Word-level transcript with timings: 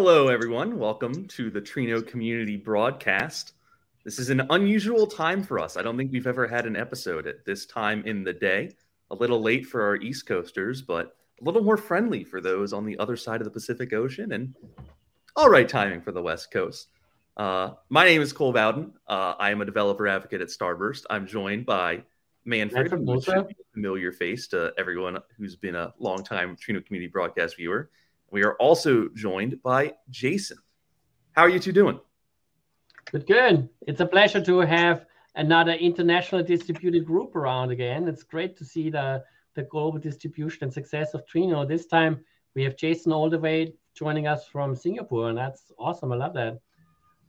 Hello, 0.00 0.28
everyone. 0.28 0.78
Welcome 0.78 1.26
to 1.26 1.50
the 1.50 1.60
Trino 1.60 2.06
Community 2.06 2.56
Broadcast. 2.56 3.54
This 4.04 4.20
is 4.20 4.30
an 4.30 4.42
unusual 4.50 5.08
time 5.08 5.42
for 5.42 5.58
us. 5.58 5.76
I 5.76 5.82
don't 5.82 5.98
think 5.98 6.12
we've 6.12 6.28
ever 6.28 6.46
had 6.46 6.66
an 6.66 6.76
episode 6.76 7.26
at 7.26 7.44
this 7.44 7.66
time 7.66 8.04
in 8.06 8.22
the 8.22 8.32
day. 8.32 8.76
A 9.10 9.16
little 9.16 9.42
late 9.42 9.66
for 9.66 9.82
our 9.82 9.96
East 9.96 10.24
Coasters, 10.24 10.82
but 10.82 11.16
a 11.40 11.44
little 11.44 11.64
more 11.64 11.76
friendly 11.76 12.22
for 12.22 12.40
those 12.40 12.72
on 12.72 12.86
the 12.86 12.96
other 13.00 13.16
side 13.16 13.40
of 13.40 13.44
the 13.44 13.50
Pacific 13.50 13.92
Ocean, 13.92 14.30
and 14.30 14.54
all 15.34 15.50
right 15.50 15.68
timing 15.68 16.00
for 16.00 16.12
the 16.12 16.22
West 16.22 16.52
Coast. 16.52 16.90
Uh, 17.36 17.70
my 17.88 18.04
name 18.04 18.22
is 18.22 18.32
Cole 18.32 18.52
Bowden. 18.52 18.92
Uh, 19.08 19.34
I 19.36 19.50
am 19.50 19.62
a 19.62 19.64
developer 19.64 20.06
advocate 20.06 20.40
at 20.40 20.48
Starburst. 20.48 21.06
I'm 21.10 21.26
joined 21.26 21.66
by 21.66 22.04
Manfred, 22.44 22.92
a 22.92 23.46
familiar 23.74 24.12
face 24.12 24.46
to 24.48 24.72
everyone 24.78 25.18
who's 25.36 25.56
been 25.56 25.74
a 25.74 25.92
long-time 25.98 26.54
Trino 26.54 26.86
Community 26.86 27.10
Broadcast 27.10 27.56
viewer. 27.56 27.90
We 28.30 28.42
are 28.42 28.54
also 28.54 29.08
joined 29.14 29.62
by 29.62 29.94
Jason. 30.10 30.58
How 31.32 31.42
are 31.42 31.48
you 31.48 31.58
two 31.58 31.72
doing? 31.72 32.00
Good, 33.10 33.26
good. 33.26 33.68
It's 33.86 34.00
a 34.00 34.06
pleasure 34.06 34.40
to 34.44 34.58
have 34.60 35.06
another 35.34 35.72
international 35.72 36.42
distributed 36.42 37.06
group 37.06 37.36
around 37.36 37.70
again. 37.70 38.06
It's 38.06 38.22
great 38.22 38.56
to 38.58 38.64
see 38.64 38.90
the, 38.90 39.22
the 39.54 39.62
global 39.62 39.98
distribution 39.98 40.64
and 40.64 40.72
success 40.72 41.14
of 41.14 41.24
Trino. 41.26 41.66
This 41.66 41.86
time 41.86 42.20
we 42.54 42.64
have 42.64 42.76
Jason 42.76 43.12
all 43.12 43.30
the 43.30 43.38
way 43.38 43.72
joining 43.94 44.26
us 44.26 44.46
from 44.46 44.76
Singapore, 44.76 45.30
and 45.30 45.38
that's 45.38 45.72
awesome. 45.78 46.12
I 46.12 46.16
love 46.16 46.34
that. 46.34 46.60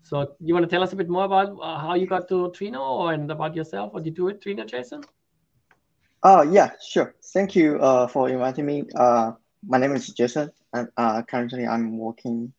So, 0.03 0.35
you 0.39 0.53
want 0.53 0.63
to 0.63 0.69
tell 0.69 0.81
us 0.81 0.93
a 0.93 0.95
bit 0.95 1.09
more 1.09 1.25
about 1.25 1.57
uh, 1.61 1.77
how 1.77 1.93
you 1.93 2.07
got 2.07 2.27
to 2.29 2.51
Trino 2.55 3.13
and 3.13 3.29
about 3.31 3.55
yourself? 3.55 3.93
What 3.93 4.03
did 4.03 4.17
you 4.17 4.23
do 4.23 4.29
at 4.29 4.41
Trino, 4.41 4.65
Jason? 4.65 5.03
Oh, 6.23 6.41
yeah, 6.41 6.71
sure. 6.85 7.15
Thank 7.33 7.55
you 7.55 7.77
uh, 7.79 8.07
for 8.07 8.29
inviting 8.29 8.65
me. 8.65 8.83
Uh, 8.95 9.33
my 9.67 9.77
name 9.77 9.93
is 9.93 10.07
Jason, 10.07 10.51
and 10.73 10.89
uh, 10.97 11.21
currently 11.23 11.65
I'm 11.65 11.97
working 11.97 12.53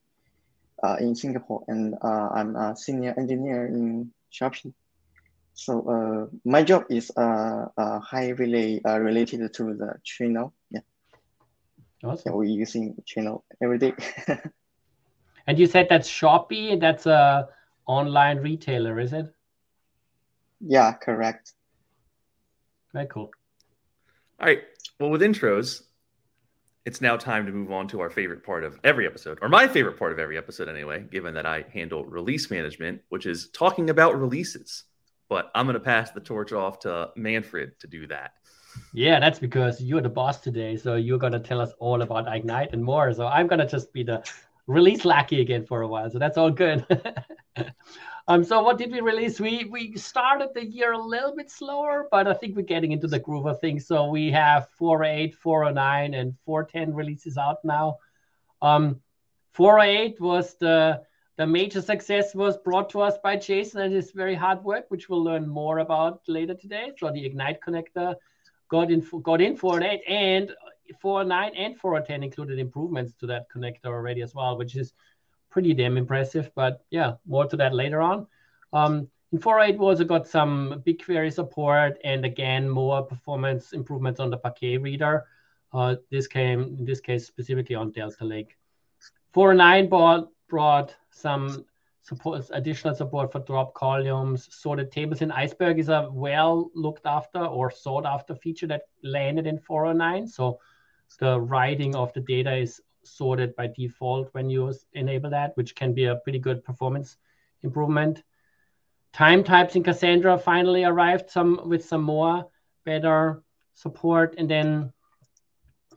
uh, 0.82 0.96
in 1.00 1.14
Singapore, 1.14 1.64
and 1.68 1.94
uh, 2.02 2.28
I'm 2.34 2.56
a 2.56 2.76
senior 2.76 3.14
engineer 3.16 3.66
in 3.66 4.12
Shopee. 4.32 4.72
So 5.54 5.86
uh, 5.88 6.36
my 6.44 6.62
job 6.62 6.84
is 6.88 7.10
uh, 7.16 7.66
uh, 7.76 7.98
highly 8.00 8.82
uh, 8.84 8.98
related 8.98 9.52
to 9.54 9.74
the 9.74 9.94
Trino. 10.06 10.52
Yeah. 10.70 10.80
Awesome. 12.02 12.32
Yeah, 12.32 12.36
we're 12.36 12.44
using 12.44 12.96
Trino 13.04 13.42
every 13.62 13.78
day. 13.78 13.92
and 15.46 15.58
you 15.58 15.66
said 15.66 15.88
that's 15.90 16.08
Shopee. 16.08 16.80
That's 16.80 17.04
a 17.06 17.48
online 17.86 18.38
retailer, 18.38 18.98
is 19.00 19.12
it? 19.12 19.26
Yeah, 20.60 20.92
correct. 20.92 21.52
Very 22.92 23.06
cool. 23.06 23.30
All 24.40 24.46
right. 24.46 24.62
Well, 24.98 25.10
with 25.10 25.20
intros, 25.20 25.82
it's 26.86 27.00
now 27.00 27.16
time 27.16 27.46
to 27.46 27.52
move 27.52 27.70
on 27.70 27.86
to 27.88 28.00
our 28.00 28.10
favorite 28.10 28.44
part 28.44 28.64
of 28.64 28.78
every 28.84 29.06
episode, 29.06 29.38
or 29.42 29.48
my 29.48 29.68
favorite 29.68 29.98
part 29.98 30.12
of 30.12 30.18
every 30.18 30.38
episode, 30.38 30.68
anyway, 30.68 31.04
given 31.10 31.34
that 31.34 31.46
I 31.46 31.64
handle 31.72 32.04
release 32.04 32.50
management, 32.50 33.02
which 33.10 33.26
is 33.26 33.48
talking 33.50 33.90
about 33.90 34.18
releases. 34.18 34.84
But 35.28 35.50
I'm 35.54 35.66
going 35.66 35.74
to 35.74 35.80
pass 35.80 36.10
the 36.10 36.20
torch 36.20 36.52
off 36.52 36.80
to 36.80 37.10
Manfred 37.16 37.78
to 37.80 37.86
do 37.86 38.06
that. 38.08 38.32
Yeah, 38.92 39.20
that's 39.20 39.38
because 39.38 39.80
you're 39.80 40.00
the 40.00 40.08
boss 40.08 40.40
today. 40.40 40.76
So 40.76 40.96
you're 40.96 41.18
going 41.18 41.32
to 41.32 41.40
tell 41.40 41.60
us 41.60 41.72
all 41.78 42.02
about 42.02 42.32
Ignite 42.34 42.72
and 42.72 42.82
more. 42.82 43.12
So 43.12 43.26
I'm 43.26 43.46
going 43.46 43.58
to 43.60 43.66
just 43.66 43.92
be 43.92 44.02
the 44.02 44.24
release 44.66 45.04
lackey 45.04 45.40
again 45.40 45.66
for 45.66 45.82
a 45.82 45.88
while. 45.88 46.10
So 46.10 46.18
that's 46.18 46.38
all 46.38 46.50
good. 46.50 46.86
Um, 48.28 48.44
so 48.44 48.62
what 48.62 48.78
did 48.78 48.92
we 48.92 49.00
release? 49.00 49.40
We 49.40 49.64
we 49.64 49.96
started 49.96 50.50
the 50.54 50.64
year 50.64 50.92
a 50.92 50.98
little 50.98 51.34
bit 51.34 51.50
slower, 51.50 52.06
but 52.10 52.26
I 52.28 52.34
think 52.34 52.56
we're 52.56 52.62
getting 52.62 52.92
into 52.92 53.06
the 53.06 53.18
groove 53.18 53.46
of 53.46 53.60
things. 53.60 53.86
So 53.86 54.08
we 54.08 54.30
have 54.30 54.68
408, 54.78 55.34
409, 55.34 56.14
and 56.14 56.34
410 56.44 56.94
releases 56.94 57.36
out 57.38 57.64
now. 57.64 57.98
Um, 58.62 59.00
408 59.52 60.20
was 60.20 60.54
the 60.54 61.02
the 61.36 61.46
major 61.46 61.80
success 61.80 62.34
was 62.34 62.58
brought 62.58 62.90
to 62.90 63.00
us 63.00 63.16
by 63.22 63.34
Jason 63.34 63.80
and 63.80 63.94
his 63.94 64.10
very 64.10 64.34
hard 64.34 64.62
work, 64.62 64.84
which 64.88 65.08
we'll 65.08 65.24
learn 65.24 65.48
more 65.48 65.78
about 65.78 66.20
later 66.28 66.54
today. 66.54 66.92
So 66.98 67.10
the 67.10 67.24
Ignite 67.24 67.60
connector 67.62 68.14
got 68.68 68.90
in 68.90 69.00
got 69.22 69.40
in 69.40 69.56
408 69.56 70.02
and 70.06 70.54
409 71.00 71.52
and 71.56 71.78
410 71.78 72.22
included 72.22 72.58
improvements 72.58 73.14
to 73.20 73.26
that 73.26 73.46
connector 73.54 73.86
already 73.86 74.22
as 74.22 74.34
well, 74.34 74.58
which 74.58 74.76
is 74.76 74.92
pretty 75.50 75.74
damn 75.74 75.96
impressive. 75.96 76.50
But 76.54 76.84
yeah, 76.90 77.14
more 77.26 77.46
to 77.46 77.56
that 77.56 77.74
later 77.74 78.00
on. 78.00 78.26
Um, 78.72 79.08
in 79.32 79.38
4.8 79.38 79.78
we 79.78 79.86
also 79.86 80.04
got 80.04 80.26
some 80.26 80.82
BigQuery 80.86 81.32
support 81.32 81.98
and 82.02 82.24
again 82.24 82.68
more 82.68 83.02
performance 83.02 83.72
improvements 83.72 84.20
on 84.20 84.30
the 84.30 84.36
Parquet 84.36 84.78
reader. 84.78 85.24
Uh, 85.72 85.96
this 86.10 86.26
came 86.26 86.76
in 86.78 86.84
this 86.84 87.00
case 87.00 87.26
specifically 87.26 87.76
on 87.76 87.92
Delta 87.92 88.24
Lake. 88.24 88.56
4.9 89.34 89.88
brought, 89.88 90.28
brought 90.48 90.96
some 91.10 91.64
support, 92.02 92.44
additional 92.52 92.94
support 92.94 93.30
for 93.30 93.38
drop 93.40 93.72
columns. 93.74 94.48
Sorted 94.50 94.90
tables 94.90 95.22
in 95.22 95.30
Iceberg 95.30 95.78
is 95.78 95.88
a 95.88 96.08
well 96.10 96.70
looked 96.74 97.06
after 97.06 97.38
or 97.38 97.70
sought 97.70 98.06
after 98.06 98.34
feature 98.34 98.66
that 98.66 98.82
landed 99.04 99.46
in 99.46 99.58
409. 99.58 100.26
So 100.26 100.58
the 101.18 101.40
writing 101.40 101.94
of 101.94 102.12
the 102.12 102.20
data 102.20 102.56
is 102.56 102.80
sorted 103.02 103.54
by 103.56 103.66
default 103.66 104.28
when 104.32 104.50
you 104.50 104.72
enable 104.92 105.30
that, 105.30 105.56
which 105.56 105.74
can 105.74 105.92
be 105.92 106.04
a 106.04 106.16
pretty 106.16 106.38
good 106.38 106.64
performance 106.64 107.16
improvement. 107.62 108.22
Time 109.12 109.42
types 109.42 109.74
in 109.76 109.82
Cassandra 109.82 110.38
finally 110.38 110.84
arrived 110.84 111.30
some 111.30 111.68
with 111.68 111.84
some 111.84 112.02
more 112.02 112.46
better 112.84 113.42
support, 113.74 114.34
and 114.38 114.48
then 114.48 114.92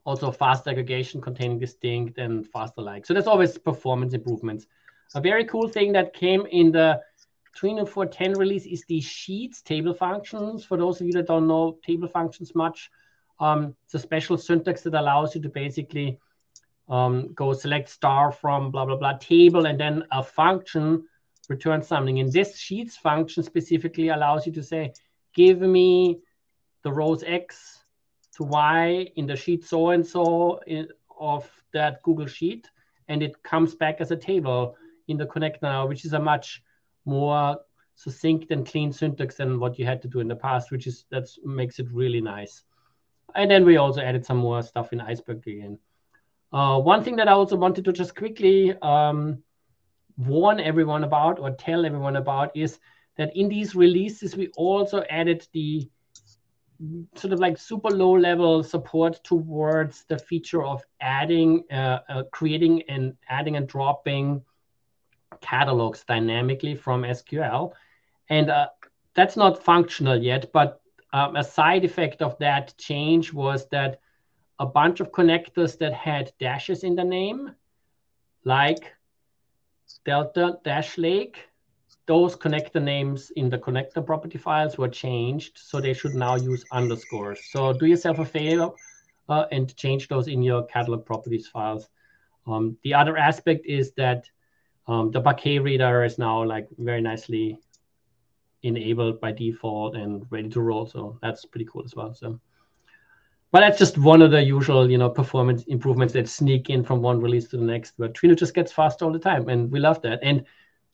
also 0.05 0.31
fast 0.31 0.67
aggregation 0.67 1.21
containing 1.21 1.59
distinct 1.59 2.17
and 2.17 2.47
faster 2.47 2.81
like. 2.81 3.05
So 3.05 3.13
there's 3.13 3.27
always 3.27 3.57
performance 3.57 4.13
improvements. 4.13 4.65
A 5.15 5.21
very 5.21 5.45
cool 5.45 5.67
thing 5.67 5.91
that 5.93 6.13
came 6.13 6.45
in 6.47 6.71
the 6.71 7.01
Trino 7.55 7.87
410 7.87 8.33
release 8.33 8.65
is 8.65 8.83
the 8.85 8.99
sheets 8.99 9.61
table 9.61 9.93
functions. 9.93 10.65
For 10.65 10.75
those 10.75 10.99
of 10.99 11.07
you 11.07 11.13
that 11.13 11.27
don't 11.27 11.47
know 11.47 11.77
table 11.85 12.07
functions 12.07 12.55
much, 12.55 12.89
um, 13.39 13.75
it's 13.85 13.93
a 13.93 13.99
special 13.99 14.37
syntax 14.37 14.81
that 14.81 14.95
allows 14.95 15.35
you 15.35 15.41
to 15.41 15.49
basically 15.49 16.19
um, 16.89 17.33
go 17.33 17.53
select 17.53 17.89
star 17.89 18.31
from 18.31 18.71
blah, 18.71 18.85
blah, 18.85 18.97
blah 18.97 19.17
table, 19.17 19.65
and 19.65 19.79
then 19.79 20.03
a 20.11 20.23
function 20.23 21.03
returns 21.49 21.87
something. 21.87 22.19
And 22.19 22.31
this 22.31 22.57
sheets 22.57 22.97
function 22.97 23.43
specifically 23.43 24.09
allows 24.09 24.45
you 24.45 24.51
to 24.53 24.63
say, 24.63 24.93
give 25.33 25.61
me 25.61 26.19
the 26.83 26.91
rows 26.91 27.23
X 27.23 27.83
to 28.35 28.43
Y 28.43 29.07
in 29.15 29.25
the 29.27 29.35
sheet 29.35 29.65
so 29.65 29.89
and 29.91 30.05
so 30.05 30.59
of 31.19 31.49
that 31.73 32.01
Google 32.03 32.27
Sheet, 32.27 32.69
and 33.07 33.23
it 33.23 33.41
comes 33.43 33.75
back 33.75 33.97
as 33.99 34.11
a 34.11 34.15
table 34.15 34.75
in 35.07 35.17
the 35.17 35.25
connector 35.25 35.61
now, 35.63 35.85
which 35.85 36.05
is 36.05 36.13
a 36.13 36.19
much 36.19 36.63
more 37.05 37.59
succinct 37.95 38.51
and 38.51 38.65
clean 38.65 38.91
syntax 38.91 39.35
than 39.35 39.59
what 39.59 39.77
you 39.77 39.85
had 39.85 40.01
to 40.01 40.07
do 40.07 40.19
in 40.19 40.27
the 40.27 40.35
past, 40.35 40.71
which 40.71 40.87
is 40.87 41.05
that 41.11 41.27
makes 41.43 41.79
it 41.79 41.87
really 41.91 42.21
nice. 42.21 42.63
And 43.35 43.49
then 43.49 43.65
we 43.65 43.77
also 43.77 44.01
added 44.01 44.25
some 44.25 44.37
more 44.37 44.61
stuff 44.61 44.93
in 44.93 45.01
Iceberg 45.01 45.47
again. 45.47 45.79
Uh, 46.53 46.79
one 46.79 47.03
thing 47.03 47.15
that 47.15 47.27
I 47.27 47.31
also 47.31 47.55
wanted 47.55 47.83
to 47.85 47.91
just 47.91 48.15
quickly 48.15 48.75
um, 48.81 49.41
warn 50.17 50.59
everyone 50.59 51.03
about 51.03 51.39
or 51.39 51.49
tell 51.51 51.85
everyone 51.85 52.17
about 52.17 52.55
is 52.55 52.79
that 53.17 53.35
in 53.35 53.49
these 53.49 53.75
releases, 53.75 54.35
we 54.35 54.49
also 54.55 55.03
added 55.09 55.47
the 55.53 55.89
sort 57.15 57.33
of 57.33 57.39
like 57.39 57.57
super 57.57 57.89
low 57.89 58.11
level 58.11 58.63
support 58.63 59.23
towards 59.23 60.05
the 60.05 60.17
feature 60.17 60.63
of 60.63 60.83
adding, 61.01 61.63
uh, 61.71 61.99
uh, 62.09 62.23
creating 62.31 62.83
and 62.87 63.15
adding 63.29 63.55
and 63.55 63.67
dropping 63.67 64.41
catalogs 65.41 66.03
dynamically 66.07 66.75
from 66.75 67.01
SQL. 67.03 67.71
And 68.29 68.51
uh, 68.51 68.67
that's 69.15 69.37
not 69.37 69.63
functional 69.63 70.21
yet, 70.21 70.51
but 70.53 70.81
um, 71.13 71.35
a 71.35 71.43
side 71.43 71.83
effect 71.83 72.21
of 72.21 72.37
that 72.39 72.75
change 72.77 73.33
was 73.33 73.67
that 73.69 73.99
a 74.59 74.65
bunch 74.65 74.99
of 74.99 75.11
connectors 75.11 75.77
that 75.79 75.93
had 75.93 76.31
dashes 76.39 76.83
in 76.83 76.95
the 76.95 77.03
name, 77.03 77.55
like 78.43 78.93
Delta 80.05 80.57
Dash 80.63 80.97
Lake. 80.97 81.37
Those 82.05 82.35
connector 82.35 82.81
names 82.81 83.31
in 83.31 83.49
the 83.49 83.57
connector 83.57 84.05
property 84.05 84.37
files 84.37 84.77
were 84.77 84.89
changed, 84.89 85.57
so 85.57 85.79
they 85.79 85.93
should 85.93 86.13
now 86.13 86.35
use 86.35 86.65
underscores. 86.71 87.39
So 87.49 87.71
do 87.73 87.85
yourself 87.85 88.19
a 88.19 88.25
favor 88.25 88.71
uh, 89.29 89.45
and 89.51 89.73
change 89.77 90.09
those 90.09 90.27
in 90.27 90.43
your 90.43 90.63
catalog 90.65 91.05
properties 91.05 91.47
files. 91.47 91.89
Um, 92.45 92.77
the 92.83 92.93
other 92.93 93.17
aspect 93.17 93.65
is 93.65 93.93
that 93.93 94.29
um, 94.87 95.11
the 95.11 95.21
Parquet 95.21 95.59
reader 95.59 96.03
is 96.03 96.17
now 96.17 96.43
like 96.43 96.67
very 96.77 97.01
nicely 97.01 97.57
enabled 98.63 99.21
by 99.21 99.31
default 99.31 99.95
and 99.95 100.25
ready 100.29 100.49
to 100.49 100.61
roll. 100.61 100.85
So 100.85 101.17
that's 101.21 101.45
pretty 101.45 101.65
cool 101.65 101.85
as 101.85 101.95
well. 101.95 102.13
So. 102.13 102.39
But 103.53 103.59
that's 103.59 103.77
just 103.77 103.99
one 103.99 104.23
of 104.23 104.31
the 104.31 104.41
usual, 104.41 104.89
you 104.89 104.97
know, 104.97 105.11
performance 105.11 105.63
improvements 105.65 106.11
that 106.15 106.27
sneak 106.27 106.71
in 106.71 106.83
from 106.83 107.03
one 107.03 107.21
release 107.21 107.47
to 107.49 107.57
the 107.57 107.63
next. 107.63 107.93
But 107.99 108.15
Trino 108.15 108.35
just 108.35 108.55
gets 108.55 108.71
faster 108.71 109.05
all 109.05 109.11
the 109.11 109.19
time, 109.19 109.47
and 109.47 109.71
we 109.71 109.79
love 109.79 110.01
that. 110.01 110.19
And 110.23 110.43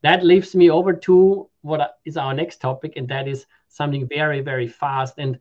that 0.01 0.25
leaves 0.25 0.53
me 0.53 0.69
over 0.69 0.91
to 0.91 1.49
what 1.61 1.99
is 2.03 2.17
our 2.17 2.33
next 2.33 2.59
topic, 2.59 2.93
and 2.97 3.07
that 3.07 3.29
is 3.29 3.45
something 3.69 4.09
very, 4.09 4.41
very 4.41 4.67
fast. 4.67 5.19
And 5.19 5.39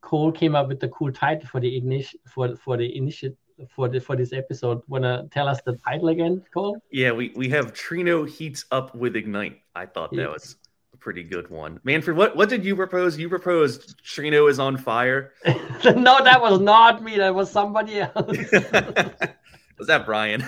Cole 0.00 0.30
came 0.30 0.54
up 0.54 0.68
with 0.68 0.78
the 0.78 0.88
cool 0.90 1.10
title 1.10 1.48
for 1.48 1.58
the 1.58 1.76
ignition 1.76 2.20
for 2.28 2.54
for 2.54 2.76
the 2.76 2.96
initiate 2.96 3.36
for 3.68 3.88
the, 3.88 4.00
for 4.00 4.14
this 4.14 4.32
episode. 4.32 4.80
Wanna 4.86 5.26
tell 5.32 5.48
us 5.48 5.60
the 5.62 5.76
title 5.76 6.10
again, 6.10 6.44
Cole? 6.54 6.78
Yeah, 6.92 7.10
we 7.10 7.32
we 7.34 7.48
have 7.48 7.72
Trino 7.72 8.28
heats 8.28 8.64
up 8.70 8.94
with 8.94 9.16
Ignite. 9.16 9.58
I 9.74 9.86
thought 9.86 10.14
that 10.14 10.30
was 10.30 10.54
pretty 11.00 11.22
good 11.22 11.50
one. 11.50 11.80
Manfred, 11.84 12.16
what 12.16 12.36
what 12.36 12.48
did 12.48 12.64
you 12.64 12.76
propose? 12.76 13.18
You 13.18 13.28
proposed 13.28 14.02
Trino 14.04 14.48
is 14.48 14.58
on 14.58 14.76
fire. 14.76 15.32
no, 15.46 16.22
that 16.22 16.40
was 16.40 16.60
not 16.60 17.02
me. 17.02 17.16
That 17.16 17.34
was 17.34 17.50
somebody 17.50 18.00
else. 18.00 18.14
was 19.78 19.86
that 19.86 20.04
Brian? 20.06 20.44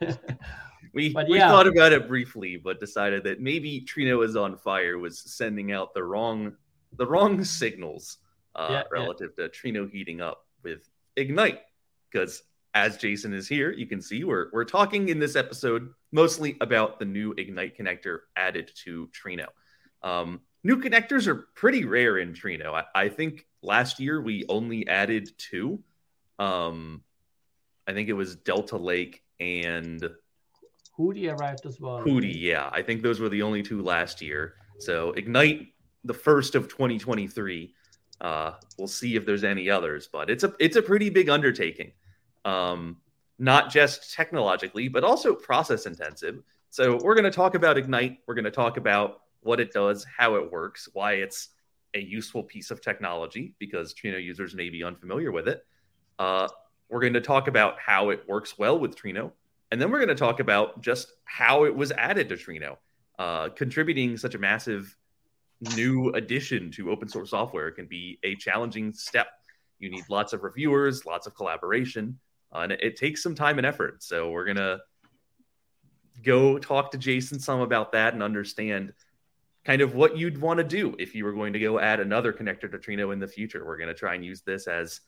we 0.92 1.08
yeah. 1.08 1.24
we 1.28 1.38
thought 1.38 1.66
about 1.66 1.92
it 1.92 2.06
briefly, 2.06 2.56
but 2.56 2.78
decided 2.80 3.24
that 3.24 3.40
maybe 3.40 3.80
Trino 3.80 4.24
is 4.24 4.36
on 4.36 4.56
fire 4.56 4.98
was 4.98 5.18
sending 5.18 5.72
out 5.72 5.94
the 5.94 6.02
wrong 6.02 6.52
the 6.96 7.06
wrong 7.06 7.42
signals 7.44 8.18
uh, 8.54 8.68
yeah, 8.70 8.82
relative 8.90 9.32
yeah. 9.38 9.46
to 9.46 9.50
Trino 9.50 9.90
heating 9.90 10.20
up 10.20 10.46
with 10.62 10.88
Ignite. 11.16 11.60
Because 12.10 12.42
as 12.74 12.96
Jason 12.96 13.32
is 13.32 13.48
here, 13.48 13.72
you 13.72 13.86
can 13.86 14.00
see 14.00 14.24
we're 14.24 14.48
we're 14.52 14.64
talking 14.64 15.08
in 15.08 15.18
this 15.18 15.36
episode 15.36 15.92
mostly 16.12 16.56
about 16.60 16.98
the 16.98 17.04
new 17.04 17.32
Ignite 17.38 17.78
connector 17.78 18.20
added 18.36 18.70
to 18.84 19.08
Trino. 19.08 19.46
Um, 20.02 20.40
new 20.64 20.80
connectors 20.80 21.26
are 21.26 21.46
pretty 21.54 21.84
rare 21.84 22.18
in 22.18 22.32
Trino. 22.32 22.72
I, 22.74 22.84
I 22.94 23.08
think 23.08 23.46
last 23.62 24.00
year 24.00 24.20
we 24.20 24.44
only 24.48 24.86
added 24.88 25.30
two. 25.38 25.80
Um, 26.38 27.02
I 27.86 27.92
think 27.92 28.08
it 28.08 28.14
was 28.14 28.36
Delta 28.36 28.76
Lake 28.76 29.22
and 29.38 30.08
Hudi 30.98 31.32
arrived 31.32 31.66
as 31.66 31.80
well. 31.80 32.02
Hudi, 32.02 32.32
yeah. 32.34 32.68
I 32.72 32.82
think 32.82 33.02
those 33.02 33.20
were 33.20 33.28
the 33.28 33.42
only 33.42 33.62
two 33.62 33.82
last 33.82 34.20
year. 34.20 34.54
So 34.78 35.12
Ignite, 35.12 35.68
the 36.04 36.14
first 36.14 36.54
of 36.54 36.68
2023. 36.68 37.74
Uh, 38.20 38.52
we'll 38.76 38.86
see 38.86 39.16
if 39.16 39.24
there's 39.24 39.44
any 39.44 39.70
others, 39.70 40.08
but 40.12 40.28
it's 40.28 40.44
a 40.44 40.52
it's 40.60 40.76
a 40.76 40.82
pretty 40.82 41.08
big 41.08 41.30
undertaking. 41.30 41.92
Um, 42.44 42.98
not 43.38 43.70
just 43.70 44.12
technologically, 44.12 44.88
but 44.88 45.02
also 45.04 45.34
process 45.34 45.86
intensive. 45.86 46.42
So 46.68 46.98
we're 47.02 47.14
going 47.14 47.24
to 47.24 47.30
talk 47.30 47.54
about 47.54 47.78
Ignite. 47.78 48.18
We're 48.26 48.34
going 48.34 48.44
to 48.44 48.50
talk 48.50 48.76
about 48.76 49.22
what 49.42 49.60
it 49.60 49.72
does, 49.72 50.04
how 50.04 50.36
it 50.36 50.50
works, 50.50 50.88
why 50.92 51.14
it's 51.14 51.48
a 51.94 52.00
useful 52.00 52.42
piece 52.42 52.70
of 52.70 52.80
technology, 52.80 53.54
because 53.58 53.94
Trino 53.94 54.22
users 54.22 54.54
may 54.54 54.70
be 54.70 54.84
unfamiliar 54.84 55.32
with 55.32 55.48
it. 55.48 55.64
Uh, 56.18 56.48
we're 56.88 57.00
going 57.00 57.14
to 57.14 57.20
talk 57.20 57.48
about 57.48 57.78
how 57.78 58.10
it 58.10 58.28
works 58.28 58.58
well 58.58 58.78
with 58.78 58.96
Trino, 58.96 59.32
and 59.70 59.80
then 59.80 59.90
we're 59.90 59.98
going 59.98 60.08
to 60.08 60.14
talk 60.14 60.40
about 60.40 60.82
just 60.82 61.12
how 61.24 61.64
it 61.64 61.74
was 61.74 61.92
added 61.92 62.28
to 62.28 62.36
Trino, 62.36 62.76
uh, 63.18 63.48
contributing 63.50 64.16
such 64.16 64.34
a 64.34 64.38
massive 64.38 64.96
new 65.76 66.08
addition 66.10 66.70
to 66.72 66.90
open 66.90 67.08
source 67.08 67.30
software 67.30 67.70
can 67.70 67.86
be 67.86 68.18
a 68.22 68.34
challenging 68.36 68.92
step. 68.92 69.28
You 69.78 69.90
need 69.90 70.04
lots 70.08 70.32
of 70.32 70.42
reviewers, 70.42 71.06
lots 71.06 71.26
of 71.26 71.34
collaboration, 71.34 72.18
uh, 72.54 72.60
and 72.60 72.72
it, 72.72 72.82
it, 72.82 72.96
takes 72.96 73.22
some 73.22 73.34
time 73.34 73.58
and 73.58 73.66
effort. 73.66 74.02
So 74.02 74.30
we're 74.30 74.46
gonna 74.46 74.78
go 76.22 76.58
talk 76.58 76.90
to 76.92 76.98
Jason 76.98 77.38
some 77.38 77.60
about 77.60 77.92
that 77.92 78.14
and 78.14 78.22
understand 78.22 78.92
kind 79.70 79.82
of 79.82 79.94
what 79.94 80.16
you'd 80.16 80.40
want 80.40 80.58
to 80.58 80.64
do 80.64 80.96
if 80.98 81.14
you 81.14 81.24
were 81.24 81.32
going 81.32 81.52
to 81.52 81.60
go 81.60 81.78
add 81.78 82.00
another 82.00 82.32
connector 82.32 82.68
to 82.68 82.76
Trino 82.76 83.12
in 83.12 83.20
the 83.20 83.28
future. 83.28 83.64
We're 83.64 83.76
going 83.76 83.86
to 83.86 83.94
try 83.94 84.16
and 84.16 84.24
use 84.24 84.42
this 84.42 84.66
as 84.66 85.00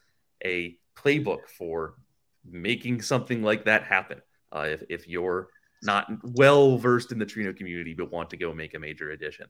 a 0.45 0.77
playbook 0.97 1.49
for 1.49 1.95
making 2.49 3.03
something 3.03 3.43
like 3.43 3.65
that 3.65 3.83
happen. 3.83 4.23
Uh, 4.55 4.69
if, 4.69 4.85
if 4.89 5.09
you're 5.09 5.49
not 5.83 6.07
well 6.23 6.79
versed 6.79 7.11
in 7.11 7.19
the 7.19 7.27
Trino 7.27 7.57
community 7.57 7.93
but 7.93 8.13
want 8.13 8.31
to 8.31 8.37
go 8.37 8.55
make 8.55 8.75
a 8.75 8.79
major 8.79 9.11
addition. 9.11 9.49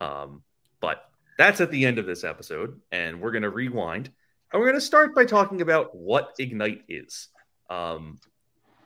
Um, 0.00 0.42
but 0.80 1.04
that's 1.36 1.60
at 1.60 1.70
the 1.70 1.84
end 1.84 1.98
of 1.98 2.06
this 2.06 2.24
episode, 2.24 2.80
and 2.90 3.20
we're 3.20 3.32
going 3.32 3.42
to 3.42 3.50
rewind. 3.50 4.10
And 4.50 4.58
we're 4.58 4.68
going 4.68 4.80
to 4.80 4.86
start 4.86 5.14
by 5.14 5.26
talking 5.26 5.60
about 5.60 5.94
what 5.94 6.34
Ignite 6.38 6.84
is. 6.88 7.28
Um, 7.68 8.18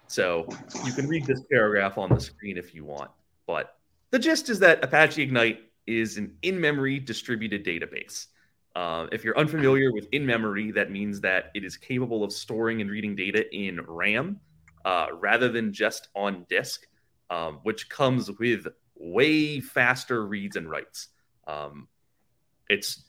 so 0.08 0.48
you 0.84 0.92
can 0.92 1.06
read 1.06 1.26
this 1.26 1.42
paragraph 1.48 1.96
on 1.96 2.08
the 2.08 2.20
screen 2.20 2.58
if 2.58 2.74
you 2.74 2.84
want. 2.84 3.12
But 3.46 3.76
the 4.10 4.18
gist 4.18 4.48
is 4.48 4.58
that 4.60 4.82
Apache 4.84 5.22
Ignite 5.22 5.60
is 5.86 6.16
an 6.16 6.36
in 6.42 6.60
memory 6.60 6.98
distributed 6.98 7.64
database. 7.64 8.26
Uh, 8.76 9.06
if 9.10 9.24
you're 9.24 9.36
unfamiliar 9.36 9.92
with 9.92 10.06
in 10.12 10.24
memory, 10.24 10.70
that 10.70 10.90
means 10.90 11.20
that 11.20 11.50
it 11.54 11.64
is 11.64 11.76
capable 11.76 12.22
of 12.22 12.32
storing 12.32 12.80
and 12.80 12.90
reading 12.90 13.16
data 13.16 13.52
in 13.54 13.80
RAM 13.86 14.38
uh, 14.84 15.08
rather 15.12 15.48
than 15.48 15.72
just 15.72 16.08
on 16.14 16.46
disk, 16.48 16.86
um, 17.30 17.60
which 17.64 17.88
comes 17.88 18.30
with 18.38 18.66
way 18.94 19.60
faster 19.60 20.24
reads 20.26 20.56
and 20.56 20.70
writes. 20.70 21.08
Um, 21.46 21.88
it's 22.68 23.04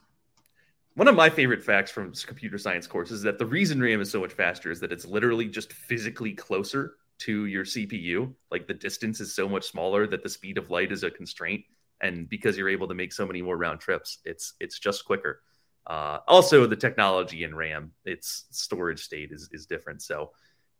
one 0.95 1.07
of 1.07 1.15
my 1.15 1.29
favorite 1.29 1.63
facts 1.63 1.91
from 1.91 2.13
computer 2.13 2.57
science 2.57 2.87
courses 2.87 3.17
is 3.17 3.23
that 3.23 3.37
the 3.37 3.45
reason 3.45 3.81
RAM 3.81 4.01
is 4.01 4.11
so 4.11 4.19
much 4.19 4.33
faster 4.33 4.71
is 4.71 4.79
that 4.79 4.91
it's 4.91 5.05
literally 5.05 5.47
just 5.47 5.73
physically 5.73 6.33
closer 6.33 6.95
to 7.21 7.45
your 7.45 7.63
CPU. 7.63 8.33
Like 8.49 8.67
the 8.67 8.73
distance 8.73 9.19
is 9.19 9.33
so 9.33 9.47
much 9.47 9.69
smaller 9.69 10.07
that 10.07 10.23
the 10.23 10.29
speed 10.29 10.57
of 10.57 10.69
light 10.69 10.91
is 10.91 11.03
a 11.03 11.11
constraint, 11.11 11.63
and 12.01 12.29
because 12.29 12.57
you're 12.57 12.69
able 12.69 12.87
to 12.87 12.93
make 12.93 13.13
so 13.13 13.25
many 13.25 13.41
more 13.41 13.57
round 13.57 13.79
trips, 13.79 14.19
it's 14.25 14.53
it's 14.59 14.79
just 14.79 15.05
quicker. 15.05 15.41
Uh, 15.87 16.19
also, 16.27 16.67
the 16.67 16.75
technology 16.75 17.43
in 17.43 17.55
RAM, 17.55 17.91
its 18.05 18.45
storage 18.51 19.03
state 19.03 19.31
is 19.31 19.49
is 19.51 19.65
different. 19.65 20.01
So 20.01 20.31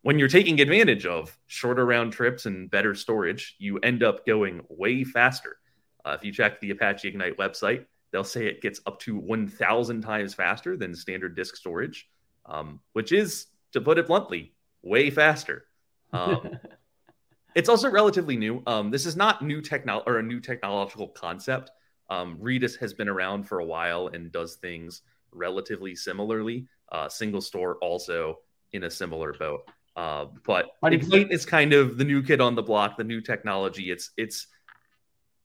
when 0.04 0.18
you're 0.18 0.28
taking 0.28 0.60
advantage 0.60 1.06
of 1.06 1.38
shorter 1.48 1.86
round 1.86 2.14
trips 2.14 2.46
and 2.46 2.70
better 2.72 2.96
storage, 2.96 3.56
you 3.60 3.78
end 3.80 4.04
up 4.04 4.26
going 4.26 4.62
way 4.70 5.04
faster. 5.04 5.58
Uh, 6.04 6.16
if 6.18 6.24
you 6.24 6.32
check 6.32 6.60
the 6.60 6.72
Apache 6.72 7.08
Ignite 7.08 7.38
website, 7.38 7.86
they'll 8.12 8.24
say 8.24 8.48
it 8.48 8.62
gets 8.62 8.82
up 8.86 9.00
to 9.00 9.18
1,000 9.18 10.02
times 10.02 10.34
faster 10.34 10.76
than 10.76 10.96
standard 10.96 11.36
disk 11.36 11.56
storage, 11.56 12.10
um, 12.48 12.80
which 12.94 13.12
is, 13.12 13.48
to 13.74 13.82
put 13.82 14.00
it 14.00 14.08
bluntly, 14.08 14.54
way 14.82 15.12
faster. 15.12 15.66
Um, 16.14 16.60
it's 17.56 17.70
also 17.70 17.90
relatively 17.90 18.38
new. 18.38 18.64
Um, 18.68 18.92
this 18.92 19.06
is 19.06 19.16
not 19.16 19.42
new 19.42 19.62
technology 19.62 20.04
or 20.08 20.18
a 20.20 20.24
new 20.24 20.40
technological 20.40 21.08
concept. 21.10 21.72
Um, 22.10 22.38
Redis 22.38 22.78
has 22.80 22.94
been 22.94 23.08
around 23.08 23.44
for 23.44 23.60
a 23.60 23.66
while 23.66 24.08
and 24.08 24.32
does 24.32 24.56
things 24.56 25.02
relatively 25.32 25.96
similarly. 25.96 26.68
Uh, 26.92 27.08
SingleStore 27.08 27.76
also 27.82 28.40
in 28.74 28.84
a 28.84 28.92
similar 28.92 29.34
boat. 29.34 29.70
Uh, 29.96 30.26
but 30.46 30.72
Ignite 30.84 31.32
is 31.32 31.46
kind 31.46 31.74
of 31.74 31.98
the 31.98 32.04
new 32.04 32.24
kid 32.24 32.42
on 32.42 32.56
the 32.56 32.64
block, 32.64 32.98
the 32.98 33.04
new 33.04 33.22
technology. 33.22 33.92
It's 33.92 34.12
it's 34.18 34.48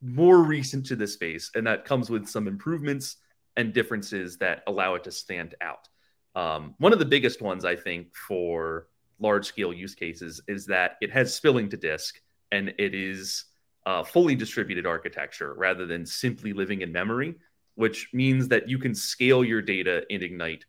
more 0.00 0.42
recent 0.42 0.87
to 0.87 0.96
the 0.96 1.06
space, 1.06 1.50
and 1.54 1.66
that 1.66 1.85
comes 1.85 2.11
with 2.11 2.28
some 2.28 2.46
improvements 2.46 3.16
and 3.56 3.73
differences 3.73 4.38
that 4.38 4.62
allow 4.66 4.94
it 4.94 5.04
to 5.04 5.11
stand 5.11 5.54
out. 5.61 5.88
Um, 6.35 6.75
one 6.78 6.92
of 6.92 6.99
the 6.99 7.04
biggest 7.04 7.40
ones, 7.40 7.64
I 7.64 7.75
think, 7.75 8.14
for 8.14 8.87
large 9.18 9.46
scale 9.46 9.73
use 9.73 9.94
cases 9.94 10.40
is 10.49 10.66
that 10.66 10.96
it 11.00 11.11
has 11.11 11.35
spilling 11.35 11.68
to 11.70 11.76
disk 11.76 12.20
and 12.52 12.75
it 12.78 12.94
is 12.94 13.44
fully 14.04 14.35
distributed 14.35 14.87
architecture 14.87 15.54
rather 15.54 15.87
than 15.87 16.04
simply 16.04 16.52
living 16.52 16.82
in 16.82 16.92
memory, 16.92 17.35
which 17.76 18.08
means 18.12 18.49
that 18.49 18.68
you 18.68 18.78
can 18.78 18.94
scale 18.94 19.44
your 19.44 19.62
data 19.62 20.02
in 20.11 20.23
Ignite 20.23 20.64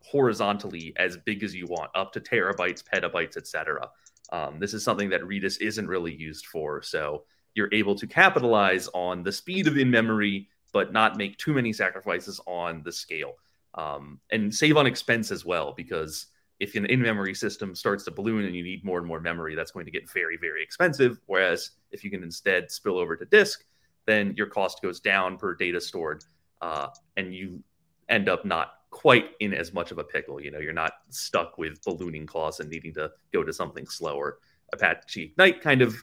horizontally 0.00 0.92
as 0.96 1.16
big 1.16 1.42
as 1.42 1.54
you 1.54 1.66
want, 1.66 1.90
up 1.94 2.12
to 2.12 2.20
terabytes, 2.20 2.82
petabytes, 2.82 3.36
etc. 3.36 3.88
Um, 4.32 4.58
this 4.58 4.74
is 4.74 4.84
something 4.84 5.08
that 5.10 5.22
Redis 5.22 5.60
isn't 5.60 5.86
really 5.86 6.14
used 6.14 6.46
for. 6.46 6.82
So 6.82 7.24
you're 7.54 7.72
able 7.72 7.94
to 7.96 8.06
capitalize 8.06 8.88
on 8.94 9.22
the 9.22 9.32
speed 9.32 9.66
of 9.66 9.76
in 9.76 9.90
memory, 9.90 10.48
but 10.72 10.92
not 10.92 11.16
make 11.16 11.36
too 11.38 11.54
many 11.54 11.72
sacrifices 11.72 12.40
on 12.46 12.82
the 12.84 12.92
scale. 12.92 13.34
Um, 13.74 14.20
and 14.30 14.54
save 14.54 14.76
on 14.76 14.86
expense 14.86 15.30
as 15.30 15.44
well, 15.44 15.72
because 15.76 16.26
if 16.60 16.74
an 16.74 16.86
in 16.86 17.00
memory 17.00 17.34
system 17.34 17.74
starts 17.74 18.04
to 18.04 18.10
balloon 18.10 18.44
and 18.44 18.54
you 18.54 18.62
need 18.62 18.84
more 18.84 18.98
and 18.98 19.06
more 19.06 19.20
memory, 19.20 19.54
that's 19.54 19.70
going 19.70 19.84
to 19.84 19.92
get 19.92 20.10
very, 20.10 20.36
very 20.36 20.62
expensive. 20.62 21.20
Whereas 21.26 21.72
if 21.92 22.02
you 22.02 22.10
can 22.10 22.22
instead 22.22 22.70
spill 22.70 22.98
over 22.98 23.16
to 23.16 23.24
disk, 23.24 23.64
then 24.06 24.34
your 24.36 24.46
cost 24.46 24.82
goes 24.82 25.00
down 25.00 25.36
per 25.36 25.54
data 25.54 25.80
stored, 25.80 26.24
uh, 26.60 26.88
and 27.16 27.34
you 27.34 27.62
end 28.08 28.28
up 28.28 28.44
not 28.44 28.72
quite 28.90 29.30
in 29.40 29.52
as 29.52 29.72
much 29.72 29.90
of 29.90 29.98
a 29.98 30.04
pickle. 30.04 30.40
You 30.40 30.50
know, 30.50 30.58
you're 30.58 30.72
not 30.72 30.92
stuck 31.10 31.58
with 31.58 31.82
ballooning 31.84 32.26
costs 32.26 32.60
and 32.60 32.70
needing 32.70 32.94
to 32.94 33.10
go 33.32 33.44
to 33.44 33.52
something 33.52 33.86
slower. 33.86 34.38
Apache 34.72 35.22
Ignite 35.22 35.60
kind 35.60 35.82
of 35.82 35.94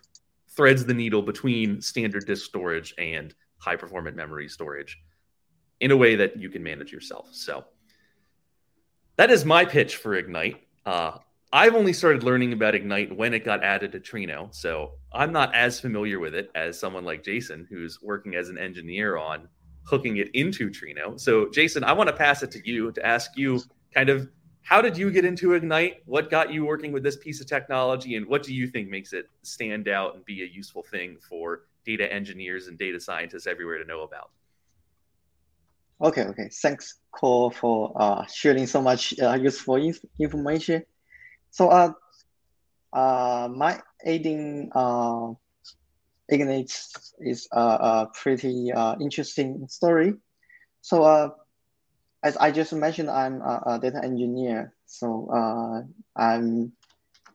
threads 0.50 0.85
the 0.85 0.93
needle 0.93 1.21
between 1.21 1.81
standard 1.81 2.25
disk 2.25 2.45
storage 2.45 2.93
and 2.97 3.33
high 3.57 3.75
performant 3.75 4.15
memory 4.15 4.47
storage 4.47 4.97
in 5.81 5.91
a 5.91 5.97
way 5.97 6.15
that 6.15 6.38
you 6.38 6.50
can 6.50 6.63
manage 6.63 6.91
yourself. 6.91 7.27
So 7.31 7.65
that 9.17 9.31
is 9.31 9.45
my 9.45 9.65
pitch 9.65 9.98
for 9.98 10.15
Ignite. 10.15 10.62
Uh, 10.86 11.17
I've 11.53 11.75
only 11.75 11.93
started 11.93 12.24
learning 12.24 12.53
about 12.53 12.75
Ignite 12.75 13.15
when 13.15 13.34
it 13.34 13.45
got 13.45 13.63
added 13.63 13.91
to 13.93 14.00
Trino, 14.00 14.53
so 14.53 14.91
I'm 15.13 15.31
not 15.31 15.55
as 15.55 15.79
familiar 15.79 16.19
with 16.19 16.36
it 16.36 16.51
as 16.53 16.77
someone 16.77 17.05
like 17.05 17.24
Jason, 17.24 17.65
who's 17.69 18.01
working 18.01 18.36
as 18.36 18.50
an 18.50 18.57
engineer 18.57 19.17
on 19.17 19.48
hooking 19.86 20.17
it 20.17 20.29
into 20.34 20.69
Trino. 20.69 21.19
So, 21.19 21.50
Jason, 21.50 21.84
I 21.84 21.93
want 21.93 22.10
to 22.10 22.15
pass 22.15 22.43
it 22.43 22.51
to 22.51 22.69
you 22.69 22.91
to 22.91 23.05
ask 23.05 23.31
you 23.38 23.62
kind 23.93 24.10
of 24.10 24.27
how 24.63 24.81
did 24.81 24.98
you 24.98 25.12
get 25.12 25.25
into 25.25 25.53
Ignite? 25.53 26.01
What 26.05 26.31
got 26.31 26.51
you 26.51 26.65
working 26.65 26.91
with 26.91 27.03
this 27.03 27.15
piece 27.15 27.39
of 27.39 27.45
technology? 27.45 28.15
And 28.15 28.25
what 28.25 28.41
do 28.41 28.51
you 28.51 28.67
think 28.67 28.89
makes 28.89 29.13
it 29.13 29.29
stand 29.43 29.88
out 29.88 30.15
and 30.15 30.25
be 30.25 30.41
a 30.41 30.48
useful 30.48 30.81
thing 30.81 31.17
for 31.29 31.67
data 31.86 32.12
engineers 32.12 32.67
and 32.67 32.75
data 32.75 33.00
scientists 33.00 33.45
everywhere 33.45 33.77
to 33.77 33.86
know 33.86 34.01
about? 34.01 34.31
Okay, 36.01 36.23
okay. 36.23 36.49
Thanks, 36.61 36.99
Cole, 37.11 37.49
for 37.51 37.91
uh, 37.95 38.25
sharing 38.27 38.67
so 38.67 38.81
much 38.81 39.13
uh, 39.19 39.33
useful 39.33 39.75
inf- 39.75 40.03
information. 40.19 40.83
So 41.51 41.69
uh, 41.69 41.91
uh, 42.93 43.49
my 43.53 43.79
aiding 44.05 44.69
uh, 44.75 45.33
Ignite 46.29 46.73
is 47.19 47.47
a, 47.51 47.59
a 47.59 48.11
pretty 48.13 48.71
uh, 48.71 48.95
interesting 48.99 49.67
story. 49.69 50.13
So 50.81 51.03
uh, 51.03 51.29
as 52.23 52.37
I 52.37 52.51
just 52.51 52.73
mentioned, 52.73 53.09
I'm 53.09 53.41
a, 53.41 53.61
a 53.67 53.79
data 53.79 54.01
engineer. 54.03 54.73
So 54.85 55.29
uh, 55.33 55.81
I'm 56.15 56.73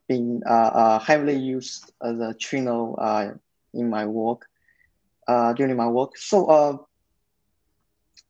being 0.08 0.42
uh, 0.46 0.52
uh, 0.74 0.98
heavily 0.98 1.36
used 1.38 1.92
as 2.02 2.18
a 2.20 2.34
Trino 2.34 2.96
uh, 2.98 3.32
in 3.74 3.88
my 3.88 4.06
work, 4.06 4.46
uh, 5.28 5.52
during 5.54 5.76
my 5.76 5.88
work. 5.88 6.16
So 6.16 6.46
uh, 6.46 6.76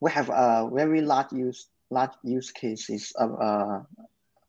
we 0.00 0.10
have 0.10 0.28
a 0.30 0.68
very 0.72 1.00
large 1.00 1.32
use 1.32 1.68
large 1.90 2.12
use 2.22 2.50
cases 2.50 3.12
of 3.16 3.40
uh, 3.40 3.80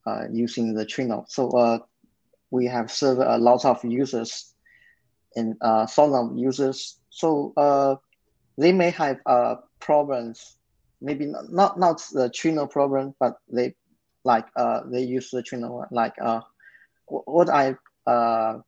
uh, 0.05 0.25
using 0.31 0.73
the 0.73 0.85
Trino. 0.85 1.25
So 1.27 1.49
uh, 1.51 1.79
we 2.51 2.65
have 2.67 2.91
served 2.91 3.21
a 3.21 3.37
lot 3.37 3.65
of 3.65 3.83
users 3.83 4.53
and 5.35 5.55
uh, 5.61 5.85
some 5.87 6.13
of 6.13 6.37
users. 6.37 6.99
So 7.09 7.53
uh, 7.57 7.95
they 8.57 8.71
may 8.71 8.91
have 8.91 9.17
uh, 9.25 9.55
problems, 9.79 10.57
maybe 11.01 11.25
not, 11.25 11.51
not, 11.51 11.79
not 11.79 12.05
the 12.11 12.29
Trino 12.29 12.69
problem, 12.69 13.15
but 13.19 13.37
they 13.51 13.73
like 14.23 14.45
uh, 14.55 14.81
they 14.85 15.01
use 15.01 15.31
the 15.31 15.41
Trino 15.41 15.85
like 15.91 16.13
uh, 16.21 16.41
what 17.07 17.49
I 17.49 17.75
uh, 18.05 18.59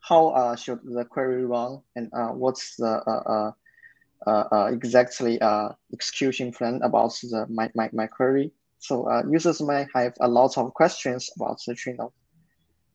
how 0.00 0.28
uh, 0.28 0.56
should 0.56 0.80
the 0.84 1.04
query 1.04 1.44
run 1.44 1.80
and 1.96 2.10
uh, 2.12 2.28
what's 2.28 2.76
the 2.76 3.02
uh, 3.06 3.22
uh, 3.32 3.52
exactly 4.72 5.40
uh, 5.40 5.70
execution 5.92 6.52
plan 6.52 6.80
about 6.82 7.12
the 7.22 7.46
my, 7.48 7.70
my, 7.74 7.90
my 7.92 8.06
query. 8.06 8.52
So 8.78 9.08
uh, 9.08 9.22
users 9.30 9.60
may 9.60 9.86
have 9.94 10.14
a 10.20 10.28
lot 10.28 10.58
of 10.58 10.74
questions 10.74 11.30
about 11.36 11.60
the 11.66 11.74
Trino. 11.74 12.12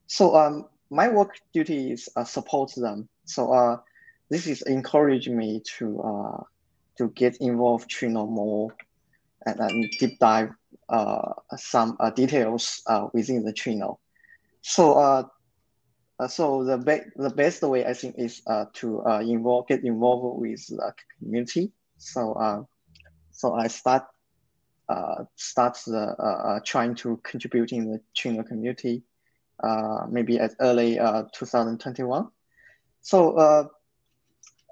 So 0.07 0.35
um, 0.35 0.65
my 0.89 1.07
work 1.07 1.35
duty 1.53 1.91
is 1.91 2.09
uh, 2.15 2.23
support 2.23 2.73
them. 2.75 3.07
So 3.25 3.53
uh, 3.53 3.77
this 4.29 4.47
is 4.47 4.61
encouraging 4.63 5.37
me 5.37 5.61
to 5.77 6.01
uh, 6.01 6.43
to 6.97 7.09
get 7.09 7.37
involved 7.37 7.89
Trino 7.89 8.27
more 8.29 8.75
and, 9.45 9.59
and 9.59 9.91
deep 9.99 10.19
dive 10.19 10.49
uh, 10.89 11.33
some 11.55 11.95
uh, 11.99 12.09
details 12.09 12.81
uh, 12.87 13.07
within 13.13 13.43
the 13.43 13.53
Trino. 13.53 13.97
So 14.61 15.29
uh, 16.19 16.27
so 16.27 16.63
the 16.63 16.77
be- 16.77 17.09
the 17.15 17.29
best 17.29 17.61
way 17.63 17.85
I 17.85 17.93
think 17.93 18.15
is 18.17 18.41
uh, 18.47 18.65
to 18.75 19.03
uh, 19.05 19.19
involve 19.19 19.67
get 19.67 19.83
involved 19.83 20.39
with 20.41 20.65
the 20.67 20.93
community. 21.19 21.71
So 21.97 22.33
uh, 22.33 22.63
so 23.31 23.53
I 23.53 23.67
start 23.67 24.03
uh, 24.89 25.25
start 25.35 25.77
the 25.85 26.15
uh, 26.19 26.47
uh, 26.47 26.59
trying 26.65 26.95
to 26.95 27.19
contribute 27.23 27.71
in 27.71 27.91
the 27.91 28.01
Trino 28.15 28.45
community, 28.47 29.03
uh, 29.63 30.05
maybe 30.09 30.39
as 30.39 30.55
early 30.59 30.99
uh, 30.99 31.23
2021. 31.33 32.27
So 33.01 33.37
uh, 33.37 33.67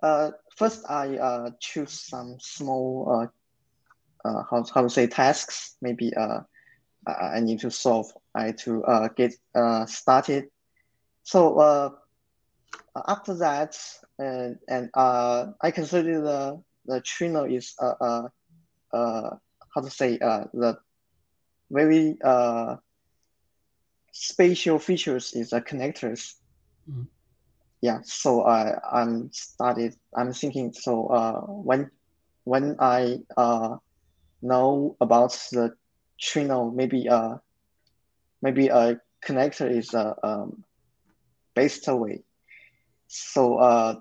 uh, 0.01 0.31
first 0.55 0.83
I 0.89 1.17
uh, 1.17 1.49
choose 1.59 1.91
some 1.91 2.37
small 2.39 3.27
uh, 4.25 4.27
uh, 4.27 4.43
how 4.49 4.63
how 4.73 4.81
to 4.81 4.89
say 4.89 5.07
tasks. 5.07 5.75
Maybe 5.81 6.13
uh, 6.15 6.39
I 7.07 7.39
need 7.39 7.59
to 7.59 7.71
solve. 7.71 8.07
I 8.33 8.51
to 8.63 8.83
uh, 8.83 9.09
get 9.15 9.33
uh, 9.55 9.85
started 9.85 10.45
so 11.25 11.59
uh, 11.59 11.91
after 13.07 13.35
that, 13.39 13.77
and 14.19 14.57
and 14.69 14.89
uh, 14.95 15.47
I 15.61 15.71
consider 15.71 16.21
the 16.21 16.63
the 16.85 17.01
Trino 17.01 17.45
is 17.51 17.75
uh, 17.81 17.93
uh, 18.01 18.29
uh 18.93 19.31
how 19.75 19.81
to 19.81 19.91
say 19.91 20.19
uh 20.19 20.45
the 20.53 20.77
very 21.71 22.17
uh 22.23 22.77
spatial 24.13 24.79
features 24.79 25.33
is 25.33 25.51
the 25.51 25.61
connectors. 25.61 26.35
Mhm. 26.89 27.09
Yeah, 27.81 27.99
so 28.03 28.43
I 28.45 28.77
I'm 28.91 29.31
started 29.31 29.95
I'm 30.15 30.33
thinking 30.33 30.73
so 30.73 31.07
uh 31.07 31.41
when 31.41 31.91
when 32.45 32.77
I 32.79 33.19
uh 33.37 33.77
know 34.41 34.97
about 35.01 35.31
the 35.51 35.75
Trino 36.21 36.73
maybe 36.73 37.07
uh 37.09 37.37
maybe 38.41 38.67
a 38.69 38.99
connector 39.25 39.69
is 39.69 39.93
a 39.93 40.15
um 40.23 40.63
based 41.55 41.87
away. 41.87 42.23
So 43.07 43.57
uh, 43.57 43.95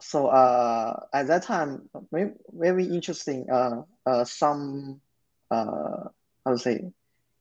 so 0.00 0.28
uh, 0.28 1.00
at 1.12 1.26
that 1.26 1.42
time, 1.42 1.88
very, 2.12 2.32
very 2.52 2.84
interesting. 2.84 3.50
Uh, 3.50 3.82
uh, 4.06 4.24
some 4.24 5.00
uh, 5.50 6.08
how 6.44 6.52
to 6.52 6.58
say, 6.58 6.84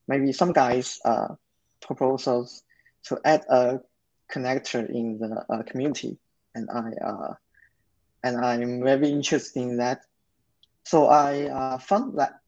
maybe 0.08 0.32
some 0.32 0.54
guys 0.54 1.00
uh, 1.06 1.36
proposals 1.82 2.64
to 3.04 3.20
add 3.24 3.46
a 3.50 3.80
connector 4.32 4.90
in 4.90 5.20
the 5.20 5.46
uh, 5.50 5.64
community, 5.64 6.18
and 6.56 6.70
I 6.70 6.92
uh, 7.06 7.34
and 8.24 8.38
I'm 8.38 8.84
very 8.84 9.10
interested 9.10 9.62
in 9.62 9.78
that. 9.78 10.02
So 10.84 11.08
I 11.08 11.48
uh, 11.48 11.78
found 11.78 12.18
that 12.18 12.40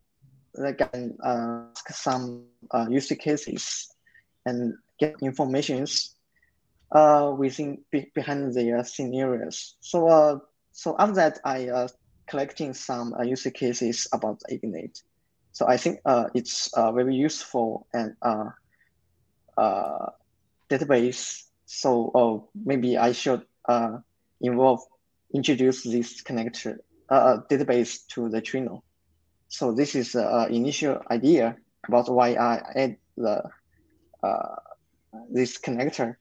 they 0.58 0.74
can 0.74 1.18
uh, 1.24 1.66
ask 1.72 1.90
some 1.90 2.46
uh, 2.72 2.88
use 2.90 3.12
cases 3.20 3.94
and 4.46 4.74
get 5.00 5.16
informations 5.22 6.16
uh, 6.92 7.34
within 7.38 7.84
be, 7.92 8.12
behind 8.14 8.54
the 8.54 8.84
scenarios. 8.84 9.76
So 9.80 10.08
uh, 10.08 10.40
so 10.72 10.96
after 10.98 11.16
that, 11.16 11.40
I 11.44 11.70
uh, 11.70 11.88
collecting 12.28 12.74
some 12.74 13.14
uh, 13.14 13.24
use 13.24 13.48
cases 13.54 14.08
about 14.14 14.42
Ignite. 14.50 15.02
So 15.52 15.68
I 15.68 15.78
think 15.78 16.00
uh, 16.06 16.26
it's 16.34 16.72
uh, 16.74 16.92
very 16.92 17.16
useful 17.16 17.88
and 17.94 18.16
uh, 18.22 18.50
uh, 19.58 20.10
database. 20.70 21.44
So 21.66 22.12
uh, 22.16 22.48
maybe 22.66 22.98
I 22.98 23.12
should 23.12 23.46
uh, 23.66 23.98
involve 24.42 24.82
introduce 25.34 25.84
this 25.84 26.22
connector 26.24 26.78
uh, 27.10 27.38
database 27.50 28.08
to 28.08 28.30
the 28.30 28.42
Trino. 28.42 28.82
So 29.48 29.74
this 29.74 29.96
is 29.96 30.14
the 30.14 30.26
uh, 30.26 30.48
initial 30.48 31.02
idea 31.10 31.58
about 31.88 32.10
why 32.10 32.34
I 32.34 32.62
add 32.76 32.98
the 33.18 33.44
uh, 34.24 34.56
this 35.30 35.58
connector. 35.58 36.16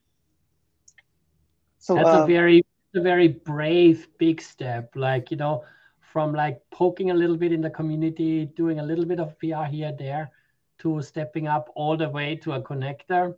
So 1.79 1.95
that's 1.95 2.09
uh, 2.09 2.25
a 2.25 2.27
very 2.27 2.65
a 2.95 3.01
very 3.01 3.29
brave 3.29 4.09
big 4.19 4.41
step. 4.41 4.91
Like 4.95 5.31
you 5.31 5.37
know, 5.37 5.65
from 6.01 6.33
like 6.33 6.61
poking 6.71 7.11
a 7.11 7.15
little 7.15 7.37
bit 7.37 7.53
in 7.53 7.61
the 7.61 7.71
community, 7.71 8.47
doing 8.47 8.81
a 8.81 8.83
little 8.83 9.05
bit 9.05 9.21
of 9.21 9.39
PR 9.39 9.65
here 9.65 9.93
there, 9.99 10.31
to 10.79 11.03
stepping 11.03 11.47
up 11.47 11.71
all 11.75 11.97
the 11.97 12.09
way 12.09 12.37
to 12.37 12.53
a 12.53 12.63
connector. 12.63 13.35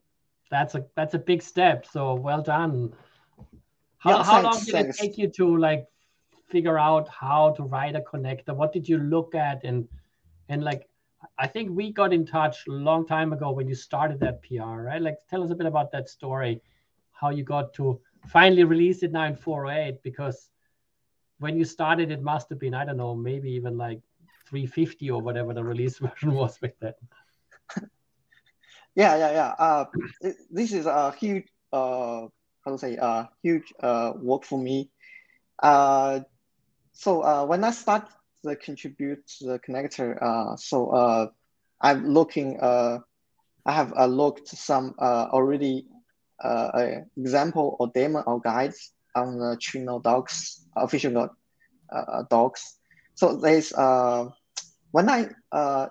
That's 0.50 0.74
a 0.74 0.84
that's 0.96 1.14
a 1.14 1.18
big 1.18 1.42
step. 1.42 1.86
So 1.86 2.14
well 2.14 2.42
done. 2.42 2.92
How, 3.98 4.16
yeah, 4.16 4.24
how 4.24 4.42
long 4.42 4.58
did 4.64 4.72
thanks. 4.72 4.98
it 4.98 5.02
take 5.02 5.18
you 5.18 5.28
to 5.28 5.56
like 5.56 5.86
figure 6.48 6.78
out 6.78 7.08
how 7.08 7.50
to 7.52 7.62
write 7.62 7.94
a 7.96 8.00
connector? 8.00 8.54
What 8.54 8.72
did 8.72 8.88
you 8.88 8.98
look 8.98 9.34
at 9.34 9.62
and 9.64 9.88
and 10.48 10.64
like 10.64 10.89
I 11.40 11.46
think 11.46 11.70
we 11.74 11.90
got 11.90 12.12
in 12.12 12.26
touch 12.26 12.66
a 12.68 12.72
long 12.72 13.06
time 13.06 13.32
ago 13.32 13.50
when 13.50 13.66
you 13.66 13.74
started 13.74 14.20
that 14.20 14.42
PR, 14.42 14.82
right? 14.82 15.00
Like 15.00 15.16
tell 15.30 15.42
us 15.42 15.50
a 15.50 15.54
bit 15.54 15.66
about 15.66 15.90
that 15.92 16.10
story, 16.10 16.60
how 17.12 17.30
you 17.30 17.44
got 17.44 17.72
to 17.74 17.98
finally 18.26 18.64
release 18.64 19.02
it 19.02 19.12
now 19.12 19.24
in 19.24 19.36
408 19.36 20.02
because 20.02 20.50
when 21.38 21.56
you 21.56 21.64
started 21.64 22.10
it 22.10 22.22
must 22.22 22.50
have 22.50 22.58
been 22.58 22.74
I 22.74 22.84
don't 22.84 22.98
know 22.98 23.14
maybe 23.14 23.50
even 23.52 23.78
like 23.78 24.02
350 24.48 25.10
or 25.10 25.22
whatever 25.22 25.54
the 25.54 25.64
release 25.64 25.98
version 26.06 26.34
was 26.34 26.60
with 26.60 26.78
then. 26.78 26.92
yeah, 28.94 29.16
yeah, 29.16 29.32
yeah. 29.32 29.54
Uh, 29.58 29.84
this 30.50 30.72
is 30.72 30.84
a 30.84 31.12
huge 31.12 31.46
uh 31.72 32.26
how 32.64 32.70
to 32.72 32.78
say 32.78 32.96
a 32.96 33.30
huge 33.42 33.72
uh 33.82 34.12
work 34.20 34.44
for 34.44 34.58
me. 34.58 34.90
Uh, 35.62 36.20
so 36.92 37.22
uh, 37.22 37.46
when 37.46 37.64
I 37.64 37.70
start 37.70 38.08
the 38.42 38.56
contribute 38.56 39.24
the 39.40 39.58
connector, 39.58 40.20
uh, 40.22 40.56
so 40.56 40.90
uh, 40.90 41.26
I'm 41.80 42.08
looking 42.08 42.58
uh, 42.60 42.98
I 43.66 43.72
have 43.72 43.92
uh, 43.96 44.06
looked 44.06 44.48
some 44.48 44.94
uh, 44.98 45.28
already 45.32 45.86
uh, 46.42 47.02
example 47.16 47.76
or 47.78 47.88
demo 47.88 48.20
or 48.20 48.40
guides 48.40 48.92
on 49.14 49.38
the 49.38 49.56
Trino 49.60 50.02
docs, 50.02 50.64
official 50.76 51.28
uh, 51.92 52.22
docs. 52.30 52.78
So 53.14 53.36
there's 53.36 53.72
uh, 53.72 54.28
when 54.92 55.08
I 55.10 55.28
uh, 55.52 55.88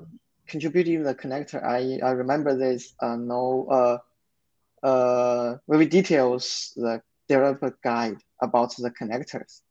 contributed 0.47 1.05
the 1.05 1.15
connector, 1.15 1.63
I, 1.63 1.99
I 2.05 2.11
remember 2.11 2.57
there's 2.57 2.93
uh, 2.99 3.15
no 3.15 3.67
uh, 4.83 4.85
uh, 4.85 5.57
very 5.67 5.85
details 5.85 6.73
the 6.75 7.01
developer 7.27 7.77
guide 7.83 8.17
about 8.41 8.75
the 8.77 8.89
connectors. 8.91 9.61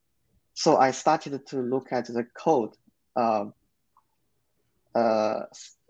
So 0.58 0.76
I 0.76 0.90
started 0.90 1.46
to 1.50 1.62
look 1.62 1.92
at 1.92 2.06
the 2.06 2.24
code, 2.34 2.74
uh, 3.14 3.44
uh, 4.92 5.42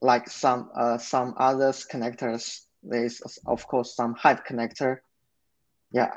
like 0.03 0.29
some 0.29 0.71
uh, 0.77 0.99
some 0.99 1.33
others 1.39 1.87
connectors 1.91 2.67
there's 2.83 3.23
of 3.47 3.67
course 3.67 3.97
some 3.97 4.15
Hive 4.15 4.45
connector, 4.45 4.99
yeah, 5.91 6.11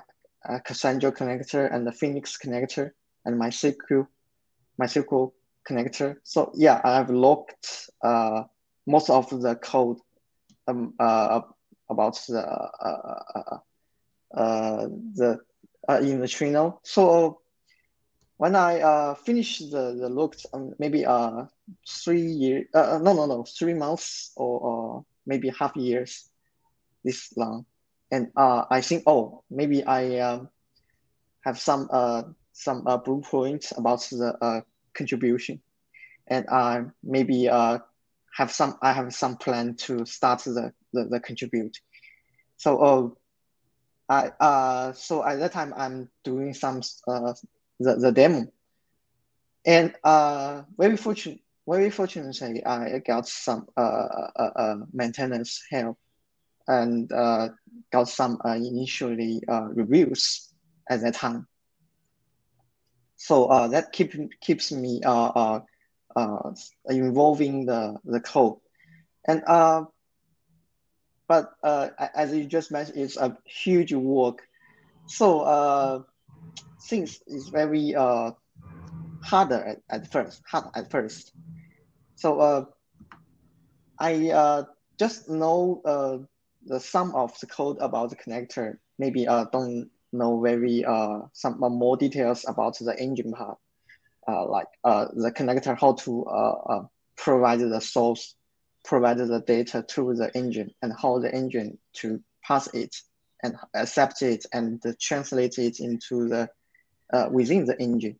a 0.44 0.60
Cassandra 0.60 1.14
connector 1.14 1.74
and 1.74 1.88
the 1.88 1.94
Phoenix 1.94 2.38
connector 2.38 2.92
and 3.24 3.40
MySQL, 3.40 4.06
MySQL 4.82 5.32
connector. 5.66 6.18
So 6.24 6.52
yeah, 6.54 6.82
I've 6.84 7.10
looked 7.10 7.90
uh, 8.04 8.44
most 8.86 9.10
of 9.10 9.30
the 9.30 9.56
code 9.56 10.00
um, 10.68 10.94
uh, 11.00 11.40
about 11.90 12.20
the 12.28 12.42
uh, 12.42 12.70
uh, 12.84 13.58
uh, 14.38 14.88
the 15.16 15.40
uh, 15.88 16.00
in 16.02 16.20
the 16.20 16.28
Trino. 16.28 16.80
So 16.84 17.41
when 18.42 18.56
I 18.56 18.82
uh, 18.82 19.14
finished 19.14 19.70
the 19.70 19.94
the 20.02 20.10
look, 20.10 20.36
um, 20.52 20.74
maybe 20.80 21.06
uh 21.06 21.46
three 21.88 22.26
year 22.26 22.66
uh, 22.74 22.98
no 23.00 23.14
no 23.14 23.28
no 23.28 23.46
three 23.46 23.76
months 23.76 24.32
or, 24.36 24.60
or 24.60 25.06
maybe 25.28 25.50
half 25.50 25.76
years, 25.76 26.28
this 27.04 27.32
long, 27.38 27.68
and 28.10 28.32
uh 28.36 28.66
I 28.68 28.82
think 28.82 29.04
oh 29.06 29.44
maybe 29.52 29.84
I 29.84 30.18
um 30.22 30.50
have 31.46 31.60
some 31.60 31.88
uh 31.94 32.24
some 32.52 32.88
uh 32.88 32.98
blueprints 32.98 33.78
about 33.78 34.02
the 34.10 34.36
uh 34.42 34.62
contribution, 34.96 35.62
and 36.26 36.48
uh 36.50 36.82
maybe 37.04 37.48
uh 37.48 37.78
have 38.36 38.52
some 38.52 38.76
I 38.82 38.94
have 38.94 39.14
some 39.14 39.38
plan 39.38 39.76
to 39.86 40.04
start 40.08 40.42
the 40.46 40.74
the, 40.94 41.04
the 41.12 41.20
contribute. 41.20 41.78
So 42.58 42.80
uh, 42.82 43.10
I 44.10 44.32
uh 44.40 44.94
so 44.94 45.24
at 45.24 45.38
that 45.38 45.52
time 45.52 45.76
I'm 45.78 46.10
doing 46.24 46.56
some 46.56 46.82
uh 47.08 47.34
the, 47.84 47.96
the 47.96 48.12
demo, 48.12 48.46
and 49.66 49.94
uh 50.04 50.64
very 50.78 50.98
fortunate 50.98 51.40
very 51.68 51.90
fortunately 51.90 52.66
I 52.66 53.00
got 53.00 53.28
some 53.28 53.68
uh, 53.78 53.82
uh, 53.82 54.52
uh 54.56 54.76
maintenance 54.94 55.62
help 55.70 55.98
and 56.68 57.12
uh, 57.12 57.50
got 57.92 58.08
some 58.10 58.40
uh, 58.46 58.52
initially 58.52 59.42
uh, 59.48 59.68
reviews 59.74 60.50
at 60.90 61.02
that 61.02 61.16
time. 61.16 61.48
So 63.18 63.46
uh, 63.46 63.68
that 63.70 63.92
keep, 63.92 64.14
keeps 64.42 64.72
me 64.72 65.02
uh, 65.06 65.12
uh, 65.12 65.60
uh, 66.16 66.52
involving 66.90 67.66
the, 67.66 67.98
the 68.06 68.20
code. 68.20 68.58
And 69.28 69.44
uh, 69.46 69.84
but 71.28 71.52
uh, 71.64 71.90
as 72.16 72.34
you 72.34 72.46
just 72.46 72.72
mentioned, 72.72 72.98
it's 72.98 73.18
a 73.18 73.38
huge 73.46 73.94
work. 73.94 74.40
So 75.08 75.42
uh, 75.42 76.00
things 76.90 77.20
is 77.28 77.50
very 77.50 77.96
uh, 77.96 78.32
harder 79.24 79.64
at, 79.64 79.80
at 79.90 80.12
first, 80.12 80.42
hard 80.46 80.66
at 80.76 80.92
first. 80.92 81.32
So 82.16 82.40
uh, 82.40 82.66
I 84.00 84.30
uh, 84.30 84.64
just 85.00 85.30
know 85.30 85.82
uh, 85.86 86.18
the 86.66 86.80
sum 86.80 87.16
of 87.16 87.38
the 87.40 87.48
code 87.48 87.78
about 87.80 88.10
the 88.10 88.16
connector. 88.16 88.78
Maybe 89.00 89.28
uh, 89.28 89.46
don't 89.52 89.90
know 90.12 90.42
very 90.42 90.84
uh, 90.86 91.20
some 91.34 91.60
more 91.60 91.98
details 91.98 92.46
about 92.48 92.78
the 92.80 93.00
engine 93.00 93.32
part, 93.32 93.58
uh, 94.28 94.46
like 94.48 94.68
uh, 94.84 95.06
the 95.14 95.32
connector, 95.32 95.80
how 95.80 95.94
to 95.94 96.26
uh, 96.26 96.56
uh, 96.70 96.84
provide 97.18 97.60
the 97.60 97.82
source, 97.82 98.36
provide 98.84 99.18
the 99.18 99.44
data 99.46 99.84
to 99.90 100.14
the 100.14 100.36
engine, 100.36 100.72
and 100.82 100.94
how 101.02 101.20
the 101.20 101.34
engine 101.34 101.78
to 101.94 102.22
pass 102.44 102.68
it 102.74 102.96
and 103.44 103.58
accept 103.74 104.22
it 104.22 104.46
and 104.54 104.84
translate 105.00 105.58
it 105.58 105.80
into 105.80 106.28
the 106.28 106.50
uh, 107.14 107.28
within 107.32 107.66
the 107.66 107.80
engine, 107.82 108.18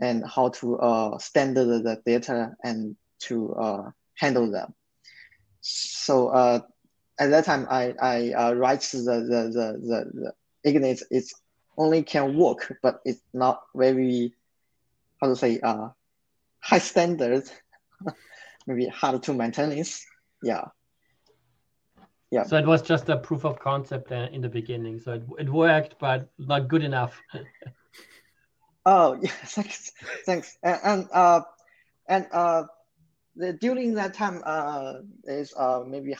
and 0.00 0.24
how 0.26 0.48
to 0.48 0.78
uh, 0.78 1.18
standard 1.18 1.82
the 1.82 2.00
data 2.06 2.52
and 2.62 2.96
to 3.20 3.52
uh, 3.54 3.90
handle 4.16 4.50
them. 4.50 4.74
So 5.60 6.28
uh, 6.28 6.60
at 7.18 7.30
that 7.30 7.44
time, 7.44 7.66
I, 7.70 7.94
I 8.00 8.32
uh, 8.32 8.52
write 8.54 8.80
the, 8.80 8.98
the, 8.98 9.42
the, 9.52 9.80
the, 9.82 10.10
the 10.14 10.32
Ignite, 10.64 11.02
it 11.10 11.24
only 11.76 12.02
can 12.02 12.36
work, 12.36 12.76
but 12.82 13.00
it's 13.04 13.22
not 13.32 13.62
very, 13.74 14.34
how 15.20 15.28
to 15.28 15.36
say, 15.36 15.60
uh, 15.60 15.88
high 16.60 16.78
standard, 16.78 17.44
maybe 18.66 18.86
hard 18.86 19.22
to 19.24 19.34
maintain. 19.34 19.84
Yeah. 20.42 20.66
Yeah. 22.30 22.44
So 22.44 22.56
it 22.56 22.66
was 22.66 22.82
just 22.82 23.08
a 23.08 23.16
proof 23.16 23.44
of 23.44 23.58
concept 23.58 24.12
uh, 24.12 24.28
in 24.32 24.40
the 24.40 24.48
beginning. 24.48 25.00
So 25.00 25.14
it, 25.14 25.22
it 25.38 25.48
worked, 25.50 25.96
but 25.98 26.28
not 26.38 26.68
good 26.68 26.82
enough. 26.82 27.20
oh 28.86 29.18
yeah, 29.22 29.30
thanks, 29.46 29.92
thanks, 30.26 30.56
and, 30.62 30.80
and 30.84 31.08
uh, 31.12 31.40
and 32.08 32.26
uh, 32.32 32.64
the, 33.36 33.52
during 33.54 33.94
that 33.94 34.14
time, 34.14 34.42
uh, 34.44 34.94
is 35.24 35.52
uh 35.56 35.82
maybe 35.86 36.14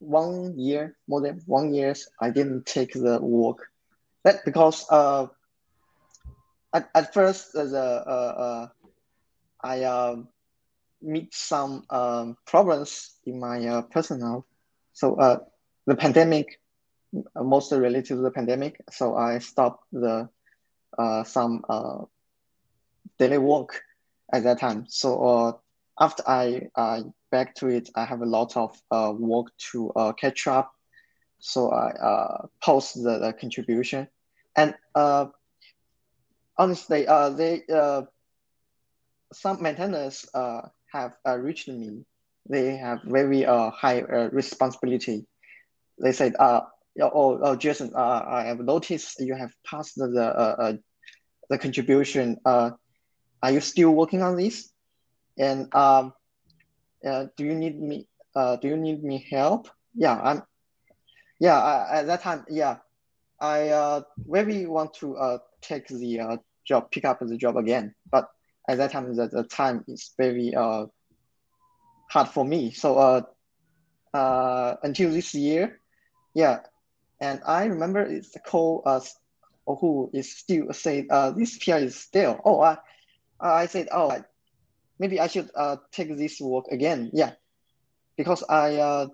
one 0.00 0.58
year, 0.58 0.96
more 1.06 1.20
than 1.20 1.40
one 1.46 1.72
years, 1.72 2.08
I 2.20 2.30
didn't 2.30 2.66
take 2.66 2.92
the 2.92 3.18
work. 3.20 3.68
That 4.24 4.44
because 4.44 4.84
uh, 4.90 5.28
at, 6.72 6.88
at 6.94 7.14
first 7.14 7.52
the 7.52 8.04
uh, 8.06 8.10
uh, 8.10 8.68
I 9.62 9.82
uh, 9.84 10.16
meet 11.02 11.34
some 11.34 11.84
um, 11.90 12.36
problems 12.46 13.16
in 13.24 13.38
my 13.38 13.66
uh, 13.66 13.82
personal. 13.82 14.46
So 15.00 15.14
uh, 15.14 15.38
the 15.86 15.96
pandemic, 15.96 16.60
mostly 17.34 17.78
related 17.78 18.16
to 18.16 18.16
the 18.16 18.30
pandemic. 18.30 18.82
So 18.90 19.16
I 19.16 19.38
stopped 19.38 19.86
the 19.90 20.28
uh, 20.98 21.24
some 21.24 21.64
uh, 21.66 22.04
daily 23.18 23.38
work 23.38 23.80
at 24.30 24.42
that 24.42 24.58
time. 24.58 24.84
So 24.88 25.24
uh, 25.24 25.52
after 25.98 26.22
I 26.26 26.68
uh, 26.74 27.04
back 27.30 27.54
to 27.56 27.68
it, 27.68 27.88
I 27.94 28.04
have 28.04 28.20
a 28.20 28.26
lot 28.26 28.58
of 28.58 28.78
uh, 28.90 29.14
work 29.16 29.46
to 29.72 29.90
uh, 29.92 30.12
catch 30.12 30.46
up. 30.46 30.70
So 31.38 31.72
I 31.72 32.44
post 32.62 32.96
the, 32.96 33.18
the 33.20 33.32
contribution, 33.32 34.06
and 34.54 34.74
honestly, 36.58 37.06
they 37.06 37.62
some 39.32 39.62
maintainers 39.62 40.28
have 40.34 41.16
reached 41.38 41.68
me. 41.68 42.04
They 42.50 42.76
have 42.76 42.98
very 43.04 43.46
uh, 43.46 43.70
high 43.70 44.02
uh, 44.02 44.28
responsibility. 44.32 45.24
They 46.02 46.10
said, 46.10 46.34
uh, 46.36 46.62
oh, 47.00 47.38
oh, 47.40 47.54
Jason, 47.54 47.92
uh, 47.94 48.22
I 48.26 48.42
have 48.44 48.58
noticed 48.58 49.20
you 49.20 49.36
have 49.36 49.52
passed 49.64 49.94
the 49.96 50.20
uh, 50.20 50.56
uh, 50.58 50.72
the 51.48 51.58
contribution. 51.58 52.38
Uh, 52.44 52.70
are 53.40 53.52
you 53.52 53.60
still 53.60 53.92
working 53.92 54.22
on 54.22 54.36
this? 54.36 54.68
And 55.38 55.72
um, 55.74 56.12
uh, 57.06 57.26
do 57.36 57.44
you 57.44 57.54
need 57.54 57.80
me? 57.80 58.08
Uh, 58.34 58.56
do 58.56 58.66
you 58.68 58.76
need 58.76 59.04
me 59.04 59.24
help? 59.30 59.68
Yeah, 59.94 60.20
I'm. 60.20 60.42
Yeah, 61.38 61.58
I, 61.58 62.00
at 62.00 62.06
that 62.08 62.22
time, 62.22 62.44
yeah, 62.50 62.78
I 63.40 63.68
uh, 63.68 64.02
really 64.26 64.66
want 64.66 64.94
to 64.94 65.16
uh, 65.16 65.38
take 65.62 65.86
the 65.86 66.20
uh, 66.20 66.36
job, 66.66 66.90
pick 66.90 67.04
up 67.04 67.20
the 67.20 67.36
job 67.36 67.56
again. 67.56 67.94
But 68.10 68.28
at 68.68 68.78
that 68.78 68.90
time, 68.90 69.14
the, 69.14 69.28
the 69.28 69.44
time 69.44 69.84
is 69.88 70.12
very 70.18 70.52
uh, 70.54 70.86
hard 72.10 72.28
for 72.28 72.44
me. 72.44 72.72
So 72.72 72.98
uh, 72.98 73.22
uh, 74.16 74.76
until 74.82 75.10
this 75.12 75.34
year, 75.34 75.80
yeah, 76.34 76.60
and 77.20 77.40
I 77.46 77.64
remember 77.66 78.00
it's 78.00 78.36
called 78.46 78.82
uh, 78.86 79.00
who 79.66 80.10
is 80.12 80.36
still 80.36 80.72
say 80.72 81.06
uh, 81.10 81.30
this 81.30 81.58
PR 81.58 81.76
is 81.76 81.96
still. 81.96 82.40
Oh, 82.44 82.60
I, 82.60 82.78
I 83.40 83.66
said, 83.66 83.88
oh, 83.92 84.12
maybe 84.98 85.20
I 85.20 85.26
should 85.28 85.50
uh, 85.56 85.76
take 85.92 86.16
this 86.16 86.40
work 86.40 86.66
again. 86.70 87.10
Yeah, 87.12 87.32
because 88.16 88.42
I 88.48 88.76
uh, 88.76 89.06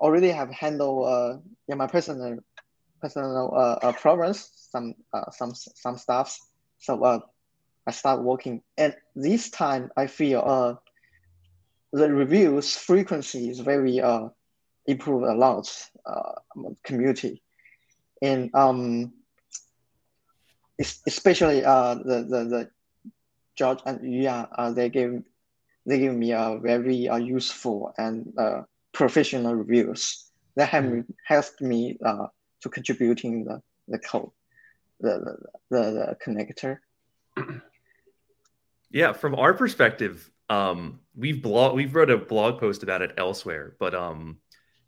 already 0.00 0.28
have 0.30 0.50
handled 0.50 1.08
uh, 1.08 1.38
yeah, 1.68 1.76
my 1.76 1.86
personal 1.86 2.38
personal 3.00 3.52
uh, 3.54 3.86
uh, 3.86 3.92
problems, 3.92 4.50
some 4.70 4.94
uh, 5.12 5.30
some 5.30 5.54
some 5.54 5.96
stuff. 5.98 6.38
So 6.78 7.02
uh, 7.04 7.20
I 7.86 7.92
start 7.92 8.22
working, 8.22 8.62
and 8.76 8.94
this 9.16 9.50
time 9.50 9.90
I 9.96 10.06
feel 10.06 10.42
uh, 10.44 10.74
the 11.92 12.12
reviews 12.12 12.76
frequency 12.76 13.50
is 13.50 13.60
very 13.60 14.00
uh, 14.00 14.28
improved 14.86 15.26
a 15.26 15.34
lot 15.34 15.70
uh, 16.06 16.32
community, 16.82 17.42
and 18.20 18.50
um, 18.54 19.12
especially 21.06 21.64
uh, 21.64 21.94
the 21.94 22.26
the 22.28 22.44
the 22.44 22.70
George 23.56 23.80
and 23.84 24.00
Yuya, 24.00 24.48
uh, 24.56 24.72
they 24.72 24.88
gave 24.88 25.22
they 25.86 25.98
give 25.98 26.14
me 26.14 26.32
a 26.32 26.58
very 26.60 27.08
uh, 27.08 27.16
useful 27.16 27.92
and 27.98 28.32
uh, 28.38 28.62
professional 28.92 29.54
reviews 29.54 30.30
that 30.56 30.68
have 30.68 30.84
mm. 30.84 31.04
helped 31.24 31.60
me 31.60 31.98
uh, 32.04 32.26
to 32.60 32.68
contributing 32.68 33.44
the, 33.44 33.60
the 33.88 33.98
code, 33.98 34.30
the, 35.00 35.18
the, 35.18 35.36
the, 35.70 35.90
the 35.90 36.16
connector. 36.24 36.78
Yeah, 38.90 39.12
from 39.12 39.34
our 39.34 39.54
perspective, 39.54 40.30
um, 40.52 41.00
we've 41.16 41.42
blog 41.42 41.74
we've 41.74 41.94
wrote 41.94 42.10
a 42.10 42.18
blog 42.18 42.60
post 42.60 42.82
about 42.82 43.02
it 43.02 43.12
elsewhere, 43.16 43.74
but 43.78 43.94
um, 43.94 44.38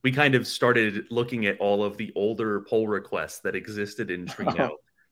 we 0.02 0.12
kind 0.12 0.34
of 0.34 0.46
started 0.46 1.06
looking 1.10 1.46
at 1.46 1.58
all 1.58 1.82
of 1.82 1.96
the 1.96 2.12
older 2.14 2.60
pull 2.60 2.86
requests 2.86 3.40
that 3.40 3.56
existed 3.56 4.10
in 4.10 4.26
Trino. 4.26 4.70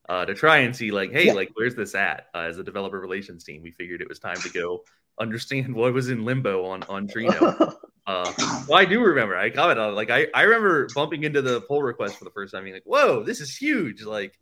Uh, 0.08 0.26
to 0.26 0.34
try 0.34 0.58
and 0.58 0.74
see 0.74 0.90
like 0.90 1.12
hey 1.12 1.26
yeah. 1.26 1.32
like 1.32 1.48
where's 1.54 1.76
this 1.76 1.94
at 1.94 2.26
uh, 2.34 2.40
as 2.40 2.58
a 2.58 2.64
developer 2.64 2.98
relations 2.98 3.44
team 3.44 3.62
we 3.62 3.70
figured 3.70 4.02
it 4.02 4.08
was 4.08 4.18
time 4.18 4.36
to 4.36 4.50
go 4.50 4.82
understand 5.20 5.72
what 5.76 5.92
was 5.94 6.10
in 6.10 6.24
limbo 6.24 6.64
on 6.66 6.82
on 6.84 7.06
Trino. 7.06 7.76
uh, 8.06 8.32
well, 8.68 8.78
I 8.78 8.84
do 8.84 9.00
remember. 9.00 9.36
I 9.36 9.48
commented 9.48 9.82
on 9.82 9.94
like 9.94 10.10
I 10.10 10.26
I 10.34 10.42
remember 10.42 10.88
bumping 10.94 11.22
into 11.22 11.40
the 11.40 11.60
pull 11.62 11.82
request 11.82 12.18
for 12.18 12.24
the 12.24 12.32
first 12.32 12.52
time, 12.52 12.64
being 12.64 12.74
like, 12.74 12.82
"Whoa, 12.84 13.22
this 13.22 13.40
is 13.40 13.56
huge!" 13.56 14.02
Like, 14.02 14.38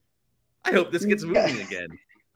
I 0.64 0.72
hope 0.72 0.90
this 0.90 1.04
gets 1.04 1.22
moving 1.22 1.60
again. 1.60 1.90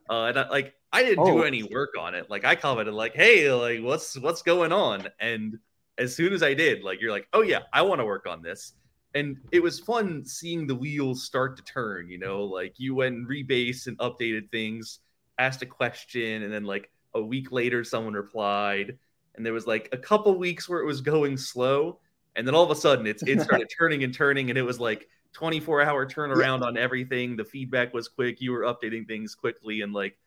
Uh, 0.08 0.24
and 0.26 0.38
I, 0.38 0.48
like 0.50 0.74
I 0.94 1.02
didn't 1.02 1.24
oh. 1.24 1.38
do 1.38 1.42
any 1.42 1.62
work 1.62 1.90
on 1.98 2.14
it. 2.14 2.30
Like 2.30 2.44
I 2.44 2.54
commented 2.54 2.94
like, 2.94 3.14
"Hey, 3.14 3.50
like 3.52 3.80
what's 3.80 4.18
what's 4.18 4.42
going 4.42 4.72
on?" 4.72 5.08
And 5.20 5.58
as 5.98 6.14
soon 6.14 6.32
as 6.32 6.42
I 6.42 6.54
did, 6.54 6.82
like 6.82 7.00
you're 7.00 7.10
like, 7.10 7.28
oh 7.32 7.42
yeah, 7.42 7.60
I 7.72 7.82
want 7.82 8.00
to 8.00 8.04
work 8.04 8.26
on 8.26 8.42
this. 8.42 8.72
And 9.14 9.36
it 9.52 9.62
was 9.62 9.78
fun 9.78 10.24
seeing 10.24 10.66
the 10.66 10.74
wheels 10.74 11.22
start 11.22 11.56
to 11.56 11.62
turn, 11.62 12.08
you 12.08 12.18
know, 12.18 12.44
like 12.44 12.74
you 12.78 12.96
went 12.96 13.14
and 13.14 13.28
rebase 13.28 13.86
and 13.86 13.96
updated 13.98 14.50
things, 14.50 15.00
asked 15.38 15.62
a 15.62 15.66
question, 15.66 16.42
and 16.42 16.52
then 16.52 16.64
like 16.64 16.90
a 17.14 17.22
week 17.22 17.52
later 17.52 17.84
someone 17.84 18.14
replied. 18.14 18.98
And 19.36 19.46
there 19.46 19.52
was 19.52 19.66
like 19.66 19.88
a 19.92 19.98
couple 19.98 20.36
weeks 20.36 20.68
where 20.68 20.80
it 20.80 20.86
was 20.86 21.00
going 21.00 21.36
slow. 21.36 22.00
And 22.36 22.46
then 22.46 22.56
all 22.56 22.64
of 22.64 22.70
a 22.70 22.74
sudden 22.76 23.06
it's 23.06 23.22
it 23.22 23.40
started 23.40 23.68
turning 23.78 24.02
and 24.02 24.12
turning, 24.12 24.50
and 24.50 24.58
it 24.58 24.62
was 24.62 24.80
like 24.80 25.08
24 25.32 25.82
hour 25.82 26.06
turnaround 26.06 26.60
yeah. 26.60 26.66
on 26.66 26.76
everything. 26.76 27.36
The 27.36 27.44
feedback 27.44 27.94
was 27.94 28.08
quick. 28.08 28.40
You 28.40 28.50
were 28.50 28.62
updating 28.62 29.06
things 29.06 29.36
quickly, 29.36 29.82
and 29.82 29.92
like 29.92 30.18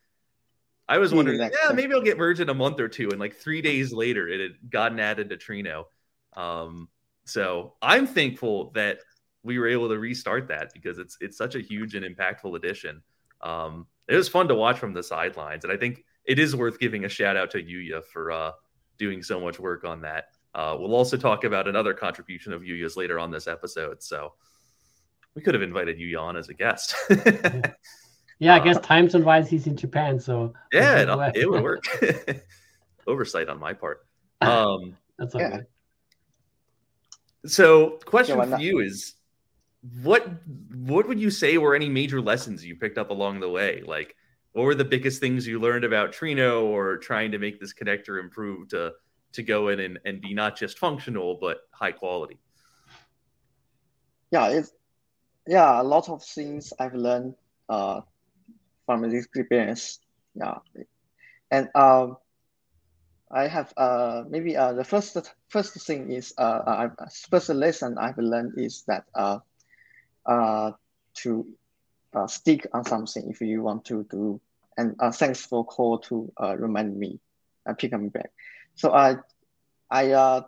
I 0.88 0.98
was 0.98 1.12
wondering, 1.12 1.38
yeah, 1.38 1.72
maybe 1.74 1.92
I'll 1.92 2.00
get 2.00 2.16
merged 2.16 2.40
in 2.40 2.48
a 2.48 2.54
month 2.54 2.80
or 2.80 2.88
two. 2.88 3.10
And 3.10 3.20
like 3.20 3.36
three 3.36 3.60
days 3.60 3.92
later, 3.92 4.26
it 4.26 4.40
had 4.40 4.70
gotten 4.70 4.98
added 4.98 5.28
to 5.28 5.36
Trino. 5.36 5.84
Um, 6.34 6.88
so 7.26 7.74
I'm 7.82 8.06
thankful 8.06 8.70
that 8.70 9.00
we 9.42 9.58
were 9.58 9.68
able 9.68 9.88
to 9.88 9.98
restart 9.98 10.48
that 10.48 10.72
because 10.72 10.98
it's 10.98 11.16
it's 11.20 11.36
such 11.36 11.54
a 11.54 11.60
huge 11.60 11.94
and 11.94 12.04
impactful 12.04 12.56
addition. 12.56 13.02
Um, 13.42 13.86
it 14.08 14.16
was 14.16 14.28
fun 14.28 14.48
to 14.48 14.54
watch 14.54 14.78
from 14.78 14.94
the 14.94 15.02
sidelines, 15.02 15.64
and 15.64 15.72
I 15.72 15.76
think 15.76 16.04
it 16.24 16.38
is 16.38 16.56
worth 16.56 16.78
giving 16.78 17.04
a 17.04 17.08
shout 17.08 17.36
out 17.36 17.50
to 17.50 17.62
Yuya 17.62 18.04
for 18.04 18.32
uh, 18.32 18.52
doing 18.98 19.22
so 19.22 19.40
much 19.40 19.60
work 19.60 19.84
on 19.84 20.00
that. 20.02 20.26
Uh, 20.54 20.76
we'll 20.78 20.94
also 20.94 21.16
talk 21.16 21.44
about 21.44 21.68
another 21.68 21.94
contribution 21.94 22.52
of 22.52 22.62
Yuya's 22.62 22.96
later 22.96 23.18
on 23.18 23.30
this 23.30 23.46
episode. 23.46 24.02
So 24.02 24.32
we 25.34 25.42
could 25.42 25.54
have 25.54 25.62
invited 25.62 25.98
Yuya 25.98 26.20
on 26.20 26.36
as 26.36 26.48
a 26.48 26.54
guest. 26.54 26.94
Yeah, 28.38 28.54
I 28.54 28.60
guess 28.60 28.76
uh, 28.76 28.80
time 28.80 29.08
zone 29.08 29.24
wise, 29.24 29.48
he's 29.48 29.66
in 29.66 29.76
Japan, 29.76 30.20
so 30.20 30.52
yeah, 30.72 31.00
it, 31.00 31.36
it 31.36 31.50
would 31.50 31.62
work. 31.62 31.84
Oversight 33.06 33.48
on 33.48 33.58
my 33.58 33.72
part. 33.72 34.04
Um, 34.40 34.96
That's 35.18 35.34
okay. 35.34 35.50
Yeah. 35.52 35.60
So, 37.44 37.98
question 38.04 38.40
for 38.48 38.60
you 38.60 38.78
is, 38.78 39.14
what 40.04 40.28
what 40.72 41.08
would 41.08 41.18
you 41.18 41.30
say 41.30 41.58
were 41.58 41.74
any 41.74 41.88
major 41.88 42.20
lessons 42.20 42.64
you 42.64 42.76
picked 42.76 42.98
up 42.98 43.10
along 43.10 43.40
the 43.40 43.48
way? 43.48 43.82
Like, 43.84 44.14
what 44.52 44.62
were 44.62 44.76
the 44.76 44.84
biggest 44.84 45.18
things 45.20 45.44
you 45.44 45.58
learned 45.58 45.82
about 45.82 46.12
Trino, 46.12 46.62
or 46.66 46.98
trying 46.98 47.32
to 47.32 47.38
make 47.38 47.58
this 47.58 47.74
connector 47.74 48.20
improve 48.20 48.68
to 48.68 48.92
to 49.32 49.42
go 49.42 49.68
in 49.68 49.80
and, 49.80 49.98
and 50.04 50.20
be 50.20 50.32
not 50.32 50.56
just 50.56 50.78
functional 50.78 51.38
but 51.40 51.62
high 51.72 51.92
quality? 51.92 52.38
Yeah, 54.30 54.50
it's 54.50 54.72
yeah, 55.48 55.80
a 55.80 55.82
lot 55.82 56.08
of 56.08 56.22
things 56.22 56.72
I've 56.78 56.94
learned 56.94 57.34
uh, 57.68 58.02
from 58.88 59.08
this 59.10 59.26
experience. 59.26 60.00
Yeah, 60.34 60.58
and 61.50 61.68
um, 61.74 62.16
I 63.30 63.48
have 63.48 63.72
uh 63.76 64.24
maybe 64.28 64.56
uh 64.56 64.72
the 64.72 64.84
first 64.84 65.16
first 65.48 65.74
thing 65.86 66.10
is 66.10 66.34
uh, 66.38 66.62
uh 66.66 66.88
first 67.30 67.50
lesson 67.50 67.98
I've 67.98 68.18
learned 68.18 68.54
is 68.56 68.84
that 68.88 69.04
uh 69.14 69.40
uh 70.26 70.72
to 71.22 71.46
uh, 72.14 72.26
stick 72.26 72.66
on 72.72 72.84
something 72.84 73.28
if 73.30 73.40
you 73.42 73.62
want 73.62 73.84
to 73.86 74.04
do 74.10 74.40
and 74.78 74.96
uh, 75.00 75.12
thanks 75.12 75.44
for 75.44 75.64
Cole 75.66 75.98
to 75.98 76.32
uh, 76.40 76.56
remind 76.56 76.96
me 76.98 77.20
and 77.66 77.76
pick 77.78 77.92
me 77.92 78.08
back. 78.08 78.30
So 78.76 78.92
I 78.94 79.16
I 79.90 80.12
uh 80.12 80.42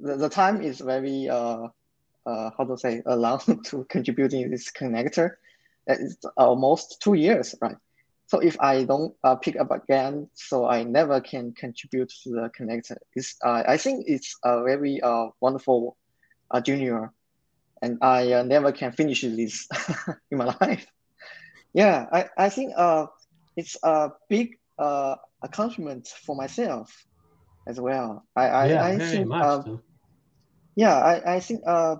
the, 0.00 0.16
the 0.16 0.28
time 0.28 0.62
is 0.62 0.80
very 0.80 1.28
uh 1.28 1.68
uh 2.26 2.50
how 2.56 2.64
to 2.64 2.78
say 2.78 3.02
allow 3.06 3.36
to 3.64 3.84
contributing 3.88 4.50
this 4.50 4.70
connector 4.70 5.36
it's 5.86 6.16
almost 6.36 7.00
two 7.02 7.14
years, 7.14 7.54
right? 7.60 7.76
So 8.26 8.38
if 8.38 8.58
I 8.60 8.84
don't 8.84 9.14
uh, 9.22 9.36
pick 9.36 9.56
up 9.56 9.70
again, 9.70 10.28
so 10.34 10.66
I 10.66 10.82
never 10.82 11.20
can 11.20 11.52
contribute 11.52 12.12
to 12.22 12.30
the 12.30 12.50
connector. 12.58 12.96
It's, 13.14 13.36
uh, 13.44 13.62
I 13.66 13.76
think 13.76 14.06
it's 14.08 14.36
a 14.42 14.64
very 14.64 15.00
uh, 15.00 15.28
wonderful 15.40 15.96
uh, 16.50 16.60
junior, 16.60 17.12
and 17.82 17.98
I 18.00 18.32
uh, 18.32 18.42
never 18.42 18.72
can 18.72 18.92
finish 18.92 19.20
this 19.20 19.68
in 20.30 20.38
my 20.38 20.56
life. 20.60 20.86
Yeah, 21.74 22.06
I, 22.10 22.28
I 22.38 22.48
think 22.48 22.72
uh, 22.76 23.06
it's 23.56 23.76
a 23.82 24.12
big 24.30 24.56
uh, 24.78 25.16
accomplishment 25.42 26.08
for 26.08 26.34
myself 26.34 26.90
as 27.66 27.78
well. 27.78 28.24
I, 28.34 28.46
I, 28.46 28.66
yeah, 28.68 28.84
I 28.84 28.98
think, 28.98 29.30
uh, 29.32 29.62
yeah, 30.76 30.96
I, 30.96 31.34
I 31.36 31.40
think 31.40 31.62
uh, 31.66 31.96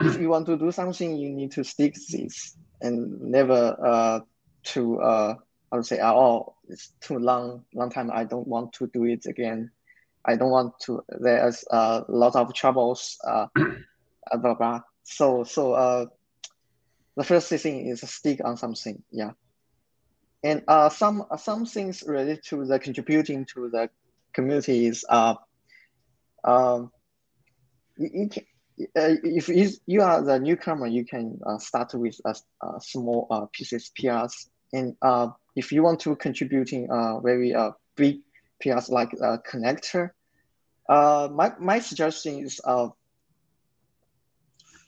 if 0.00 0.18
you 0.18 0.30
want 0.30 0.46
to 0.46 0.56
do 0.56 0.72
something, 0.72 1.16
you 1.16 1.30
need 1.30 1.52
to 1.52 1.64
stick 1.64 1.94
to 1.94 2.16
this 2.16 2.56
and 2.80 3.20
never 3.20 3.76
uh, 3.84 4.20
to 4.64 5.00
uh, 5.00 5.34
I 5.72 5.76
would 5.76 5.86
say 5.86 5.98
at 5.98 6.12
all. 6.14 6.56
it's 6.68 6.92
too 7.00 7.18
long 7.18 7.64
long 7.74 7.90
time 7.90 8.10
I 8.12 8.24
don't 8.24 8.46
want 8.46 8.72
to 8.74 8.86
do 8.88 9.04
it 9.04 9.26
again. 9.26 9.70
I 10.24 10.36
don't 10.36 10.50
want 10.50 10.78
to. 10.80 11.02
There's 11.08 11.64
a 11.70 12.04
lot 12.08 12.36
of 12.36 12.52
troubles. 12.54 13.18
Uh, 13.26 13.46
blah 14.36 14.54
blah. 14.54 14.80
So 15.02 15.44
so 15.44 15.72
uh, 15.72 16.06
the 17.16 17.24
first 17.24 17.48
thing 17.48 17.88
is 17.88 18.00
stick 18.00 18.40
on 18.44 18.56
something. 18.56 19.02
Yeah, 19.10 19.32
and 20.42 20.62
uh, 20.68 20.88
some 20.88 21.24
some 21.38 21.66
things 21.66 22.02
related 22.06 22.44
to 22.48 22.64
the 22.66 22.78
contributing 22.78 23.46
to 23.54 23.70
the 23.70 23.90
communities. 24.32 25.04
Uh, 25.08 25.34
um, 26.44 26.90
you, 27.96 28.10
you 28.12 28.28
can 28.28 28.44
uh, 28.96 29.14
if 29.22 29.48
you 29.86 30.02
are 30.02 30.22
the 30.22 30.38
newcomer, 30.38 30.86
you 30.86 31.04
can 31.04 31.38
uh, 31.44 31.58
start 31.58 31.94
with 31.94 32.20
a, 32.24 32.34
a 32.62 32.80
small 32.80 33.26
uh, 33.30 33.46
pieces 33.52 33.90
PRs. 33.98 34.48
And 34.72 34.96
uh, 35.02 35.28
if 35.56 35.72
you 35.72 35.82
want 35.82 36.00
to 36.00 36.16
contributing 36.16 36.88
a 36.90 37.20
very 37.20 37.54
uh, 37.54 37.72
big 37.96 38.20
PRs 38.64 38.90
like 38.90 39.12
a 39.14 39.38
connector, 39.38 40.10
uh, 40.88 41.28
my, 41.32 41.52
my 41.58 41.80
suggestion 41.80 42.44
is 42.44 42.60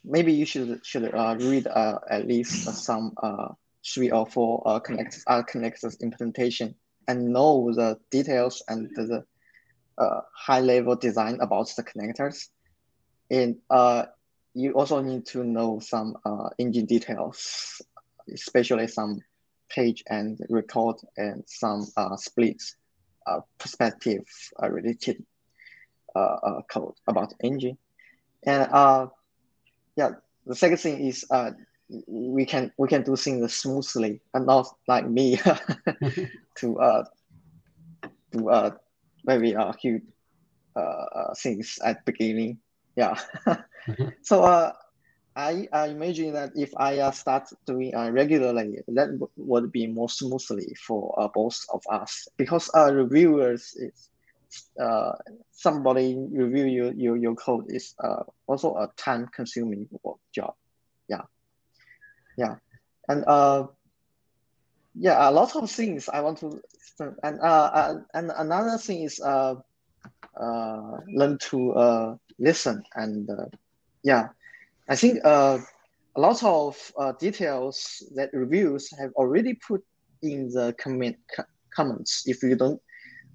maybe 0.03 0.33
you 0.33 0.45
should 0.45 0.85
should 0.85 1.13
read 1.13 1.67
at 1.67 2.27
least 2.27 2.65
some 2.83 3.13
three 3.85 4.11
or 4.11 4.25
four 4.25 4.63
connectors, 4.81 5.23
connectors 5.27 6.01
implementation 6.01 6.75
and 7.07 7.29
know 7.29 7.73
the 7.73 7.97
details 8.11 8.63
and 8.67 8.89
the 8.95 9.23
high 10.35 10.61
level 10.61 10.95
design 10.95 11.37
about 11.41 11.71
the 11.75 11.83
connectors 11.83 12.49
and 13.29 13.55
uh, 13.69 14.05
you 14.53 14.73
also 14.73 15.01
need 15.01 15.25
to 15.27 15.43
know 15.43 15.79
some 15.79 16.15
uh, 16.25 16.49
engine 16.57 16.85
details, 16.85 17.81
especially 18.33 18.87
some 18.87 19.19
page 19.69 20.03
and 20.07 20.39
record 20.49 20.97
and 21.17 21.43
some 21.47 21.85
uh, 21.97 22.15
splits 22.15 22.75
uh, 23.27 23.39
perspective 23.59 24.23
uh, 24.61 24.69
related 24.69 25.23
uh, 26.15 26.37
uh, 26.43 26.61
code 26.71 26.93
about 27.07 27.33
engine. 27.43 27.77
And 28.45 28.69
uh, 28.71 29.07
yeah, 29.95 30.11
the 30.45 30.55
second 30.55 30.77
thing 30.77 31.07
is 31.07 31.25
uh, 31.31 31.51
we 32.07 32.45
can 32.45 32.71
we 32.77 32.87
can 32.87 33.03
do 33.03 33.15
things 33.15 33.53
smoothly 33.53 34.21
and 34.33 34.45
not 34.45 34.67
like 34.87 35.07
me 35.07 35.37
to 36.57 36.79
uh, 36.79 37.03
do 38.31 38.49
uh, 38.49 38.71
very 39.25 39.55
uh, 39.55 39.73
huge 39.81 40.03
uh, 40.75 40.79
uh, 40.79 41.33
things 41.35 41.79
at 41.83 42.05
beginning 42.05 42.57
yeah. 42.95 43.15
mm-hmm. 43.87 44.09
So 44.21 44.43
uh, 44.43 44.71
I, 45.35 45.67
I 45.71 45.87
imagine 45.87 46.33
that 46.33 46.51
if 46.55 46.71
I 46.77 46.99
uh, 46.99 47.11
start 47.11 47.43
doing 47.65 47.93
uh, 47.95 48.09
regularly, 48.11 48.79
that 48.87 49.07
w- 49.19 49.29
would 49.37 49.71
be 49.71 49.87
more 49.87 50.09
smoothly 50.09 50.75
for 50.87 51.13
uh, 51.19 51.27
both 51.33 51.59
of 51.73 51.81
us 51.89 52.27
because 52.37 52.69
uh, 52.75 52.93
reviewers 52.93 53.73
is 53.75 54.09
uh, 54.79 55.13
somebody 55.51 56.17
review 56.31 56.65
your, 56.65 56.93
your, 56.93 57.17
your 57.17 57.35
code 57.35 57.65
is 57.69 57.93
uh, 58.03 58.23
also 58.47 58.75
a 58.75 58.89
time 58.97 59.27
consuming 59.33 59.87
job. 60.33 60.53
Yeah. 61.09 61.21
Yeah. 62.37 62.55
And 63.07 63.23
uh, 63.27 63.67
yeah, 64.95 65.29
a 65.29 65.31
lot 65.31 65.55
of 65.55 65.69
things 65.69 66.09
I 66.09 66.21
want 66.21 66.39
to, 66.39 66.61
and 67.23 67.39
uh 67.41 67.95
and 68.13 68.31
another 68.35 68.77
thing 68.77 69.03
is 69.03 69.19
uh, 69.19 69.55
uh, 70.39 70.97
learn 71.07 71.37
to 71.49 71.73
uh, 71.73 72.15
listen 72.39 72.83
and 72.95 73.29
uh, 73.29 73.45
yeah. 74.03 74.29
I 74.89 74.95
think 74.95 75.19
uh, 75.23 75.59
a 76.15 76.19
lot 76.19 76.43
of 76.43 76.91
uh, 76.97 77.13
details 77.13 78.03
that 78.15 78.29
reviews 78.33 78.91
have 78.99 79.13
already 79.13 79.53
put 79.53 79.83
in 80.21 80.49
the 80.49 80.75
comment 80.77 81.17
comments. 81.73 82.23
If 82.25 82.43
you 82.43 82.55
don't 82.55 82.81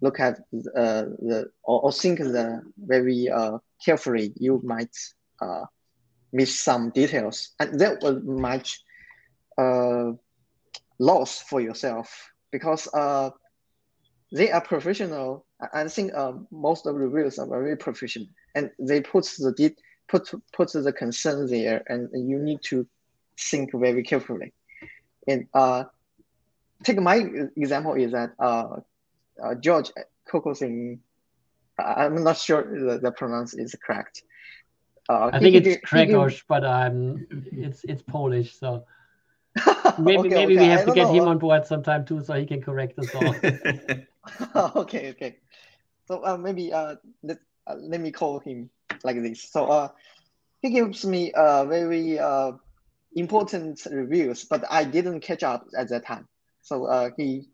look 0.01 0.20
at 0.20 0.38
uh, 0.77 1.05
the 1.18 1.51
or, 1.64 1.81
or 1.85 1.92
think 1.92 2.18
the 2.18 2.62
very 2.77 3.29
uh, 3.29 3.59
carefully 3.85 4.33
you 4.37 4.61
might 4.62 4.94
uh, 5.40 5.64
miss 6.33 6.59
some 6.59 6.90
details. 6.90 7.51
And 7.59 7.81
that 7.81 8.03
will 8.03 8.20
much 8.20 8.83
uh, 9.57 10.12
loss 10.98 11.40
for 11.40 11.61
yourself 11.61 12.31
because 12.53 12.88
uh, 12.94 13.31
they 14.33 14.51
are 14.51 14.61
professional 14.61 15.46
I 15.73 15.88
think 15.88 16.14
uh, 16.14 16.33
most 16.51 16.87
of 16.87 16.94
the 16.94 17.01
reviews 17.01 17.38
are 17.38 17.47
very 17.47 17.77
proficient 17.77 18.29
and 18.55 18.71
they 18.79 19.01
put 19.01 19.25
the 19.38 19.53
de- 19.53 19.77
put 20.09 20.31
put 20.53 20.73
the 20.73 20.92
concern 20.92 21.47
there, 21.49 21.83
and 21.88 22.09
you 22.12 22.38
need 22.38 22.62
to 22.64 22.87
think 23.38 23.71
very 23.75 24.03
carefully. 24.03 24.53
And 25.27 25.47
uh, 25.55 25.85
take 26.85 27.01
my 27.01 27.27
example 27.57 27.94
is 27.94 28.12
that 28.12 28.33
uh, 28.38 28.81
uh 29.42 29.55
George 29.57 29.90
Kokosin 30.31 31.01
I'm 31.79 32.23
not 32.25 32.38
sure 32.38 32.62
the, 32.62 32.99
the 32.99 33.12
pronounce 33.12 33.55
is 33.55 33.75
correct. 33.85 34.23
Uh, 35.09 35.31
I 35.33 35.38
think 35.38 35.55
it's 35.55 35.77
Grzegorz, 35.87 36.42
but 36.49 36.64
um, 36.64 37.27
it's 37.53 37.85
it's 37.85 38.03
Polish, 38.03 38.59
so 38.59 38.85
maybe 39.99 40.18
okay, 40.18 40.29
maybe 40.29 40.59
okay. 40.59 40.59
we 40.59 40.66
have 40.66 40.81
I 40.81 40.85
to 40.85 40.92
get 40.92 41.07
know. 41.07 41.14
him 41.14 41.29
on 41.29 41.38
board 41.38 41.66
sometime 41.66 42.05
too, 42.05 42.23
so 42.23 42.35
he 42.35 42.44
can 42.44 42.61
correct 42.61 42.99
us 42.99 43.14
all. 43.14 43.35
okay, 44.77 45.11
okay. 45.11 45.37
So 46.07 46.25
uh, 46.25 46.37
maybe 46.37 46.73
uh, 46.73 46.97
let 47.23 47.38
uh, 47.67 47.77
let 47.79 48.01
me 48.01 48.11
call 48.12 48.41
him 48.41 48.71
like 49.05 49.23
this. 49.23 49.51
So 49.51 49.67
uh, 49.67 49.88
he 50.62 50.71
gives 50.71 51.05
me 51.05 51.33
uh 51.33 51.64
very 51.67 52.19
uh 52.19 52.53
important 53.14 53.87
reviews, 53.91 54.45
but 54.45 54.64
I 54.71 54.85
didn't 54.85 55.21
catch 55.21 55.43
up 55.43 55.67
at 55.77 55.88
that 55.91 56.07
time. 56.07 56.27
So 56.62 56.87
uh, 56.87 57.11
he 57.17 57.49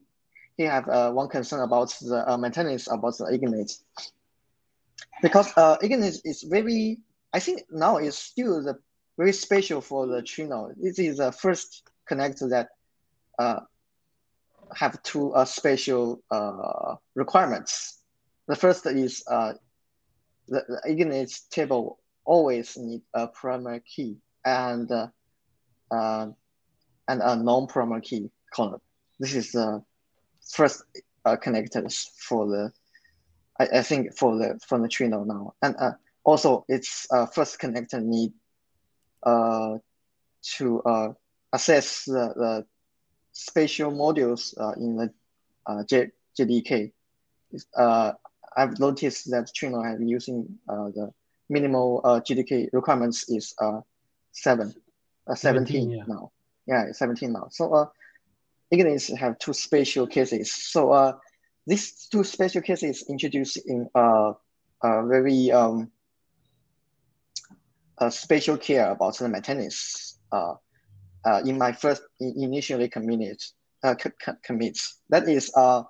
he 0.57 0.65
have 0.65 0.89
uh, 0.89 1.11
one 1.13 1.29
concern 1.29 1.61
about 1.61 1.91
the 2.01 2.25
uh, 2.31 2.37
maintenance 2.37 2.89
about 2.91 3.17
the 3.19 3.27
Ignite 3.27 3.73
because 5.23 5.53
uh, 5.57 5.77
Ignite 5.83 6.21
is 6.25 6.43
very 6.49 6.99
I 7.33 7.41
think 7.41 7.63
now 7.71 7.97
it's 7.97 8.19
still 8.19 8.63
the 8.63 8.79
very 9.17 9.33
special 9.33 9.81
for 9.81 10.07
the 10.07 10.23
Trino. 10.23 10.73
This 10.77 10.99
is 10.99 11.19
the 11.19 11.33
first 11.33 11.83
connector 12.11 12.51
that 12.51 12.69
uh, 13.39 13.61
have 14.77 15.03
two 15.03 15.33
uh, 15.33 15.45
special 15.45 16.23
uh, 16.31 16.97
requirements. 17.15 18.01
The 18.49 18.57
first 18.57 18.87
is 18.87 19.25
uh, 19.31 19.55
the, 20.49 20.63
the 20.69 20.91
Ignite 20.91 21.39
table 21.51 21.99
always 22.25 22.77
need 22.77 23.03
a 23.15 23.29
primary 23.29 23.81
key 23.81 24.17
and 24.45 24.91
uh, 24.91 25.09
uh, 25.91 26.29
and 27.09 27.23
a 27.23 27.37
non-primary 27.37 28.01
key 28.01 28.31
column. 28.53 28.81
This 29.19 29.35
is 29.35 29.53
the 29.53 29.83
first 30.51 30.83
connectors 31.27 32.07
for 32.19 32.47
the 32.47 32.73
I, 33.59 33.79
I 33.79 33.83
think 33.83 34.15
for 34.17 34.37
the 34.37 34.59
for 34.67 34.79
the 34.79 34.89
Trino 34.89 35.25
now, 35.27 35.55
and 35.63 35.77
also 36.25 36.65
its 36.69 37.07
first 37.33 37.61
connector 37.61 38.03
need 38.03 38.33
to 39.25 41.15
access 41.55 42.05
the, 42.05 42.33
the 42.37 42.67
spatial 43.35 43.93
modules 43.93 44.59
uh, 44.59 44.73
in 44.73 44.97
the 44.97 45.13
uh, 45.67 45.85
J, 45.85 46.11
JDK. 46.39 46.93
Uh, 47.77 48.13
I've 48.57 48.79
noticed 48.79 49.31
that 49.31 49.51
Trino 49.55 49.85
have 49.85 50.01
using 50.01 50.59
uh, 50.69 50.87
the 50.95 51.13
minimal 51.49 52.01
uh, 52.05 52.21
JDK 52.21 52.71
requirements 52.73 53.29
is 53.29 53.55
uh, 53.61 53.81
seven, 54.33 54.73
uh, 55.27 55.35
17, 55.35 55.67
17, 55.67 55.91
yeah. 55.91 56.05
now. 56.07 56.31
Yeah, 56.67 56.93
17 56.93 57.33
now. 57.33 57.49
So 57.51 57.73
uh, 57.75 57.87
Ignis 58.71 59.09
have 59.09 59.39
two 59.39 59.53
spatial 59.53 60.07
cases. 60.07 60.53
So 60.53 60.93
uh, 60.93 61.17
these 61.67 62.09
two 62.11 62.25
spatial 62.25 62.63
cases 62.63 63.05
introduced 63.09 63.59
in 63.67 63.89
uh, 63.95 64.33
uh, 64.81 65.07
very 65.07 65.51
um, 65.51 65.91
spatial 68.11 68.57
care 68.57 68.91
about 68.91 69.19
the 69.19 69.29
maintenance 69.29 70.19
uh, 71.25 71.43
in 71.45 71.59
my 71.59 71.73
first 71.73 72.03
in- 72.21 72.35
initially 72.37 72.89
commit 72.89 73.43
uh, 73.83 73.95
commits. 74.43 75.01
That 75.11 75.29
is, 75.29 75.53
uh, 75.55 75.83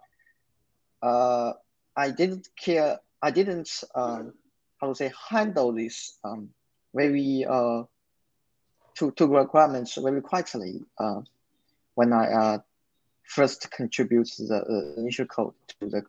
uh, 1.03 1.53
I 1.97 2.11
didn't 2.11 2.49
care. 2.57 2.99
I 3.23 3.31
didn't 3.31 3.71
um, 3.95 4.35
how 4.81 4.89
to 4.89 4.95
say 4.95 5.13
handle 5.31 5.73
this 5.73 6.19
um, 6.25 6.51
very 6.95 7.45
uh, 7.49 7.85
two 8.95 9.13
two 9.13 9.27
requirements 9.27 9.95
very 9.95 10.21
quietly 10.21 10.83
uh, 10.99 11.21
when 11.95 12.13
I 12.13 12.27
uh, 12.27 12.59
first 13.25 13.71
contribute 13.71 14.29
the 14.39 14.57
uh, 14.57 15.01
initial 15.01 15.27
code 15.27 15.55
to 15.81 15.89
the 15.89 16.03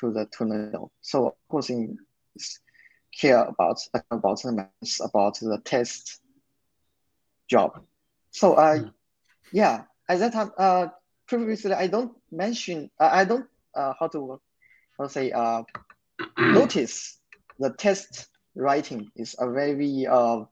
to 0.00 0.12
the 0.12 0.26
to 0.38 0.44
node. 0.44 0.90
So 1.02 1.28
of 1.28 1.34
course, 1.48 1.70
in 1.70 1.98
care 3.18 3.42
about 3.44 3.78
about 4.10 4.42
the 4.42 4.52
maths, 4.52 5.00
about 5.00 5.38
the 5.40 5.60
test 5.64 6.20
job. 7.48 7.82
So 8.30 8.56
I, 8.56 8.80
Mm. 8.80 8.92
yeah, 9.52 9.82
at 10.08 10.18
that 10.20 10.32
time, 10.32 10.52
uh, 10.58 10.88
previously 11.26 11.72
I 11.72 11.86
don't 11.88 12.12
mention, 12.30 12.90
uh, 12.98 13.10
I 13.12 13.24
don't 13.24 13.46
uh, 13.74 13.94
how 13.98 14.08
to 14.08 14.40
how 14.98 15.04
to 15.04 15.10
say 15.10 15.30
uh, 15.32 15.62
notice 16.38 17.18
the 17.58 17.72
test 17.72 18.28
writing 18.54 19.10
is 19.16 19.36
a 19.38 19.50
very 19.50 20.06
uh, 20.06 20.44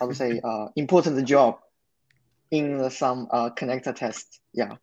how 0.00 0.08
to 0.08 0.14
say 0.14 0.40
uh, 0.44 0.66
important 0.76 1.26
job 1.26 1.56
in 2.50 2.90
some 2.90 3.28
uh, 3.30 3.50
connector 3.50 3.94
test. 3.94 4.40
Yeah, 4.52 4.76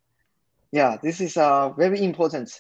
yeah, 0.72 0.98
this 1.02 1.22
is 1.22 1.38
uh, 1.38 1.70
very 1.72 2.04
important. 2.04 2.52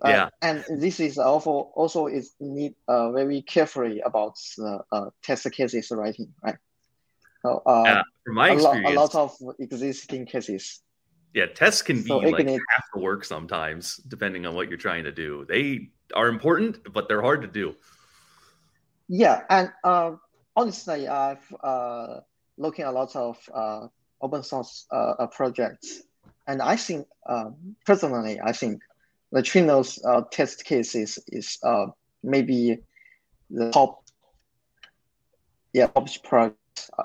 Uh, 0.00 0.20
Yeah. 0.20 0.28
and 0.42 0.64
this 0.80 1.00
is 1.00 1.18
also 1.18 1.50
also 1.74 2.06
is 2.06 2.34
need 2.40 2.74
uh, 2.88 3.10
very 3.12 3.42
carefully 3.42 4.00
about 4.00 4.34
the 4.56 4.80
uh, 4.92 5.10
test 5.22 5.50
cases 5.52 5.90
writing, 5.92 6.34
right? 6.42 6.56
Uh, 7.44 7.82
yeah, 7.84 8.02
from 8.24 8.34
my 8.36 8.50
a, 8.50 8.54
lot, 8.54 8.76
experience, 8.76 8.96
a 8.96 9.00
lot 9.00 9.14
of 9.14 9.36
existing 9.58 10.26
cases. 10.26 10.82
yeah, 11.34 11.46
tests 11.46 11.82
can 11.82 12.02
be 12.02 12.08
So 12.08 12.18
like 12.18 12.46
half 12.46 12.84
the 12.94 13.00
work 13.00 13.24
sometimes, 13.24 13.96
depending 13.96 14.46
on 14.46 14.54
what 14.54 14.68
you're 14.68 14.78
trying 14.78 15.04
to 15.04 15.12
do. 15.12 15.44
They 15.48 15.88
are 16.14 16.28
important, 16.28 16.92
but 16.92 17.08
they're 17.08 17.22
hard 17.22 17.42
to 17.42 17.48
do. 17.48 17.74
Yeah, 19.08 19.42
and 19.50 19.72
uh, 19.82 20.12
honestly, 20.54 21.08
I've 21.08 21.54
uh, 21.62 22.20
looking 22.58 22.84
at 22.84 22.90
a 22.90 22.92
lot 22.92 23.16
of 23.16 23.38
uh, 23.52 23.88
open 24.20 24.42
source 24.42 24.86
uh, 24.92 25.14
uh, 25.18 25.26
projects, 25.26 26.02
and 26.46 26.62
I 26.62 26.76
think 26.76 27.06
uh, 27.26 27.50
personally, 27.86 28.40
I 28.40 28.52
think 28.52 28.82
the 29.32 29.42
Trino's 29.42 29.98
uh, 30.04 30.22
test 30.30 30.64
cases 30.64 31.18
is 31.28 31.58
uh, 31.62 31.86
maybe 32.22 32.78
the 33.50 33.70
top, 33.70 34.04
yeah, 35.72 35.86
top 35.86 36.08
project 36.22 36.56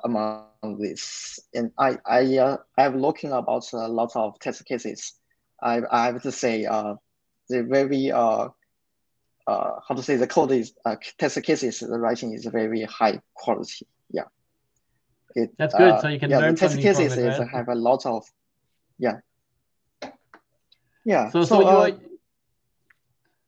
among 0.03 0.43
this. 0.79 1.39
And 1.53 1.71
I 1.77 1.97
I 2.05 2.37
uh, 2.37 2.57
I'm 2.77 2.97
looking 2.99 3.31
about 3.31 3.35
a 3.73 3.87
lot 3.87 4.11
of 4.15 4.39
test 4.39 4.65
cases. 4.65 5.13
I 5.61 5.81
I 5.91 6.05
have 6.07 6.21
to 6.23 6.31
say 6.31 6.65
uh, 6.65 6.95
they're 7.49 7.67
very 7.67 8.11
uh 8.11 8.49
uh, 9.47 9.71
how 9.87 9.95
to 9.95 10.01
say 10.03 10.15
the 10.15 10.27
code 10.27 10.51
is 10.51 10.73
uh, 10.85 10.95
test 11.17 11.41
cases 11.43 11.79
the 11.79 11.99
writing 11.99 12.33
is 12.33 12.45
very 12.45 12.83
high 12.83 13.19
quality 13.35 13.87
yeah 14.09 14.23
it, 15.35 15.51
That's 15.57 15.73
good, 15.73 15.93
uh, 15.93 16.01
so 16.01 16.07
you 16.07 16.19
can 16.19 16.29
yeah, 16.29 16.39
learn 16.39 16.53
the 16.53 16.59
test 16.59 16.75
something 16.75 16.87
from 16.89 17.01
cases 17.01 17.17
it, 17.17 17.25
right? 17.25 17.47
have 17.51 17.67
a 17.69 17.75
lot 17.75 18.05
of 18.05 18.23
yeah 18.99 19.17
yeah 21.05 21.29
So, 21.31 21.43
so, 21.43 21.61
so, 21.61 21.67
uh, 21.67 21.87
you 21.87 22.16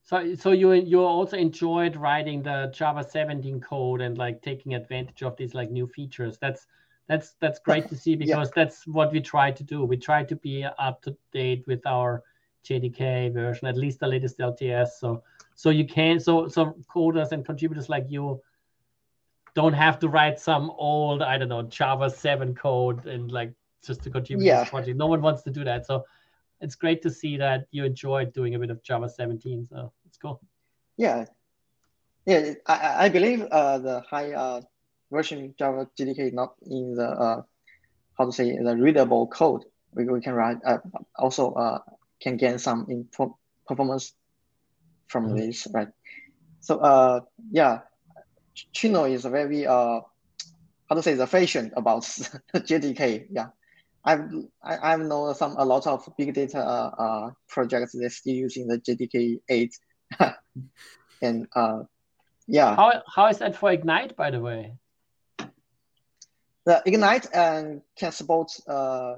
so 0.09 0.33
so 0.33 0.53
you 0.53 0.73
you 0.73 1.03
also 1.03 1.37
enjoyed 1.37 1.95
writing 1.95 2.41
the 2.41 2.71
Java 2.73 3.07
17 3.07 3.61
code 3.61 4.01
and 4.01 4.17
like 4.17 4.41
taking 4.41 4.73
advantage 4.73 5.21
of 5.21 5.37
these 5.37 5.53
like 5.53 5.69
new 5.69 5.85
features. 5.85 6.39
That's 6.41 6.65
that's 7.07 7.35
that's 7.39 7.59
great 7.59 7.87
to 7.89 7.95
see 7.95 8.15
because 8.23 8.49
that's 8.49 8.87
what 8.87 9.11
we 9.11 9.21
try 9.21 9.51
to 9.51 9.63
do. 9.63 9.85
We 9.85 9.97
try 9.97 10.23
to 10.23 10.35
be 10.35 10.65
up 10.79 11.03
to 11.03 11.15
date 11.31 11.63
with 11.67 11.85
our 11.85 12.23
JDK 12.65 13.31
version, 13.35 13.67
at 13.67 13.77
least 13.77 13.99
the 13.99 14.07
latest 14.07 14.39
LTS. 14.39 14.87
So 14.99 15.21
so 15.53 15.69
you 15.69 15.85
can 15.85 16.19
so 16.19 16.47
so 16.47 16.75
coders 16.91 17.31
and 17.31 17.45
contributors 17.45 17.87
like 17.87 18.05
you 18.09 18.41
don't 19.53 19.73
have 19.73 19.99
to 19.99 20.09
write 20.09 20.39
some 20.39 20.71
old 20.71 21.21
I 21.21 21.37
don't 21.37 21.49
know 21.49 21.61
Java 21.61 22.09
7 22.09 22.55
code 22.55 23.05
and 23.05 23.31
like 23.31 23.53
just 23.85 24.01
to 24.05 24.09
contribute 24.09 24.49
to 24.49 24.61
this 24.61 24.69
project. 24.69 24.97
No 24.97 25.05
one 25.05 25.21
wants 25.21 25.43
to 25.43 25.51
do 25.51 25.63
that. 25.65 25.85
So 25.85 26.03
it's 26.61 26.75
great 26.75 27.01
to 27.03 27.09
see 27.09 27.37
that 27.37 27.67
you 27.71 27.85
enjoyed 27.85 28.33
doing 28.33 28.55
a 28.55 28.59
bit 28.59 28.69
of 28.69 28.83
Java 28.83 29.09
17. 29.09 29.65
So 29.65 29.91
it's 30.09 30.17
cool. 30.17 30.41
yeah. 30.97 31.25
Yeah 32.25 32.53
I, 32.67 32.73
I- 32.75 33.05
I 33.05 33.09
believe 33.09 33.41
uh, 33.51 33.79
the 33.79 34.01
high 34.09 34.33
uh, 34.33 34.61
version 35.11 35.55
Java 35.57 35.87
JDK 35.99 36.33
not 36.33 36.55
in 36.65 36.95
the 36.95 37.07
uh, 37.07 37.41
how 38.17 38.25
to 38.25 38.31
say 38.33 38.57
the 38.57 38.75
readable 38.77 39.27
code. 39.27 39.63
We, 39.95 40.05
we 40.05 40.21
can 40.21 40.33
write 40.33 40.57
uh, 40.65 40.79
also 41.17 41.53
uh, 41.53 41.79
can 42.21 42.37
gain 42.37 42.59
some 42.59 42.85
in 42.89 43.07
performance 43.67 44.13
from 45.07 45.29
Mhm. 45.29 45.37
this 45.37 45.67
right? 45.73 45.89
So 46.61 46.79
uh 46.79 47.21
yeah. 47.51 47.79
Chino 48.73 49.05
is 49.05 49.25
a 49.25 49.29
very 49.29 49.65
uh 49.65 50.01
how 50.89 50.95
to 50.95 51.01
say 51.03 51.15
the 51.15 51.27
fashion 51.27 51.71
about 51.75 52.03
JDK 52.55 53.27
yeah. 53.31 53.47
I've 54.05 54.29
I, 54.63 54.93
I've 54.93 55.01
known 55.01 55.33
some 55.35 55.55
a 55.57 55.65
lot 55.65 55.87
of 55.87 56.07
big 56.17 56.33
data 56.33 56.59
uh, 56.59 56.91
uh 57.05 57.31
projects 57.47 57.93
they're 57.97 58.09
still 58.09 58.35
using 58.35 58.67
the 58.67 58.79
JDK 58.79 59.39
8 59.49 59.71
and 61.21 61.47
uh 61.55 61.83
yeah. 62.47 62.75
How 62.75 63.03
how 63.13 63.27
is 63.27 63.37
that 63.39 63.55
for 63.55 63.71
Ignite, 63.71 64.15
by 64.15 64.31
the 64.31 64.39
way? 64.39 64.73
the 66.69 66.83
ignite 66.85 67.27
and 67.33 67.81
can 67.97 68.11
support 68.11 68.51
uh 68.67 69.15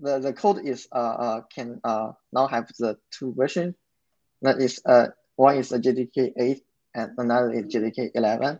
the 0.00 0.18
the 0.20 0.32
code 0.32 0.64
is 0.64 0.88
uh, 0.92 1.16
uh 1.24 1.40
can 1.54 1.80
uh 1.84 2.12
now 2.32 2.46
have 2.46 2.66
the 2.78 2.96
two 3.10 3.34
version. 3.34 3.74
That 4.42 4.58
is 4.58 4.80
uh 4.86 5.08
one 5.36 5.56
is 5.56 5.72
a 5.72 5.78
JDK 5.78 6.32
8 6.38 6.62
and 6.94 7.12
another 7.18 7.52
is 7.52 7.66
JDK 7.66 8.10
11 8.14 8.58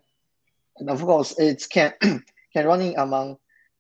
and 0.79 0.91
of 0.91 1.01
course 1.01 1.39
it 1.39 1.65
can 1.71 1.93
can 2.53 2.67
running 2.67 2.99
among 2.99 3.39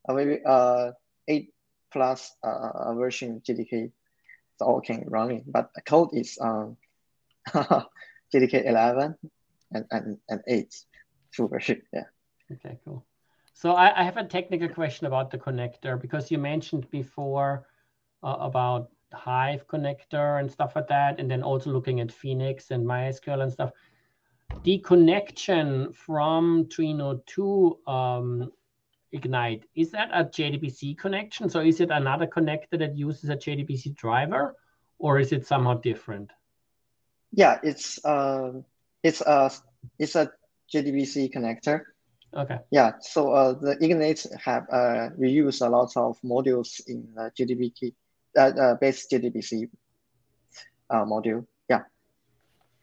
a 0.09 0.14
very 0.14 0.40
uh 0.44 0.92
8 1.29 1.53
plus 1.92 2.33
uh 2.42 2.94
version 2.94 3.42
JDK 3.44 3.92
so 4.59 4.64
all 4.64 4.81
can 4.81 5.05
running 5.09 5.44
but 5.46 5.70
the 5.74 5.83
code 5.83 6.11
is 6.12 6.38
um 6.40 6.76
JDK 8.35 8.66
11 8.66 9.16
and, 9.72 9.85
and, 9.90 10.18
and 10.29 10.40
8 10.46 10.74
full 11.33 11.48
version. 11.48 11.83
Yeah. 11.92 12.05
Okay, 12.53 12.79
cool. 12.85 13.05
So 13.55 13.72
I, 13.72 14.00
I, 14.00 14.03
have 14.03 14.16
a 14.16 14.24
technical 14.24 14.68
question 14.68 15.07
about 15.07 15.31
the 15.31 15.38
connector 15.38 16.00
because 16.00 16.31
you 16.31 16.38
mentioned 16.38 16.90
before 16.90 17.66
uh, 18.22 18.37
about 18.40 18.90
Hive 19.12 19.66
connector 19.66 20.40
and 20.40 20.50
stuff 20.50 20.74
like 20.76 20.88
that, 20.88 21.20
and 21.20 21.31
then 21.31 21.42
also 21.42 21.70
looking 21.70 22.00
at 22.00 22.11
Phoenix 22.11 22.70
and 22.70 22.87
MySQL 22.87 23.42
and 23.42 23.53
stuff. 23.53 23.72
The 24.64 24.79
connection 24.79 25.92
from 25.92 26.66
Trino 26.66 27.24
to 27.26 27.79
um, 27.87 28.53
Ignite, 29.12 29.64
is 29.74 29.90
that 29.90 30.11
a 30.12 30.24
JDBC 30.24 30.98
connection? 30.98 31.48
So 31.48 31.61
is 31.61 31.81
it 31.81 31.90
another 31.90 32.26
connector 32.26 32.79
that 32.79 32.96
uses 32.96 33.31
a 33.31 33.37
JDBC 33.37 33.96
driver, 33.96 34.57
or 34.98 35.18
is 35.18 35.33
it 35.33 35.46
somehow 35.46 35.74
different? 35.74 36.31
Yeah, 37.32 37.58
it's 37.62 38.04
uh, 38.04 38.52
it's 39.02 39.20
a 39.20 39.50
it's 39.98 40.16
a 40.16 40.30
JDBC 40.72 41.32
connector. 41.32 41.82
Okay. 42.34 42.58
Yeah, 42.70 42.92
so 43.00 43.32
uh, 43.32 43.52
the 43.54 43.76
Ignite 43.80 44.24
have 44.44 44.66
uh, 44.70 45.10
reused 45.18 45.66
a 45.66 45.68
lot 45.68 45.90
of 45.96 46.16
modules 46.22 46.80
in 46.86 47.08
the 47.14 47.32
JDBC 47.36 47.92
uh, 48.38 48.40
uh, 48.40 48.74
base 48.76 49.06
JDBC 49.12 49.68
uh, 50.90 51.04
module. 51.04 51.46
Yeah. 51.68 51.82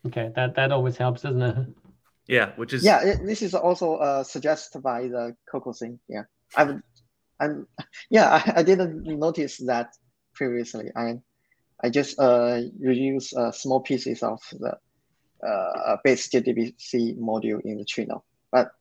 Okay, 0.05 0.31
that 0.35 0.55
that 0.55 0.71
always 0.71 0.97
helps, 0.97 1.21
doesn't 1.21 1.41
it? 1.41 1.67
Yeah, 2.29 2.51
which 2.57 2.73
is 2.73 2.83
yeah. 2.83 2.99
It, 3.05 3.25
this 3.25 3.41
is 3.41 3.53
also 3.53 3.95
uh, 3.95 4.21
suggested 4.21 4.83
by 4.83 5.07
the 5.07 5.33
Coco 5.49 5.71
thing. 5.71 5.97
Yeah, 6.09 6.23
I'm, 6.57 6.83
I'm, 7.39 7.67
yeah. 8.09 8.43
I, 8.45 8.59
I 8.59 8.63
didn't 8.63 9.05
notice 9.05 9.59
that 9.59 9.95
previously. 10.35 10.91
I, 10.93 11.21
I 11.83 11.89
just 11.89 12.19
uh 12.19 12.61
reuse 12.81 13.35
uh, 13.35 13.51
small 13.51 13.81
pieces 13.81 14.23
of 14.23 14.41
the 14.51 14.77
uh 15.45 15.97
base 16.03 16.29
JDBC 16.29 17.17
module 17.19 17.61
in 17.63 17.77
the 17.77 17.85
Trino. 17.85 18.23
But 18.51 18.71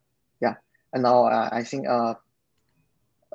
yeah, 0.41 0.55
and 0.93 1.03
now 1.03 1.27
uh, 1.27 1.49
I 1.53 1.63
think 1.63 1.87
uh, 1.87 2.15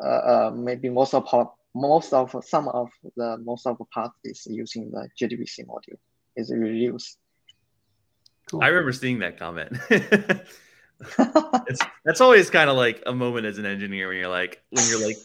uh, 0.02 0.04
uh 0.04 0.52
maybe 0.56 0.90
most 0.90 1.14
of 1.14 1.26
part, 1.26 1.50
most 1.76 2.14
of 2.14 2.36
some 2.44 2.68
of 2.68 2.90
the 3.16 3.38
most 3.38 3.68
of 3.68 3.78
the 3.78 3.86
part 3.86 4.12
is 4.24 4.48
using 4.50 4.92
the 4.92 5.08
JDBC 5.20 5.68
module 5.68 5.98
is 6.36 6.52
reused. 6.52 7.18
Cool. 8.50 8.64
I 8.64 8.68
remember 8.68 8.92
seeing 8.92 9.20
that 9.20 9.38
comment. 9.38 9.78
it's, 11.18 11.82
that's 12.06 12.22
always 12.22 12.50
kind 12.50 12.70
of 12.70 12.76
like 12.76 13.02
a 13.06 13.14
moment 13.14 13.46
as 13.46 13.58
an 13.58 13.66
engineer 13.66 14.08
when 14.08 14.18
you're 14.18 14.28
like 14.28 14.62
when 14.70 14.86
you're 14.88 15.06
like 15.06 15.18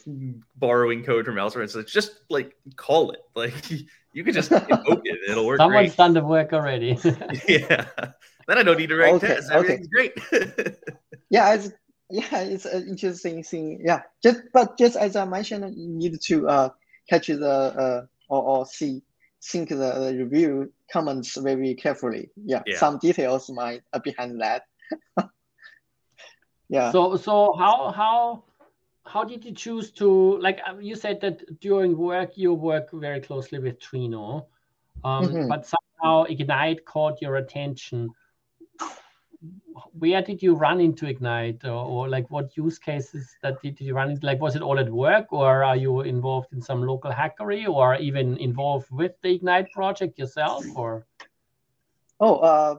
borrowing 0.57 1.05
code 1.05 1.25
from 1.25 1.39
elsewhere. 1.39 1.67
So 1.67 1.81
it's 1.81 1.87
like 1.87 1.93
just 1.93 2.21
like 2.29 2.57
call 2.77 3.11
it. 3.13 3.21
Like 3.35 3.71
you 4.13 4.25
can 4.25 4.33
just 4.33 4.51
invoke 4.51 5.03
it. 5.05 5.19
It'll 5.29 5.47
work. 5.47 5.59
Someone's 5.59 5.91
great. 5.91 5.97
done 5.97 6.15
the 6.15 6.25
work 6.25 6.53
already. 6.53 6.99
yeah. 7.49 7.87
Then 8.49 8.59
I 8.59 8.63
don't 8.63 8.79
need 8.79 8.89
to 8.89 8.97
write 8.97 9.15
okay, 9.15 9.27
tests. 9.27 9.51
Everything's 9.51 9.89
okay. 9.95 10.13
great. 10.31 10.77
yeah, 11.31 11.55
it's 11.55 11.71
yeah, 12.09 12.41
it's 12.41 12.65
an 12.65 12.89
interesting 12.89 13.43
thing. 13.43 13.83
Yeah, 13.85 14.03
just 14.23 14.41
but 14.53 14.79
just 14.79 14.97
as 14.97 15.17
I 15.17 15.25
mentioned, 15.25 15.75
you 15.77 15.89
need 15.89 16.21
to 16.21 16.49
uh 16.49 16.69
catch 17.11 17.27
the 17.27 17.47
uh 17.47 18.07
or, 18.29 18.43
or 18.43 18.67
see 18.67 19.03
think 19.43 19.69
the, 19.69 19.77
the 19.77 20.15
review 20.17 20.73
comments 20.91 21.37
very 21.37 21.75
carefully. 21.75 22.31
Yeah, 22.37 22.63
yeah. 22.67 22.79
some 22.79 22.99
details 22.99 23.51
might 23.51 23.83
uh, 23.93 23.99
behind 23.99 24.41
that. 24.41 24.63
Yeah. 26.69 26.93
So 26.93 27.17
so 27.17 27.55
how 27.59 27.91
how 27.91 28.45
how 29.05 29.25
did 29.25 29.45
you 29.45 29.53
choose 29.53 29.91
to 29.93 30.39
like 30.39 30.61
uh, 30.69 30.77
you 30.79 30.97
said 30.97 31.21
that 31.21 31.61
during 31.61 31.97
work 31.97 32.37
you 32.37 32.55
work 32.55 32.91
very 32.93 33.21
closely 33.21 33.59
with 33.59 33.79
Trino, 33.79 34.47
um, 35.05 35.29
mm-hmm. 35.29 35.49
but 35.49 35.67
somehow 35.67 36.25
Ignite 36.25 36.85
caught 36.85 37.23
your 37.23 37.37
attention 37.37 38.11
where 39.99 40.23
did 40.23 40.43
you 40.43 40.55
run 40.55 40.81
into 40.81 41.07
Ignite 41.07 41.65
or, 41.65 41.71
or, 41.71 42.09
like 42.09 42.31
what 42.31 42.57
use 42.57 42.79
cases 42.79 43.37
that 43.43 43.61
did 43.63 43.81
you 43.81 43.95
run 43.95 44.11
into? 44.11 44.27
Like, 44.27 44.41
was 44.41 44.57
it 44.57 44.63
all 44.63 44.79
at 44.79 44.91
work 44.91 45.33
or 45.33 45.65
are 45.65 45.77
you 45.77 46.01
involved 46.03 46.53
in 46.53 46.63
some 46.63 46.83
local 46.83 47.11
hackery 47.11 47.69
or 47.69 47.97
even 47.97 48.37
involved 48.39 48.91
with 48.91 49.13
the 49.23 49.35
Ignite 49.35 49.71
project 49.73 50.19
yourself 50.19 50.65
or? 50.75 51.07
Oh, 52.21 52.37
uh, 52.37 52.79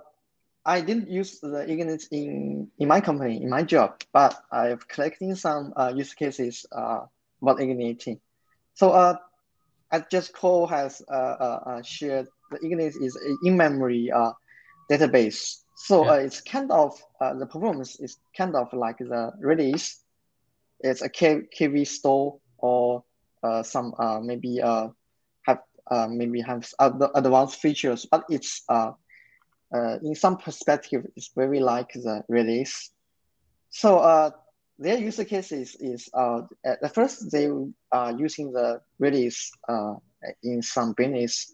I 0.67 0.82
didn't 0.82 1.10
use 1.10 1.39
the 1.39 1.62
Ignite 1.62 2.08
in, 2.12 2.67
in 2.77 2.88
my 2.88 3.01
company, 3.01 3.41
in 3.41 3.49
my 3.49 3.63
job, 3.63 4.01
but 4.12 4.38
I've 4.51 4.88
collecting 4.88 5.34
some 5.34 5.73
uh, 5.75 5.93
use 5.95 6.13
cases 6.13 6.65
uh, 6.71 7.06
about 7.41 7.62
Ignite. 7.62 8.19
So 8.73 8.91
uh, 8.91 9.15
at 9.91 10.12
Just 10.12 10.34
Code 10.34 10.69
has 10.69 11.01
uh, 11.10 11.15
uh, 11.15 11.60
uh, 11.65 11.82
shared 11.82 12.27
the 12.51 12.60
Ignite 12.62 12.95
is 13.01 13.15
an 13.15 13.38
in-memory 13.45 14.12
uh, 14.12 14.34
database 14.91 15.63
so 15.77 16.03
yeah. 16.03 16.12
uh, 16.12 16.15
it's 16.15 16.41
kind 16.41 16.71
of 16.71 16.99
uh, 17.21 17.36
the 17.36 17.45
performance 17.45 17.99
is 17.99 18.17
kind 18.36 18.56
of 18.56 18.73
like 18.73 18.97
the 18.97 19.32
Redis. 19.41 19.99
It's 20.80 21.03
a 21.03 21.10
K, 21.10 21.41
KV 21.56 21.88
store 21.88 22.39
or 22.58 23.03
uh, 23.43 23.62
some 23.62 23.93
uh, 23.99 24.19
maybe 24.19 24.60
uh, 24.60 24.88
have 25.43 25.60
uh, 25.89 26.08
maybe 26.10 26.41
have 26.41 26.67
advanced 26.80 27.62
features, 27.62 28.08
but 28.10 28.25
it's 28.30 28.63
uh, 29.73 29.97
in 30.03 30.15
some 30.15 30.38
perspective 30.38 31.06
it's 31.15 31.32
very 31.36 31.60
like 31.60 31.91
the 31.93 32.23
Redis. 32.30 32.89
So 33.69 33.97
uh, 33.99 34.32
their 34.80 34.97
use 34.97 35.23
cases 35.25 35.75
is 35.80 36.10
uh, 36.13 36.41
at 36.65 36.93
first 36.93 37.32
they 37.32 37.49
are 37.91 38.12
using 38.12 38.51
the 38.51 38.82
Redis 39.01 39.49
uh, 39.67 39.95
in 40.43 40.62
some 40.62 40.93
business, 40.93 41.53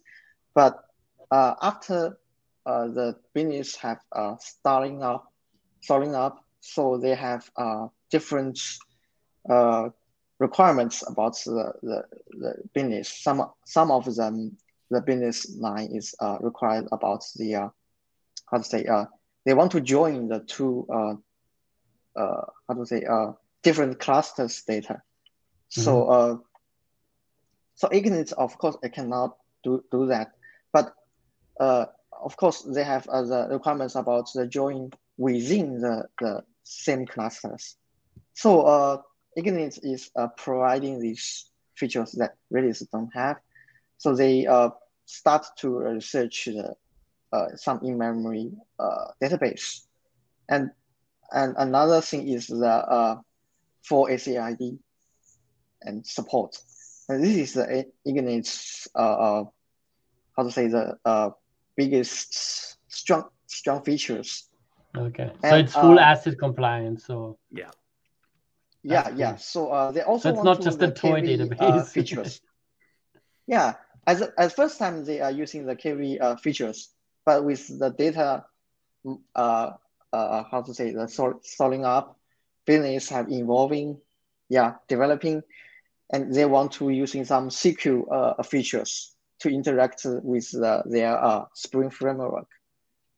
but 0.54 0.84
uh, 1.32 1.56
after 1.62 2.18
uh, 2.66 2.88
the 2.88 3.16
business 3.34 3.76
have 3.76 4.00
uh, 4.12 4.36
starting 4.40 5.04
up, 5.04 5.32
starting 5.82 6.16
up, 6.16 6.44
so 6.62 6.98
they 6.98 7.16
have 7.16 7.50
uh, 7.58 7.88
different 8.10 8.60
uh, 9.50 9.90
requirements 10.40 11.04
about 11.08 11.36
the, 11.46 11.74
the, 11.82 12.04
the 12.32 12.54
business. 12.74 13.10
Some 13.10 13.50
some 13.66 13.92
of 13.92 14.06
them, 14.16 14.58
the 14.90 15.02
business 15.02 15.58
line 15.58 15.90
is 15.94 16.16
uh, 16.20 16.38
required 16.40 16.88
about 16.92 17.24
the 17.36 17.56
uh, 17.56 17.70
how 18.54 18.60
to 18.60 18.64
say 18.64 18.86
uh, 18.86 19.06
they 19.46 19.54
want 19.54 19.72
to 19.72 19.82
join 19.82 20.28
the 20.28 20.40
two 20.40 20.88
uh, 20.94 21.16
uh, 22.16 22.46
how 22.68 22.76
to 22.76 22.86
say 22.86 23.04
uh, 23.04 23.32
different 23.64 24.00
clusters 24.00 24.62
data. 24.68 25.02
Mm-hmm. 25.02 25.82
So 25.82 26.08
uh, 26.08 26.38
so 27.76 27.88
Ignite, 27.88 28.32
of 28.34 28.58
course, 28.60 28.78
it 28.84 28.94
cannot 28.94 29.36
do, 29.64 29.84
do 29.92 30.06
that, 30.08 30.34
but 30.72 30.94
uh, 31.60 31.86
of 32.24 32.38
course, 32.38 32.62
they 32.62 32.84
have 32.84 33.08
uh, 33.08 33.24
the 33.24 33.48
requirements 33.50 33.96
about 33.96 34.30
the 34.34 34.48
join 34.48 34.92
within 35.18 35.82
the, 35.82 36.06
the 36.22 36.44
same 36.64 37.06
clusters. 37.06 37.76
So 38.34 38.62
uh, 38.62 39.02
Ignite 39.36 39.80
is 39.84 40.12
uh, 40.16 40.28
providing 40.38 41.00
these 41.00 41.50
features 41.76 42.12
that 42.14 42.36
Redis 42.54 42.88
don't 42.92 43.12
have. 43.14 43.38
So 43.98 44.16
they 44.16 44.46
uh, 44.46 44.70
start 45.06 45.46
to 45.58 45.80
research 45.80 46.46
the, 46.46 46.76
some 47.56 47.80
in-memory 47.84 48.52
uh, 48.80 49.08
database. 49.22 49.82
And, 50.50 50.72
and 51.32 51.56
another 51.58 52.02
thing 52.02 52.28
is 52.28 52.48
the 52.48 52.68
uh, 52.68 53.16
for 53.84 54.10
ACID 54.10 54.78
and 55.82 56.06
support. 56.06 56.58
And 57.10 57.24
this 57.24 57.36
is 57.36 57.54
the 57.54 57.86
Ignite's, 58.06 58.88
uh, 58.96 59.00
uh, 59.00 59.44
how 60.38 60.44
to 60.44 60.52
say, 60.52 60.68
the 60.68 60.98
uh, 61.04 61.32
biggest 61.76 62.78
strong 62.92 63.26
strong 63.48 63.84
features. 63.84 64.50
Okay, 64.96 65.32
so 65.42 65.48
and, 65.48 65.66
it's 65.66 65.74
full 65.74 66.00
uh, 66.00 66.16
ACID 66.16 66.38
compliant. 66.40 67.02
So 67.02 67.38
yeah, 67.52 67.72
yeah, 68.84 69.10
yeah. 69.16 69.36
So 69.36 69.70
uh, 69.70 69.92
they 69.92 70.02
also 70.02 70.30
so 70.30 70.36
it's 70.36 70.44
not 70.44 70.62
just 70.62 70.82
a 70.82 70.92
toy 70.92 71.22
KV, 71.22 71.40
database 71.40 71.62
uh, 71.62 71.84
features. 71.84 72.42
yeah, 73.48 73.74
as 74.08 74.22
as 74.38 74.54
first 74.54 74.80
time 74.80 75.04
they 75.04 75.20
are 75.20 75.32
using 75.32 75.66
the 75.66 75.76
KV 75.76 76.22
uh, 76.22 76.36
features, 76.38 76.90
but 77.26 77.44
with 77.44 77.80
the 77.80 77.90
data, 77.90 78.46
mm, 79.06 79.20
uh, 79.36 79.72
uh, 80.12 80.44
how 80.50 80.62
to 80.62 80.74
say 80.74 80.92
the 80.92 81.08
sorting 81.08 81.86
up, 81.86 82.20
business 82.66 83.10
have 83.10 83.32
evolving, 83.32 84.00
yeah, 84.50 84.76
developing, 84.88 85.42
and 86.12 86.34
they 86.34 86.46
want 86.46 86.72
to 86.74 86.90
using 86.90 87.26
some 87.26 87.50
SQL 87.50 88.04
uh, 88.12 88.44
features 88.44 89.16
to 89.40 89.50
interact 89.50 90.06
with 90.06 90.50
the, 90.52 90.84
their 90.86 91.22
uh, 91.22 91.46
Spring 91.54 91.90
framework. 91.90 92.48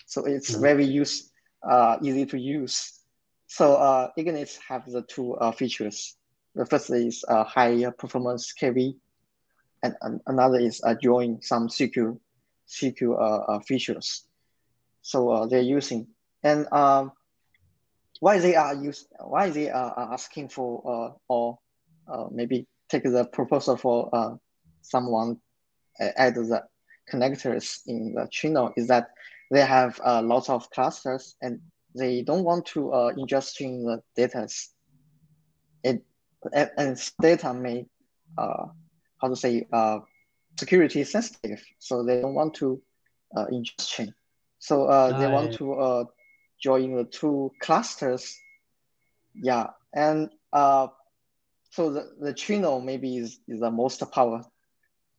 So 0.06 0.26
it's 0.26 0.52
mm-hmm. 0.52 0.62
very 0.62 0.86
use, 0.86 1.32
uh, 1.68 1.98
easy 2.02 2.26
to 2.28 2.40
use. 2.40 3.00
So 3.48 3.76
uh, 3.76 4.10
Ignite 4.18 4.58
have 4.68 4.86
the 4.86 5.02
two 5.04 5.36
uh, 5.36 5.52
features. 5.52 6.16
The 6.56 6.66
first 6.66 6.90
is 6.90 7.24
uh, 7.28 7.44
high 7.44 7.86
performance 7.98 8.54
KV, 8.60 8.96
and, 9.84 9.96
and 10.02 10.22
another 10.26 10.60
is 10.60 10.82
uh, 10.84 10.96
join 10.96 11.42
some 11.42 11.68
SQL, 11.68 12.18
SQL 12.68 13.20
uh, 13.20 13.54
uh, 13.54 13.60
features. 13.60 14.28
So 15.02 15.30
uh, 15.30 15.46
they're 15.46 15.62
using. 15.62 16.08
And 16.44 16.68
um, 16.72 17.12
why 18.20 18.40
they 18.40 18.56
are 18.56 18.74
use, 18.76 19.08
why 19.20 19.50
they 19.50 19.70
are 19.70 20.14
asking 20.14 20.50
for 20.50 21.18
or 21.28 21.60
maybe 22.32 22.68
take 22.90 23.04
the 23.04 23.26
proposal 23.26 23.78
for 23.78 24.40
someone 24.82 25.38
add 26.00 26.36
the 26.36 26.64
connectors 27.12 27.82
in 27.88 28.14
the 28.14 28.28
Trino 28.32 28.72
is 28.78 28.88
that 28.88 29.10
they 29.52 29.62
have 29.62 30.00
lots 30.24 30.50
of 30.50 30.70
clusters 30.70 31.36
and 31.42 31.60
they 31.96 32.22
don't 32.22 32.44
want 32.44 32.66
to 32.68 32.92
uh, 32.92 33.14
ingesting 33.14 33.86
the 33.86 34.02
data. 34.16 34.48
It 35.84 36.04
and, 36.54 36.70
and 36.78 37.12
data 37.22 37.54
may 37.54 37.86
uh, 38.38 38.66
how 39.20 39.30
to 39.30 39.36
say 39.36 39.66
uh, 39.72 40.00
security 40.58 41.04
sensitive, 41.04 41.64
so 41.80 42.04
they 42.04 42.22
don't 42.22 42.34
want 42.34 42.54
to 42.56 42.82
uh, 43.36 43.46
ingestion. 43.52 44.14
So 44.60 44.86
uh, 44.86 45.20
they 45.20 45.28
want 45.28 45.54
to 45.56 45.74
uh, 45.74 46.04
join 46.62 46.96
the 46.96 47.04
two 47.04 47.52
clusters. 47.62 48.38
Yeah, 49.36 49.68
and 49.94 50.30
uh, 50.54 50.88
so 51.72 51.92
the, 51.92 52.12
the 52.20 52.34
Trino 52.34 52.84
maybe 52.84 53.18
is, 53.18 53.40
is 53.48 53.60
the 53.60 53.72
most 53.72 54.02
power 54.12 54.46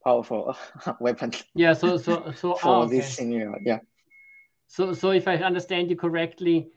powerful 0.02 0.56
weapon. 1.00 1.32
Yeah. 1.54 1.74
So 1.74 1.96
so 1.96 2.32
so 2.36 2.54
for 2.62 2.68
oh, 2.68 2.82
okay. 2.82 2.96
this 2.96 3.16
scenario. 3.16 3.56
Yeah. 3.62 3.80
So 4.68 4.94
so 4.94 5.10
if 5.10 5.28
I 5.28 5.36
understand 5.36 5.90
you 5.90 5.96
correctly, 5.96 6.70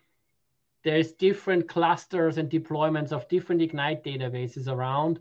there's 0.84 1.14
different 1.14 1.68
clusters 1.68 2.38
and 2.38 2.50
deployments 2.50 3.12
of 3.12 3.28
different 3.30 3.62
Ignite 3.62 4.04
databases 4.04 4.68
around. 4.68 5.20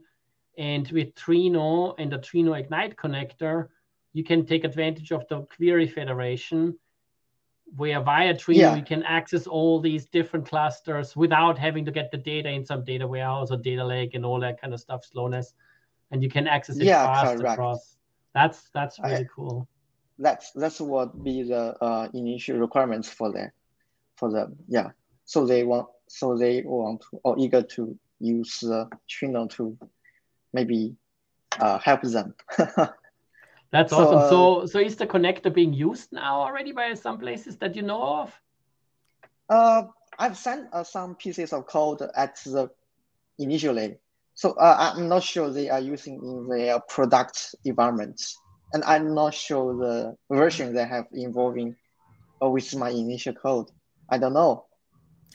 And 0.58 0.90
with 0.90 1.14
Trino 1.14 1.94
and 1.98 2.12
the 2.12 2.18
Trino 2.18 2.58
Ignite 2.58 2.96
connector, 2.96 3.68
you 4.12 4.24
can 4.24 4.44
take 4.44 4.64
advantage 4.64 5.12
of 5.12 5.26
the 5.28 5.42
query 5.42 5.86
federation 5.86 6.76
where 7.76 8.00
via 8.00 8.34
Trino 8.34 8.56
yeah. 8.56 8.76
you 8.76 8.82
can 8.82 9.04
access 9.04 9.46
all 9.46 9.80
these 9.80 10.06
different 10.06 10.48
clusters 10.48 11.14
without 11.14 11.58
having 11.58 11.84
to 11.84 11.92
get 11.92 12.10
the 12.10 12.16
data 12.16 12.48
in 12.48 12.64
some 12.64 12.82
data 12.82 13.06
warehouse 13.06 13.50
or 13.50 13.56
data 13.58 13.84
lake 13.84 14.14
and 14.14 14.24
all 14.24 14.40
that 14.40 14.60
kind 14.60 14.74
of 14.74 14.80
stuff, 14.80 15.04
slowness. 15.04 15.54
And 16.10 16.22
you 16.22 16.30
can 16.30 16.48
access 16.48 16.78
it 16.78 16.84
yeah, 16.84 17.04
fast 17.04 17.38
correct. 17.38 17.52
across. 17.52 17.96
That's 18.34 18.70
that's 18.74 18.98
really 18.98 19.16
I, 19.16 19.26
cool. 19.34 19.68
That's 20.18 20.50
that's 20.52 20.80
what 20.80 21.22
be 21.22 21.42
the 21.42 21.76
uh, 21.80 22.08
initial 22.14 22.56
requirements 22.58 23.08
for 23.08 23.30
the 23.30 23.52
for 24.16 24.30
the 24.30 24.56
yeah. 24.66 24.90
So 25.24 25.46
they 25.46 25.64
want 25.64 25.88
so 26.08 26.36
they 26.36 26.62
want 26.62 27.02
to, 27.02 27.20
or 27.22 27.38
eager 27.38 27.62
to 27.62 27.96
use 28.18 28.62
uh, 28.64 28.86
Trino 29.08 29.48
to 29.50 29.76
maybe 30.52 30.96
uh, 31.58 31.78
help 31.78 32.02
them. 32.02 32.34
That's 33.70 33.90
so, 33.90 33.98
awesome. 33.98 34.28
so, 34.30 34.56
uh, 34.60 34.66
so 34.66 34.78
is 34.78 34.96
the 34.96 35.06
connector 35.06 35.52
being 35.52 35.72
used 35.72 36.12
now 36.12 36.40
already 36.40 36.72
by 36.72 36.94
some 36.94 37.18
places 37.18 37.56
that 37.58 37.76
you 37.76 37.82
know 37.82 38.02
of? 38.02 38.40
Uh, 39.48 39.82
I've 40.18 40.36
sent 40.36 40.68
uh, 40.72 40.84
some 40.84 41.14
pieces 41.16 41.52
of 41.52 41.66
code 41.66 42.02
at 42.16 42.36
the 42.44 42.70
initially. 43.38 43.96
So 44.34 44.52
uh, 44.52 44.92
I'm 44.94 45.08
not 45.08 45.22
sure 45.22 45.50
they 45.50 45.68
are 45.68 45.80
using 45.80 46.20
in 46.22 46.48
their 46.48 46.80
product 46.88 47.54
environment, 47.64 48.20
and 48.72 48.84
I'm 48.84 49.14
not 49.14 49.34
sure 49.34 49.76
the 49.76 50.14
version 50.34 50.74
they 50.74 50.86
have 50.86 51.06
involving 51.12 51.76
uh, 52.42 52.48
with 52.48 52.74
my 52.76 52.90
initial 52.90 53.34
code. 53.34 53.66
I 54.08 54.18
don't 54.18 54.34
know. 54.34 54.66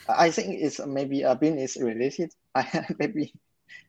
I 0.07 0.31
think 0.31 0.55
it's 0.61 0.79
maybe 0.85 1.21
a 1.21 1.35
business 1.35 1.77
related. 1.79 2.31
I 2.55 2.85
maybe 2.97 3.33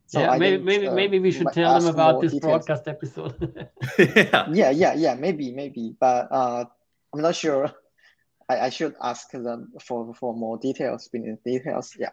so 0.07 0.21
yeah, 0.21 0.31
I 0.31 0.39
maybe 0.39 0.63
maybe, 0.63 0.89
uh, 0.89 0.95
maybe 0.95 1.19
we 1.19 1.31
should 1.31 1.53
tell 1.53 1.81
them 1.81 1.93
about 1.93 2.21
this 2.21 2.33
details. 2.33 2.67
broadcast 2.67 2.89
episode. 2.89 3.69
yeah. 3.99 4.47
yeah, 4.53 4.71
yeah, 4.71 4.95
yeah, 4.95 5.15
maybe, 5.15 5.53
maybe, 5.53 5.97
but 5.99 6.29
uh, 6.31 6.65
I'm 7.13 7.21
not 7.23 7.35
sure. 7.35 7.71
I, 8.49 8.67
I 8.67 8.69
should 8.69 8.95
ask 9.03 9.31
them 9.31 9.73
for 9.81 10.15
for 10.15 10.35
more 10.35 10.59
details, 10.59 11.09
business 11.09 11.41
details. 11.45 11.97
Yeah. 11.99 12.11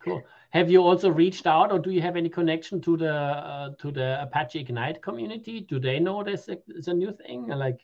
Cool. 0.00 0.22
Have 0.50 0.70
you 0.70 0.82
also 0.82 1.10
reached 1.10 1.46
out, 1.46 1.72
or 1.72 1.78
do 1.78 1.90
you 1.90 2.00
have 2.00 2.16
any 2.16 2.28
connection 2.28 2.80
to 2.82 2.96
the 2.96 3.12
uh, 3.12 3.70
to 3.80 3.90
the 3.90 4.22
Apache 4.22 4.60
Ignite 4.60 5.02
community? 5.02 5.60
Do 5.60 5.80
they 5.80 5.98
know 5.98 6.22
this 6.22 6.48
is 6.68 6.88
a 6.88 6.94
new 6.94 7.12
thing? 7.12 7.48
Like, 7.48 7.80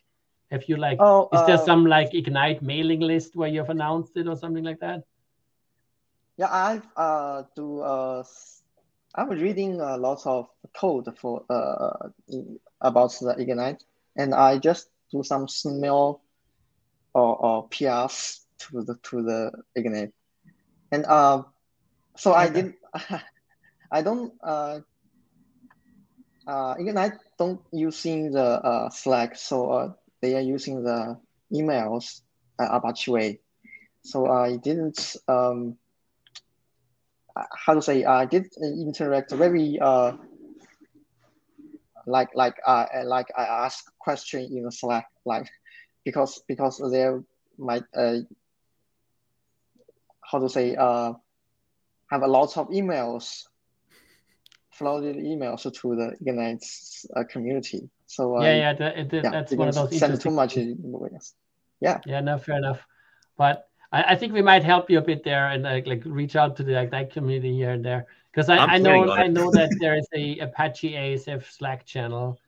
have 0.51 0.65
you 0.69 0.77
like, 0.77 0.99
oh, 1.01 1.29
is 1.33 1.45
there 1.47 1.57
uh, 1.57 1.65
some 1.65 1.85
like 1.85 2.15
Ignite 2.15 2.63
mailing 2.63 3.01
list 3.01 3.35
where 3.35 3.49
you've 3.49 3.69
announced 3.69 4.17
it 4.17 4.29
or 4.29 4.37
something 4.37 4.65
like 4.65 4.81
that? 4.81 5.03
Yeah, 6.37 6.49
I've 6.51 6.87
uh 6.97 7.43
do 7.55 7.81
uh 7.81 8.23
I 9.15 9.23
was 9.25 9.41
reading 9.41 9.81
a 9.81 9.97
lot 9.97 10.27
of 10.27 10.49
code 10.77 11.09
for 11.19 11.45
uh, 11.49 12.09
about 12.81 13.17
the 13.21 13.37
Ignite, 13.39 13.85
and 14.17 14.35
I 14.35 14.59
just 14.59 14.89
do 15.13 15.23
some 15.23 15.47
small 15.47 16.21
or, 17.15 17.37
or 17.37 17.69
PRs 17.69 18.41
to 18.59 18.83
the 18.83 18.97
to 19.05 19.23
the 19.23 19.53
Ignite, 19.77 20.13
and 20.91 21.07
um, 21.07 21.47
so 22.17 22.33
okay. 22.33 22.41
I 22.41 22.49
did. 22.49 22.75
I 23.93 24.03
don't 24.03 24.33
uh, 24.43 24.81
uh, 26.47 26.75
Ignite 26.77 27.19
don't 27.39 27.61
using 27.73 28.33
the 28.33 28.43
uh, 28.43 28.91
Slack, 28.91 29.37
so 29.37 29.71
uh, 29.71 29.93
they 30.23 30.35
are 30.35 30.41
using 30.41 30.83
the 30.83 31.21
emails 31.53 32.23
uh, 32.59 32.67
Apache 32.73 33.13
way. 33.13 33.41
So 34.03 34.27
I 34.27 34.57
didn't 34.57 35.17
um, 35.29 35.79
how 37.37 37.75
to 37.75 37.83
say 37.83 38.05
I 38.05 38.27
did 38.27 38.47
interact 38.63 39.33
very 39.33 39.79
uh 39.81 40.13
like 42.07 42.29
like 42.35 42.57
uh 42.67 42.87
like 43.05 43.27
I 43.37 43.45
ask 43.45 43.85
question 43.99 44.43
in 44.43 44.65
the 44.65 44.73
Slack 44.73 45.07
like 45.25 45.49
because 46.05 46.43
because 46.47 46.83
there 46.93 47.23
might 47.59 47.85
uh 47.97 48.19
how 50.23 50.39
to 50.39 50.49
say 50.49 50.77
uh 50.77 51.13
have 52.11 52.23
a 52.23 52.27
lot 52.27 52.57
of 52.57 52.69
emails 52.69 53.45
flooded 54.71 55.17
emails 55.17 55.63
to 55.63 55.97
the 55.97 56.17
Ignite 56.21 56.65
uh, 57.17 57.25
community. 57.31 57.89
So 58.07 58.39
uh, 58.39 58.43
yeah, 58.43 58.55
yeah, 58.55 58.73
the, 58.73 59.09
the, 59.09 59.17
yeah, 59.23 59.31
that's 59.31 59.53
one 59.53 59.69
of 59.69 59.75
those 59.75 59.99
send 59.99 60.21
too 60.21 60.31
much. 60.31 60.57
Yeah. 61.81 62.01
Yeah, 62.05 62.21
no, 62.21 62.39
fair 62.39 62.57
enough. 62.59 62.85
But 63.37 63.69
I, 63.95 64.03
I, 64.13 64.17
think 64.17 64.33
we 64.33 64.43
might 64.43 64.65
help 64.65 64.91
you 64.91 64.99
a 64.99 65.03
bit 65.03 65.23
there 65.23 65.49
and 65.49 65.63
like, 65.63 65.87
like 65.87 66.03
reach 66.05 66.35
out 66.35 66.57
to 66.57 66.65
the 66.65 66.81
Ignite 66.81 67.13
community 67.13 67.55
here 67.55 67.71
and 67.71 67.85
there 67.85 68.07
because 68.33 68.49
I, 68.49 68.57
I 68.57 68.79
know 68.79 69.13
I 69.13 69.29
know 69.29 69.53
that 69.53 69.71
there 69.81 69.97
is 69.97 70.09
a 70.13 70.39
Apache 70.41 70.93
ASF 70.93 71.49
Slack 71.51 71.87
channel, 71.87 72.41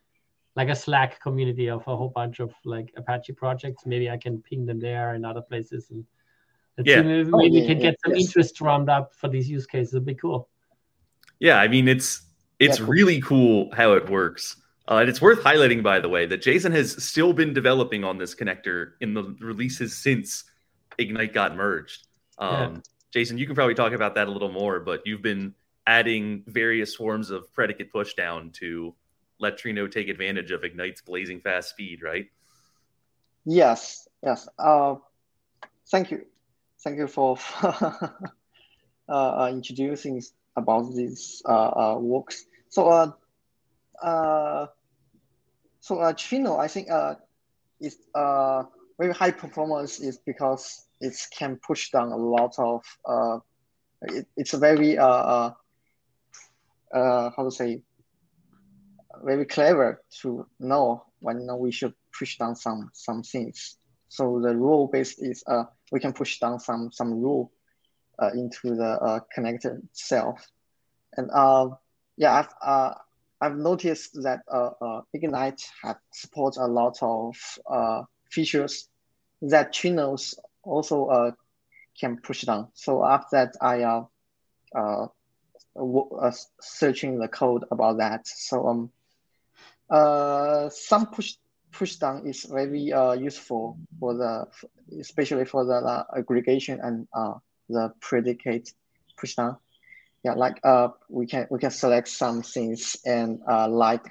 like 0.57 0.69
a 0.69 0.75
Slack 0.75 1.21
community 1.21 1.69
of 1.71 1.87
a 1.87 1.97
whole 1.97 2.09
bunch 2.09 2.41
of 2.41 2.53
like 2.65 2.93
Apache 2.97 3.35
projects. 3.35 3.87
Maybe 3.87 4.11
I 4.11 4.17
can 4.17 4.43
ping 4.43 4.67
them 4.67 4.81
there 4.81 5.15
and 5.15 5.25
other 5.25 5.41
places 5.41 5.91
and 5.91 6.05
yeah. 6.85 7.01
maybe, 7.01 7.31
oh, 7.33 7.41
yeah, 7.41 7.61
we 7.61 7.67
can 7.67 7.79
yeah, 7.79 7.91
get 7.91 8.01
some 8.05 8.15
yes. 8.17 8.27
interest 8.27 8.57
drummed 8.57 8.89
up 8.89 9.15
for 9.15 9.29
these 9.29 9.49
use 9.49 9.67
cases. 9.67 9.95
It'd 9.95 10.05
be 10.05 10.15
cool. 10.17 10.49
Yeah, 11.39 11.61
I 11.61 11.69
mean 11.69 11.87
it's 11.87 12.23
it's 12.59 12.81
yeah, 12.81 12.87
really 12.89 13.21
cool 13.21 13.71
how 13.73 13.93
it 13.93 14.11
works. 14.11 14.57
Uh, 14.89 14.99
and 14.99 15.09
it's 15.09 15.21
worth 15.21 15.41
highlighting, 15.41 15.83
by 15.83 15.99
the 16.01 16.09
way, 16.09 16.27
that 16.27 16.43
Jason 16.43 16.71
has 16.71 17.03
still 17.03 17.33
been 17.33 17.53
developing 17.53 18.05
on 18.05 18.19
this 18.19 18.37
connector 18.37 18.93
in 19.01 19.15
the 19.15 19.37
releases 19.41 19.97
since 19.97 20.45
Ignite 20.99 21.33
got 21.33 21.57
merged. 21.57 22.07
Um, 22.39 22.75
yeah. 22.75 22.81
Jason, 23.13 23.39
you 23.39 23.47
can 23.47 23.55
probably 23.55 23.75
talk 23.75 23.93
about 23.93 24.15
that 24.17 24.29
a 24.29 24.31
little 24.31 24.53
more, 24.53 24.81
but 24.81 25.03
you've 25.07 25.23
been 25.23 25.55
adding 25.87 26.43
various 26.47 26.95
forms 26.95 27.31
of 27.31 27.53
predicate 27.53 27.93
pushdown 27.93 28.53
to 28.55 28.95
let 29.39 29.59
Trino 29.59 29.91
take 29.91 30.09
advantage 30.09 30.51
of 30.51 30.65
Ignite's 30.65 31.03
blazing 31.03 31.41
fast 31.41 31.71
speed, 31.71 32.03
right? 32.03 32.27
Yes, 33.45 34.09
yes. 34.23 34.49
Uh, 34.59 34.97
thank 35.91 36.11
you. 36.11 36.27
Thank 36.83 36.99
you 36.99 37.07
for 37.07 37.39
uh, 37.63 38.19
uh, 39.09 39.49
introducing 39.53 40.23
about 40.57 40.95
these 40.95 41.43
uh, 41.47 41.95
uh, 41.95 41.99
works. 41.99 42.47
So, 42.69 42.89
uh, 42.89 43.13
uh, 44.03 44.67
so 45.81 46.01
uh, 46.01 46.13
Trino, 46.13 46.59
I 46.59 46.69
think 46.69 46.91
uh, 46.91 47.15
is 47.81 47.99
uh, 48.15 48.65
very 48.99 49.13
high 49.13 49.31
performance 49.31 50.01
is 50.01 50.19
because 50.19 50.86
it 51.01 51.15
can 51.37 51.59
push 51.67 51.91
down 51.91 52.13
a 52.13 52.17
lot 52.17 52.55
of 52.59 52.83
uh, 53.05 53.39
it, 54.03 54.27
it's 54.37 54.55
a 54.55 54.59
very 54.59 54.99
uh, 54.99 55.07
uh, 55.07 55.53
uh, 56.93 57.31
how 57.37 57.45
to 57.45 57.51
say 57.51 57.83
very 59.25 59.45
clever 59.45 60.03
to 60.23 60.47
know 60.61 61.05
when 61.21 61.47
we 61.59 61.73
should 61.73 61.95
push 62.17 62.39
down 62.39 62.55
some 62.55 62.91
some 62.93 63.23
things. 63.23 63.79
So 64.09 64.41
the 64.41 64.55
rule 64.55 64.89
based 64.89 65.23
is 65.23 65.43
uh, 65.47 65.65
we 65.91 66.01
can 66.01 66.13
push 66.13 66.39
down 66.39 66.61
some 66.61 66.91
some 66.93 67.13
rule 67.21 67.53
uh, 68.19 68.31
into 68.35 68.75
the 68.75 69.01
uh, 69.01 69.21
connector 69.37 69.83
itself, 69.85 70.47
and 71.17 71.31
uh, 71.33 71.71
yeah, 72.17 72.35
I've 72.35 72.55
uh, 72.63 72.95
I've 73.41 73.57
noticed 73.57 74.23
that 74.23 74.41
uh, 74.51 74.71
uh, 74.81 75.01
Ignite 75.13 75.63
have 75.83 75.99
supports 76.13 76.57
a 76.57 76.67
lot 76.67 76.99
of 77.03 77.37
uh, 77.71 78.03
features 78.31 78.89
that 79.43 79.73
Trinos 79.75 80.35
also 80.67 81.07
uh, 81.07 81.31
can 81.99 82.19
push 82.19 82.43
down. 82.43 82.69
So 82.75 83.05
after 83.05 83.29
that, 83.33 83.55
I 83.61 83.83
uh, 83.83 84.05
uh, 84.75 85.07
uh, 85.79 86.33
searching 86.61 87.19
the 87.19 87.29
code 87.29 87.64
about 87.71 87.99
that. 87.99 88.27
So 88.27 88.69
um, 88.69 88.91
uh, 89.91 90.69
some 90.69 91.07
push 91.07 91.35
push 91.73 91.97
down 91.97 92.27
is 92.27 92.45
very 92.45 92.93
uh, 92.93 93.12
useful 93.12 93.79
for 94.01 94.14
the 94.14 94.47
especially 95.01 95.45
for 95.45 95.64
the 95.64 95.75
uh, 95.75 96.05
aggregation 96.17 96.81
and 96.83 97.07
uh, 97.12 97.35
the 97.69 97.93
predicate 98.01 98.73
push 99.17 99.35
down. 99.35 99.57
Yeah, 100.25 100.35
like 100.35 100.59
uh, 100.64 100.89
we 101.09 101.27
can 101.27 101.47
we 101.51 101.59
can 101.59 101.71
select 101.71 102.09
some 102.09 102.43
things 102.43 102.97
and 103.05 103.41
uh, 103.49 103.69
like 103.69 104.05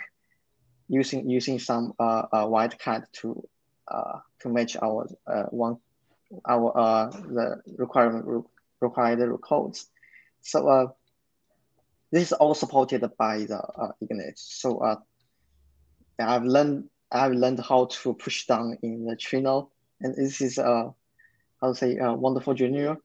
using 0.88 1.30
using 1.30 1.60
some 1.60 1.94
uh, 2.00 2.24
uh 2.32 2.46
wildcard 2.46 3.06
to 3.22 3.44
uh, 3.88 4.20
to 4.40 4.50
match 4.50 4.78
our 4.82 5.10
uh, 5.28 5.44
one 5.50 5.78
our 6.46 6.78
uh, 6.78 7.10
the 7.10 7.62
requirement 7.78 8.46
required 8.82 9.20
codes. 9.42 9.88
So 10.42 10.68
uh, 10.68 10.88
this 12.12 12.24
is 12.24 12.34
all 12.34 12.54
supported 12.54 13.04
by 13.18 13.46
the 13.46 13.58
uh, 13.58 13.92
Ignite. 14.02 14.38
So 14.38 14.80
uh, 14.80 14.98
I've 16.20 16.44
learned 16.44 16.90
I've 17.12 17.34
learned 17.34 17.60
how 17.60 17.86
to 17.86 18.14
push 18.14 18.46
down 18.46 18.78
in 18.82 19.06
the 19.06 19.16
Trino, 19.16 19.70
and 20.02 20.16
this 20.16 20.42
is 20.42 20.58
uh, 20.58 20.90
how 21.62 21.68
to 21.68 21.76
say 21.76 21.98
a 21.98 22.14
wonderful 22.14 22.54
junior, 22.54 22.98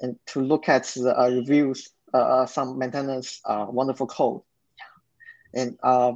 and 0.00 0.16
to 0.26 0.40
look 0.40 0.68
at 0.68 0.84
the 0.96 1.18
uh, 1.18 1.28
reviews, 1.28 1.90
uh, 2.14 2.16
uh 2.16 2.46
some 2.46 2.78
maintenance, 2.78 3.40
uh, 3.44 3.66
wonderful 3.68 4.06
code, 4.06 4.42
and 5.54 5.78
uh, 5.82 6.12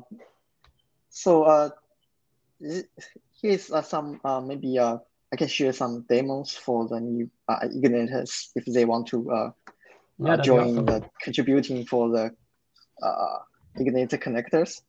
so 1.11 1.45
uh, 1.45 1.71
here's 3.41 3.71
uh, 3.71 3.83
some 3.83 4.21
uh, 4.25 4.41
maybe 4.41 4.79
uh, 4.79 4.99
I 5.35 5.37
can 5.37 5.49
share 5.49 5.73
some 5.73 6.03
demos 6.09 6.53
for 6.53 6.87
the 6.87 7.01
new 7.01 7.29
uh, 7.49 7.59
igniters 7.65 8.51
if 8.55 8.65
they 8.67 8.85
want 8.85 9.09
to 9.09 9.29
uh, 9.33 9.51
yeah, 10.21 10.35
uh, 10.35 10.37
join 10.37 10.79
awesome. 10.79 10.87
the 10.87 11.11
contributing 11.21 11.85
for 11.87 12.09
the 12.09 12.31
uh, 13.03 13.39
igniter 13.77 14.17
connectors. 14.23 14.81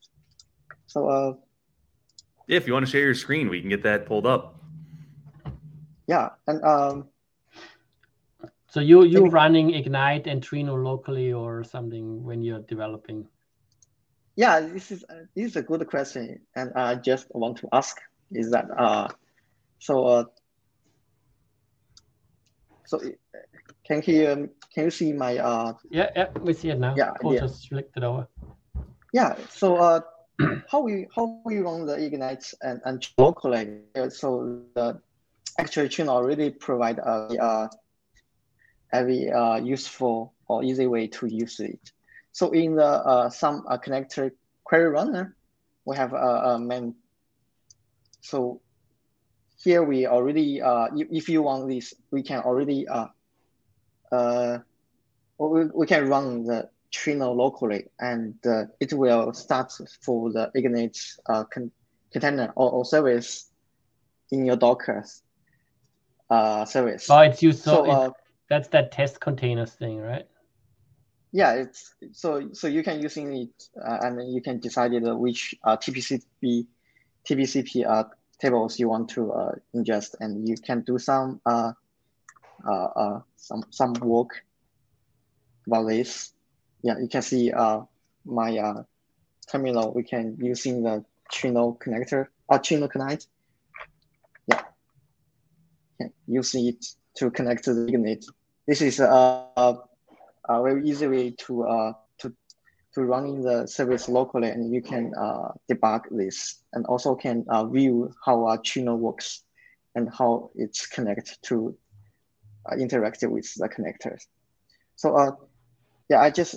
So 0.86 1.10
uh, 1.10 1.34
if 2.48 2.68
you 2.68 2.74
want 2.74 2.86
to 2.86 2.92
share 2.92 3.02
your 3.02 3.16
screen, 3.16 3.50
we 3.50 3.60
can 3.60 3.72
get 3.72 3.82
that 3.90 4.06
pulled 4.06 4.28
up. 4.28 4.62
Yeah, 6.06 6.30
and 6.46 6.64
um, 6.64 7.08
so 8.68 8.82
you 8.82 9.04
you 9.04 9.26
running 9.26 9.74
Ignite 9.74 10.28
and 10.28 10.44
Trino 10.44 10.76
locally 10.78 11.34
or 11.34 11.64
something 11.64 12.24
when 12.24 12.44
you're 12.44 12.62
developing? 12.62 13.28
Yeah, 14.36 14.60
this 14.60 14.92
is 14.92 15.04
uh, 15.10 15.26
this 15.36 15.46
is 15.48 15.56
a 15.56 15.64
good 15.64 15.88
question, 15.88 16.42
and 16.56 16.72
I 16.76 16.94
just 16.94 17.34
want 17.34 17.58
to 17.62 17.70
ask 17.74 17.98
is 18.32 18.52
that 18.52 18.68
uh, 18.78 19.08
so 19.80 20.06
uh, 20.06 20.24
so 22.86 23.00
can 23.86 24.02
you 24.06 24.50
can 24.74 24.86
you 24.86 24.92
see 24.92 25.14
my 25.14 25.38
uh? 25.38 25.74
Yeah, 25.90 26.10
yeah, 26.16 26.28
we 26.40 26.54
see 26.54 26.70
it 26.70 26.80
now. 26.80 26.96
Yeah, 26.98 27.14
yeah. 27.24 27.40
just 27.40 27.70
flicked 27.70 27.98
it 27.98 28.04
over. 28.04 28.28
Yeah, 29.14 29.36
so 29.50 29.78
uh, 29.78 30.02
how 30.72 30.82
we 30.82 31.08
how 31.16 31.42
we 31.46 31.60
run 31.60 31.86
the 31.86 31.96
Ignite 31.96 32.54
and 32.62 32.82
and 32.86 33.08
locally. 33.18 33.82
So 34.10 34.62
the 34.76 35.02
actually 35.58 35.90
Trino 35.90 36.10
already 36.10 36.50
provide 36.50 37.00
a 37.00 37.30
uh, 37.42 37.68
very 38.92 39.32
uh, 39.32 39.58
useful 39.58 40.34
or 40.48 40.64
easy 40.64 40.88
way 40.88 41.08
to 41.08 41.28
use 41.28 41.60
it. 41.60 41.92
So 42.32 42.52
in 42.52 42.76
the 42.76 42.86
uh, 42.86 43.30
some 43.30 43.66
uh, 43.68 43.78
connector 43.78 44.32
query 44.64 44.90
runner, 44.90 45.36
we 45.86 45.96
have 45.96 46.14
a, 46.14 46.56
a 46.56 46.60
main. 46.60 46.96
So 48.22 48.62
here 49.66 49.84
we 49.84 50.06
already, 50.06 50.62
uh, 50.62 50.88
if 50.94 51.28
you 51.28 51.42
want 51.42 51.68
this, 51.68 51.94
we 52.12 52.22
can 52.22 52.40
already, 52.42 52.88
uh, 52.88 53.08
uh, 54.12 54.60
we, 55.40 55.66
we 55.74 55.88
can 55.88 56.08
run 56.08 56.44
the 56.44 56.70
Trino 56.94 57.36
locally 57.36 57.88
and 58.00 58.36
uh, 58.46 58.66
it 58.80 58.94
will 58.94 59.34
start 59.34 59.74
for 60.02 60.32
the 60.32 60.52
Ignite 60.54 60.98
uh, 61.28 61.44
con 61.46 61.72
container 62.14 62.54
or, 62.56 62.72
or, 62.72 62.86
service 62.86 63.50
in 64.32 64.46
your 64.46 64.56
Docker 64.56 65.04
uh, 66.30 66.64
service. 66.66 67.10
Oh, 67.10 67.20
it's 67.20 67.42
used 67.42 67.64
so, 67.64 67.86
so 67.86 67.92
uh, 67.92 68.10
that's 68.50 68.68
that 68.70 68.92
test 68.92 69.20
containers 69.20 69.72
thing, 69.72 70.00
right? 70.00 70.28
Yeah, 71.32 71.54
it's 71.54 71.96
so 72.14 72.50
so 72.54 72.68
you 72.68 72.84
can 72.84 73.02
using 73.02 73.36
it 73.36 73.64
uh, 73.84 73.98
and 74.02 74.32
you 74.34 74.42
can 74.42 74.60
decide 74.60 74.92
which 74.94 75.56
uh, 75.64 75.76
TPCP 75.76 76.68
TPCP 77.28 77.86
uh, 77.86 78.04
tables 78.40 78.80
you 78.80 78.90
want 78.90 79.10
to 79.10 79.32
uh, 79.32 79.52
ingest, 79.76 80.16
and 80.20 80.48
you 80.48 80.56
can 80.58 80.82
do 80.82 80.98
some 80.98 81.42
uh, 81.46 81.72
uh, 82.68 82.86
uh, 82.96 83.22
some 83.36 83.64
some 83.70 83.94
work 83.94 84.44
about 85.68 85.88
this. 85.88 86.34
Yeah, 86.82 86.98
you 87.00 87.08
can 87.08 87.22
see 87.22 87.52
uh, 87.52 87.82
my 88.26 88.58
uh, 88.58 88.84
terminal. 89.52 89.94
We 89.94 90.04
can 90.04 90.38
using 90.40 90.84
the 90.84 91.04
Trino 91.32 91.78
connector 91.80 92.28
or 92.48 92.56
uh, 92.56 92.60
Trino 92.60 92.90
connect. 92.90 93.28
Yeah, 94.48 94.62
okay. 96.02 96.12
using 96.28 96.68
it 96.68 96.86
to 97.16 97.32
connect 97.32 97.64
to 97.66 97.74
the 97.74 97.88
Ignite. 97.88 98.26
This 98.68 98.82
is 98.82 99.00
a, 99.00 99.48
a, 99.58 99.78
a 100.50 100.64
very 100.64 100.88
easy 100.88 101.08
way 101.08 101.32
to 101.32 101.64
uh, 101.64 101.94
to 102.96 103.04
running 103.04 103.42
the 103.42 103.68
service 103.68 104.08
locally 104.08 104.50
and 104.50 104.74
you 104.74 104.82
can 104.82 105.14
uh, 105.16 105.50
debug 105.70 106.04
this 106.12 106.64
and 106.72 106.86
also 106.86 107.14
can 107.14 107.46
uh, 107.50 107.66
view 107.66 108.12
how 108.26 108.38
Trino 108.64 108.98
works 108.98 109.44
and 109.96 110.10
how 110.10 110.50
it's 110.56 110.88
connected 110.88 111.38
to 111.44 111.76
uh, 112.66 112.76
interact 112.78 113.22
with 113.24 113.54
the 113.56 113.68
connectors. 113.68 114.24
So 114.96 115.16
uh, 115.18 115.32
yeah, 116.10 116.22
I 116.22 116.30
just, 116.30 116.56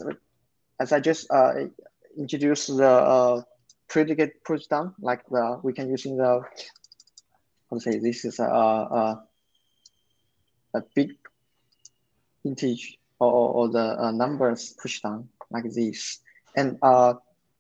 as 0.78 0.93
I 0.93 1.01
just 1.01 1.28
uh, 1.30 1.55
introduced 2.16 2.68
the 2.68 2.89
uh, 2.89 3.43
predicate 3.89 4.45
push 4.45 4.66
down, 4.66 4.95
like 5.01 5.26
the, 5.28 5.59
we 5.64 5.72
can 5.72 5.91
using 5.91 6.16
the, 6.16 6.43
to 7.72 7.80
say, 7.80 7.99
this 7.99 8.24
is 8.24 8.39
a, 8.39 8.45
a, 8.45 9.24
a 10.74 10.82
big 10.95 11.11
integer 12.45 12.95
or, 13.18 13.32
or 13.32 13.68
the 13.70 14.01
uh, 14.01 14.12
numbers 14.12 14.76
push 14.80 15.01
down 15.01 15.28
like 15.51 15.64
this 15.64 16.20
and 16.57 16.78
uh, 16.82 17.14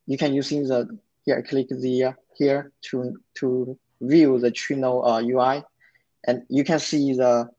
you 0.06 0.18
can 0.18 0.34
using 0.34 0.66
the 0.66 0.98
here 1.24 1.42
click 1.42 1.68
the 1.68 2.04
uh, 2.04 2.12
here 2.34 2.72
to 2.82 3.16
to 3.34 3.78
view 4.00 4.38
the 4.38 4.50
Trino 4.50 5.02
uh, 5.04 5.20
UI, 5.22 5.62
and 6.26 6.42
you 6.48 6.64
can 6.64 6.78
see 6.78 7.12
the 7.14 7.50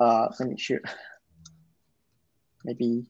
uh, 0.00 0.28
let 0.38 0.48
me 0.48 0.56
share. 0.58 0.82
Maybe 2.64 3.06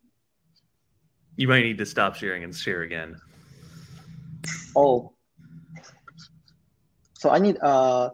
you 1.36 1.48
might 1.48 1.62
need 1.62 1.78
to 1.78 1.86
stop 1.86 2.16
sharing 2.16 2.44
and 2.44 2.54
share 2.54 2.82
again. 2.82 3.16
Oh, 4.74 5.12
so 7.14 7.30
I 7.30 7.38
need 7.38 7.58
uh. 7.62 8.10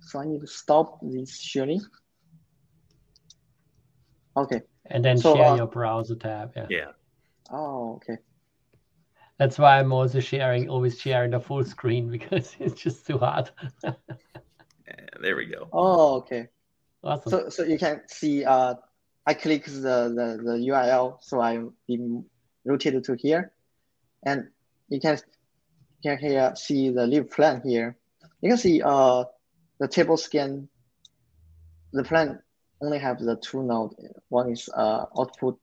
So 0.00 0.20
I 0.20 0.24
need 0.24 0.40
to 0.40 0.46
stop 0.46 1.00
this 1.02 1.38
sharing. 1.38 1.82
Okay. 4.34 4.62
And 4.90 5.04
then 5.04 5.18
so, 5.18 5.34
share 5.34 5.46
uh, 5.46 5.56
your 5.56 5.66
browser 5.66 6.14
tab. 6.14 6.52
Yeah. 6.56 6.66
Yeah. 6.70 6.86
Oh, 7.50 7.94
okay. 7.96 8.18
That's 9.38 9.58
why 9.58 9.78
I'm 9.78 9.92
also 9.92 10.20
sharing, 10.20 10.68
always 10.68 11.00
sharing 11.00 11.30
the 11.30 11.40
full 11.40 11.64
screen 11.64 12.10
because 12.16 12.56
it's 12.58 12.80
just 12.80 13.06
too 13.06 13.18
hard. 13.18 13.50
yeah, 13.84 13.92
there 15.20 15.36
we 15.36 15.46
go. 15.46 15.68
Oh, 15.72 16.16
okay. 16.16 16.48
Awesome. 17.02 17.30
So, 17.30 17.48
so 17.48 17.62
you 17.64 17.78
can 17.78 18.02
see, 18.08 18.44
uh, 18.44 18.74
I 19.26 19.34
click 19.34 19.66
the, 19.66 19.70
the, 19.70 20.40
the 20.42 20.66
URL, 20.68 21.18
so 21.20 21.40
I'm 21.40 21.74
being 21.86 22.24
routed 22.64 23.04
to 23.04 23.14
here. 23.14 23.52
And 24.24 24.48
you 24.88 25.00
can, 25.00 25.18
you 26.02 26.10
can 26.10 26.18
here 26.18 26.52
see 26.56 26.90
the 26.90 27.06
live 27.06 27.30
plan 27.30 27.62
here. 27.64 27.96
You 28.40 28.50
can 28.50 28.58
see 28.58 28.82
uh, 28.82 29.24
the 29.78 29.86
table 29.86 30.16
scan, 30.16 30.68
the 31.92 32.02
plan 32.02 32.40
only 32.80 32.98
have 32.98 33.18
the 33.18 33.36
two 33.36 33.62
node. 33.62 33.94
One 34.28 34.50
is 34.50 34.68
uh, 34.74 35.06
output 35.18 35.58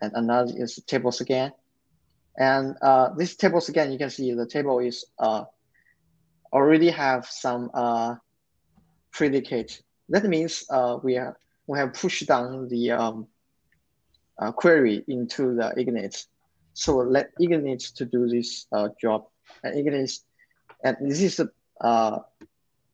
and 0.00 0.12
another 0.14 0.52
is 0.56 0.76
table 0.86 1.12
scan. 1.12 1.52
And 2.38 2.76
uh, 2.82 3.10
this 3.14 3.36
table 3.36 3.60
scan, 3.60 3.92
you 3.92 3.98
can 3.98 4.10
see 4.10 4.32
the 4.34 4.46
table 4.46 4.78
is 4.80 5.04
uh, 5.18 5.44
already 6.52 6.90
have 6.90 7.26
some 7.26 7.70
uh, 7.72 8.16
predicate. 9.10 9.82
That 10.08 10.24
means 10.24 10.64
uh, 10.70 10.98
we, 11.02 11.16
are, 11.16 11.36
we 11.66 11.78
have 11.78 11.94
pushed 11.94 12.26
down 12.26 12.68
the 12.68 12.92
um, 12.92 13.26
uh, 14.38 14.52
query 14.52 15.04
into 15.08 15.54
the 15.54 15.72
Ignite. 15.78 16.26
So 16.74 16.96
let 16.98 17.30
Ignite 17.40 17.80
to 17.96 18.04
do 18.04 18.28
this 18.28 18.66
uh, 18.72 18.88
job. 19.00 19.26
And 19.64 19.78
Ignite, 19.78 20.18
and 20.84 20.96
this 21.00 21.22
is 21.22 21.40
uh, 21.80 22.18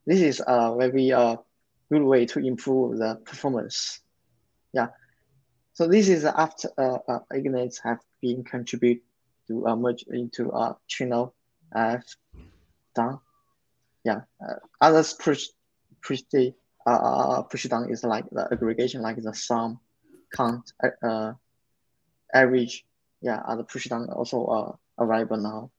this 0.06 0.20
is 0.20 0.40
uh, 0.40 0.74
very 0.76 1.12
uh, 1.12 1.36
good 1.92 2.02
way 2.02 2.24
to 2.24 2.38
improve 2.38 2.98
the 2.98 3.16
performance. 3.24 4.00
Yeah. 4.72 4.88
So 5.74 5.86
this 5.86 6.08
is 6.08 6.24
after 6.24 6.70
uh, 6.78 6.98
uh, 7.06 7.18
Ignite 7.30 7.78
have 7.84 8.00
been 8.22 8.44
contributed 8.44 9.02
to 9.48 9.66
uh, 9.66 9.76
merge 9.76 10.04
into 10.08 10.50
uh, 10.50 10.74
Trino 10.88 11.32
have 11.74 12.04
done. 12.94 13.18
Yeah. 14.04 14.22
Uh, 14.40 14.54
others 14.80 15.12
push 15.12 15.48
push 16.02 16.22
the 16.32 16.54
uh, 16.86 16.90
uh, 16.90 17.42
push 17.42 17.64
down 17.64 17.90
is 17.90 18.04
like 18.04 18.28
the 18.30 18.48
aggregation, 18.50 19.02
like 19.02 19.22
the 19.22 19.34
sum, 19.34 19.78
count, 20.34 20.72
uh, 20.82 21.06
uh 21.06 21.32
average. 22.34 22.84
Yeah, 23.20 23.40
other 23.46 23.62
push 23.62 23.86
down 23.86 24.08
also 24.10 24.44
uh, 24.46 24.72
available 24.98 25.36
now. 25.36 25.70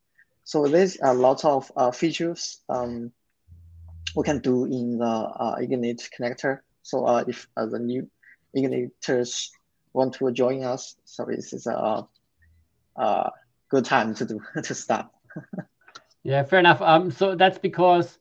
So 0.45 0.67
there's 0.67 0.97
a 1.01 1.13
lot 1.13 1.43
of 1.43 1.71
uh, 1.75 1.91
features 1.91 2.61
um, 2.69 3.11
we 4.15 4.23
can 4.23 4.39
do 4.39 4.65
in 4.65 4.97
the 4.97 5.05
uh, 5.05 5.55
Ignite 5.59 6.09
connector. 6.17 6.59
So 6.81 7.05
uh, 7.05 7.23
if 7.27 7.47
uh, 7.57 7.65
the 7.65 7.79
new 7.79 8.09
Igniters 8.55 9.49
want 9.93 10.13
to 10.15 10.31
join 10.31 10.63
us, 10.63 10.95
so 11.05 11.25
this 11.25 11.53
is 11.53 11.67
a, 11.67 12.07
a 12.95 13.31
good 13.69 13.85
time 13.85 14.13
to 14.15 14.25
do 14.25 14.41
to 14.63 14.75
start. 14.75 15.07
Yeah, 16.23 16.43
fair 16.43 16.59
enough. 16.59 16.81
Um, 16.81 17.11
so 17.11 17.35
that's 17.35 17.57
because 17.57 18.19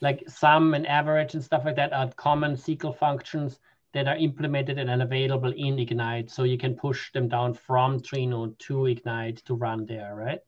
like 0.00 0.24
sum 0.28 0.74
and 0.74 0.86
average 0.86 1.34
and 1.34 1.42
stuff 1.42 1.64
like 1.64 1.76
that 1.76 1.92
are 1.92 2.10
common 2.16 2.56
SQL 2.56 2.96
functions 2.96 3.58
that 3.94 4.06
are 4.06 4.16
implemented 4.16 4.78
and 4.78 5.02
available 5.02 5.52
in 5.56 5.78
Ignite. 5.78 6.30
So 6.30 6.44
you 6.44 6.58
can 6.58 6.74
push 6.74 7.12
them 7.12 7.28
down 7.28 7.54
from 7.54 8.00
Trino 8.00 8.56
to 8.58 8.86
Ignite 8.86 9.38
to 9.46 9.54
run 9.54 9.86
there, 9.86 10.14
right? 10.14 10.40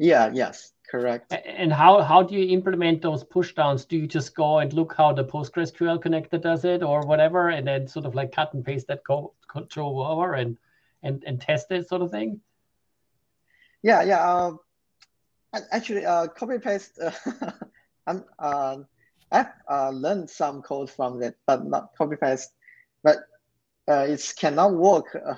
Yeah, 0.00 0.30
yes, 0.32 0.74
correct. 0.88 1.34
And 1.44 1.72
how, 1.72 2.02
how 2.02 2.22
do 2.22 2.36
you 2.36 2.54
implement 2.54 3.02
those 3.02 3.24
pushdowns? 3.24 3.86
Do 3.86 3.96
you 3.96 4.06
just 4.06 4.32
go 4.36 4.58
and 4.58 4.72
look 4.72 4.94
how 4.96 5.12
the 5.12 5.24
PostgreSQL 5.24 6.00
connector 6.00 6.40
does 6.40 6.64
it 6.64 6.84
or 6.84 7.04
whatever, 7.04 7.48
and 7.48 7.66
then 7.66 7.88
sort 7.88 8.06
of 8.06 8.14
like 8.14 8.30
cut 8.30 8.54
and 8.54 8.64
paste 8.64 8.86
that 8.86 9.04
code, 9.04 9.30
control 9.48 10.00
over 10.00 10.34
and, 10.34 10.56
and, 11.02 11.24
and 11.26 11.40
test 11.40 11.72
it 11.72 11.88
sort 11.88 12.02
of 12.02 12.12
thing? 12.12 12.40
Yeah, 13.82 14.04
yeah. 14.04 14.20
Uh, 14.20 14.52
actually, 15.72 16.06
uh, 16.06 16.28
copy 16.28 16.58
paste. 16.58 16.96
Uh, 17.02 17.10
I'm, 18.06 18.24
uh, 18.38 18.76
I've 19.32 19.46
uh, 19.68 19.90
learned 19.90 20.30
some 20.30 20.62
code 20.62 20.90
from 20.90 21.18
that, 21.20 21.34
but 21.44 21.66
not 21.66 21.96
copy 21.98 22.14
paste. 22.14 22.52
But 23.02 23.18
uh, 23.88 24.06
it 24.08 24.32
cannot 24.38 24.74
work, 24.74 25.16
uh, 25.26 25.34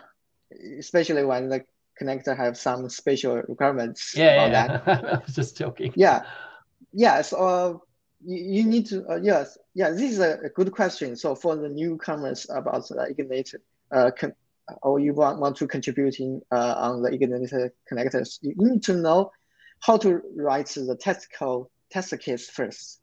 especially 0.79 1.25
when 1.25 1.49
the 1.49 1.65
connector 2.01 2.36
have 2.36 2.57
some 2.57 2.88
special 2.88 3.36
requirements. 3.36 4.14
Yeah, 4.16 4.46
yeah. 4.46 4.80
I 4.86 5.18
was 5.24 5.34
just 5.34 5.57
joking. 5.57 5.92
Yeah, 5.96 6.24
yeah. 6.92 7.22
So 7.22 7.36
uh, 7.36 7.78
you, 8.24 8.62
you 8.62 8.64
need 8.64 8.86
to 8.86 9.07
uh, 9.09 9.20
yes, 9.22 9.59
yeah. 9.74 9.90
This 9.90 10.12
is 10.12 10.18
a, 10.20 10.38
a, 10.44 10.48
good 10.48 10.72
question. 10.72 11.16
So 11.16 11.34
for 11.34 11.57
the 11.57 11.68
newcomers 11.68 12.46
about 12.51 12.90
uh, 12.90 13.03
Ignite, 13.03 13.53
uh, 13.92 14.11
con- 14.16 14.34
or 14.82 15.01
you 15.01 15.14
want, 15.14 15.40
want 15.40 15.57
to 15.57 15.66
contributing 15.66 16.40
uh, 16.51 16.74
on 16.76 17.03
the 17.03 17.12
Ignite 17.12 17.72
connectors, 17.90 18.38
you 18.42 18.55
need 18.57 18.82
to 18.84 18.94
know 18.94 19.30
how 19.80 19.96
to 19.96 20.20
write 20.36 20.68
the 20.68 20.96
test 21.01 21.28
code, 21.36 21.66
test 21.90 22.18
case 22.20 22.48
first, 22.48 23.01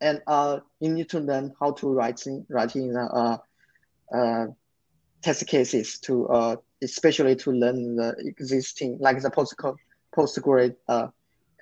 and 0.00 0.20
uh, 0.26 0.58
you 0.80 0.90
need 0.90 1.08
to 1.10 1.20
learn 1.20 1.54
how 1.60 1.72
to 1.72 1.88
write 1.88 2.26
in 2.26 2.44
writing 2.48 2.96
uh, 2.96 3.38
uh, 4.14 4.46
test 5.22 5.46
cases 5.46 5.98
to 6.00 6.28
uh, 6.28 6.56
especially 6.82 7.36
to 7.36 7.50
learn 7.50 7.96
the 7.96 8.14
existing 8.18 8.98
like 9.00 9.20
the 9.20 9.30
post 9.30 9.54
Postgres 10.14 10.74
uh, 10.88 11.08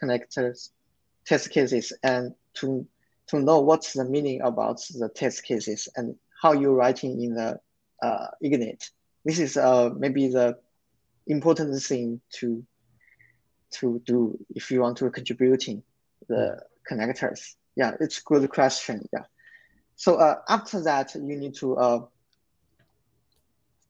connectors 0.02 0.70
test 1.26 1.50
cases 1.50 1.92
and 2.02 2.34
to 2.54 2.86
to 3.26 3.40
know 3.40 3.60
what's 3.60 3.92
the 3.92 4.04
meaning 4.04 4.40
about 4.42 4.80
the 4.98 5.08
test 5.08 5.42
cases 5.44 5.88
and 5.96 6.14
how 6.40 6.52
you're 6.52 6.74
writing 6.74 7.20
in 7.22 7.34
the 7.34 7.58
uh, 8.02 8.28
Ignite. 8.40 8.90
This 9.24 9.40
is 9.40 9.56
uh, 9.56 9.90
maybe 9.96 10.28
the 10.28 10.58
important 11.26 11.82
thing 11.82 12.20
to 12.38 12.64
to 13.72 14.00
do 14.06 14.38
if 14.54 14.70
you 14.70 14.80
want 14.80 14.96
to 14.98 15.10
contributing 15.10 15.82
the 16.28 16.60
connectors. 16.88 17.56
Yeah, 17.74 17.92
it's 18.00 18.20
good 18.20 18.48
question. 18.50 19.06
Yeah. 19.12 19.24
So 19.96 20.16
uh, 20.16 20.36
after 20.48 20.82
that, 20.84 21.14
you 21.14 21.36
need 21.36 21.54
to 21.56 21.76
uh, 21.76 22.06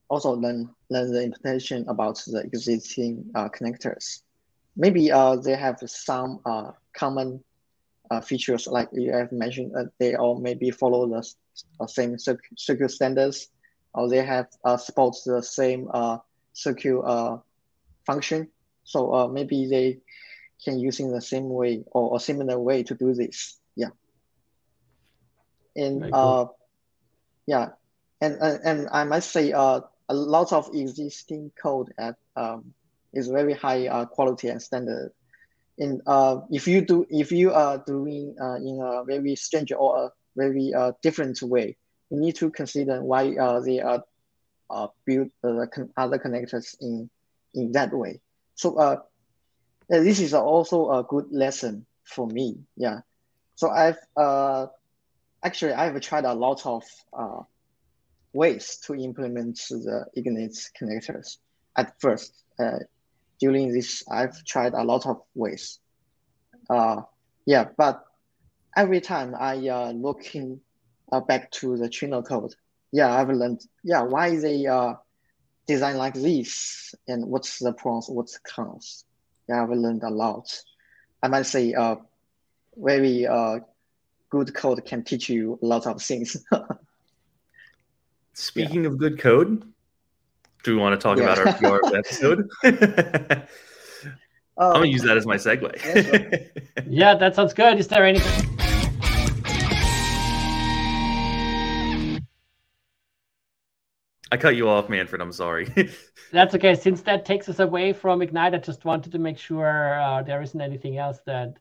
also 0.09 0.33
learn 0.33 0.69
learn 0.91 1.13
the 1.13 1.23
implementation 1.23 1.85
about 1.89 2.23
the 2.27 2.41
existing 2.41 3.25
uh, 3.35 3.49
connectors. 3.49 4.23
Maybe 4.77 5.11
uh, 5.11 5.37
they 5.37 5.57
have 5.57 5.79
some 5.87 6.41
uh, 6.45 6.73
common 6.95 7.43
uh, 8.11 8.21
features 8.21 8.67
like 8.67 8.89
you 8.93 9.13
have 9.13 9.33
mentioned. 9.33 9.73
Uh, 9.77 9.85
they 9.99 10.15
all 10.15 10.39
maybe 10.39 10.71
follow 10.71 11.09
the 11.09 11.23
same 11.89 12.17
SQL 12.17 12.91
standards, 12.91 13.49
or 13.95 14.09
they 14.09 14.25
have 14.25 14.47
uh, 14.65 14.77
support 14.77 15.17
the 15.25 15.43
same 15.43 15.89
uh, 15.93 16.19
SQL 16.55 17.03
uh, 17.05 17.39
function. 18.07 18.49
So 18.85 19.13
uh, 19.15 19.29
maybe 19.29 19.67
they 19.69 19.99
can 20.65 20.79
using 20.79 21.11
the 21.11 21.21
same 21.21 21.49
way 21.49 21.85
or 21.93 22.17
a 22.17 22.21
similar 22.21 22.59
way 22.59 22.83
to 22.85 22.95
do 22.95 23.15
this. 23.15 23.59
Yeah. 23.75 23.91
And 25.75 26.09
uh, 26.13 26.47
yeah, 27.47 27.71
and, 28.21 28.37
and 28.41 28.61
and 28.65 28.89
I 28.93 29.05
must 29.05 29.31
say 29.31 29.53
uh 29.53 29.81
a 30.09 30.15
lot 30.15 30.53
of 30.53 30.71
existing 30.75 31.51
code 31.61 31.93
at 31.99 32.17
um, 32.37 32.73
is 33.13 33.29
very 33.29 33.55
high 33.55 33.89
uh, 33.89 34.05
quality 34.05 34.49
and 34.49 34.61
standard. 34.61 35.13
And 35.79 36.01
uh, 36.07 36.41
if 36.51 36.67
you 36.67 36.81
do, 36.81 37.07
if 37.11 37.33
you 37.33 37.53
are 37.53 37.79
doing 37.87 38.35
uh, 38.41 38.57
in 38.57 38.81
a 38.83 39.05
very 39.05 39.37
strange 39.37 39.73
or 39.73 40.07
a 40.07 40.13
very 40.37 40.73
uh, 40.73 40.93
different 41.03 41.43
way, 41.43 41.77
you 42.11 42.21
need 42.21 42.37
to 42.37 42.51
consider 42.51 43.03
why 43.03 43.35
uh, 43.37 43.61
they 43.61 43.81
are 43.81 44.03
uh, 44.71 44.89
built 45.05 45.29
uh, 45.45 45.67
con 45.73 45.91
other 45.97 46.19
connectors 46.19 46.77
in 46.81 47.11
in 47.55 47.73
that 47.73 47.93
way. 47.93 48.21
So 48.55 48.77
uh, 48.77 48.97
this 49.89 50.21
is 50.21 50.35
also 50.35 50.91
a 50.91 51.03
good 51.03 51.27
lesson 51.31 51.87
for 52.05 52.27
me. 52.27 52.59
Yeah. 52.77 53.01
So 53.55 53.71
I've 53.71 53.99
uh, 54.17 54.67
actually 55.43 55.73
I've 55.73 56.01
tried 56.01 56.25
a 56.25 56.35
lot 56.35 56.65
of 56.65 56.85
uh, 57.13 57.43
ways 58.37 58.77
to 58.85 58.95
implement 58.95 59.57
the 59.71 60.07
Ignite 60.15 60.71
connectors. 60.79 61.39
At 61.77 61.99
first, 62.01 62.33
uh, 62.59 62.81
during 63.41 63.73
this, 63.73 64.05
I've 64.11 64.45
tried 64.45 64.75
a 64.75 64.85
lot 64.85 65.07
of 65.07 65.23
ways. 65.35 65.79
Uh, 66.69 67.03
yeah, 67.47 67.67
but 67.77 68.05
every 68.77 69.01
time 69.01 69.35
I 69.39 69.69
uh, 69.69 69.91
looking 69.93 70.61
uh, 71.11 71.21
back 71.21 71.51
to 71.53 71.77
the 71.77 71.89
Trino 71.89 72.25
code, 72.25 72.55
yeah, 72.93 73.15
I've 73.15 73.29
learned, 73.29 73.63
yeah, 73.83 74.03
why 74.03 74.37
they 74.37 74.67
uh, 74.67 74.95
design 75.67 75.97
like 75.97 76.15
this 76.15 76.95
and 77.09 77.27
what's 77.27 77.59
the 77.59 77.73
pros, 77.73 78.09
what's 78.09 78.35
the 78.35 78.41
cons. 78.55 79.05
Yeah, 79.49 79.63
I've 79.63 79.71
learned 79.71 80.03
a 80.03 80.11
lot. 80.11 80.49
I 81.23 81.29
might 81.29 81.47
say 81.47 81.75
uh, 81.75 81.97
very 82.77 83.27
uh, 83.27 83.61
good 84.31 84.55
code 84.55 84.85
can 84.85 85.05
teach 85.05 85.29
you 85.29 85.59
a 85.63 85.67
lot 85.67 85.87
of 85.87 86.03
things. 86.03 86.37
Speaking 88.39 88.83
yeah. 88.83 88.91
of 88.91 88.99
good 88.99 89.19
code, 89.19 89.63
do 90.63 90.77
we 90.77 90.83
want 90.83 90.93
to 90.93 91.03
talk 91.03 91.17
yeah. 91.17 91.33
about 91.33 91.39
our 91.39 91.81
PR 91.81 91.87
episode? 91.97 92.51
I'm 94.59 94.73
gonna 94.75 94.87
use 94.89 95.01
that 95.05 95.17
as 95.17 95.25
my 95.25 95.37
segue. 95.37 96.51
yeah, 96.87 97.15
that 97.19 97.35
sounds 97.35 97.55
good. 97.55 97.79
Is 97.79 97.89
there 97.89 98.05
anything? 98.05 98.59
I 104.31 104.37
cut 104.37 104.55
you 104.55 104.69
off, 104.69 104.91
Manfred. 104.91 105.23
I'm 105.23 105.33
sorry. 105.33 105.91
That's 106.31 106.55
okay. 106.55 106.75
Since 106.75 107.01
that 107.03 107.25
takes 107.25 107.49
us 107.49 107.61
away 107.61 107.95
from 107.95 108.21
Ignite, 108.21 108.55
I 108.55 108.59
just 108.59 108.85
wanted 108.85 109.13
to 109.13 109.19
make 109.19 109.39
sure 109.39 109.99
uh, 109.99 110.23
there 110.23 110.43
isn't 110.43 110.61
anything 110.61 110.99
else 110.99 111.21
that 111.25 111.57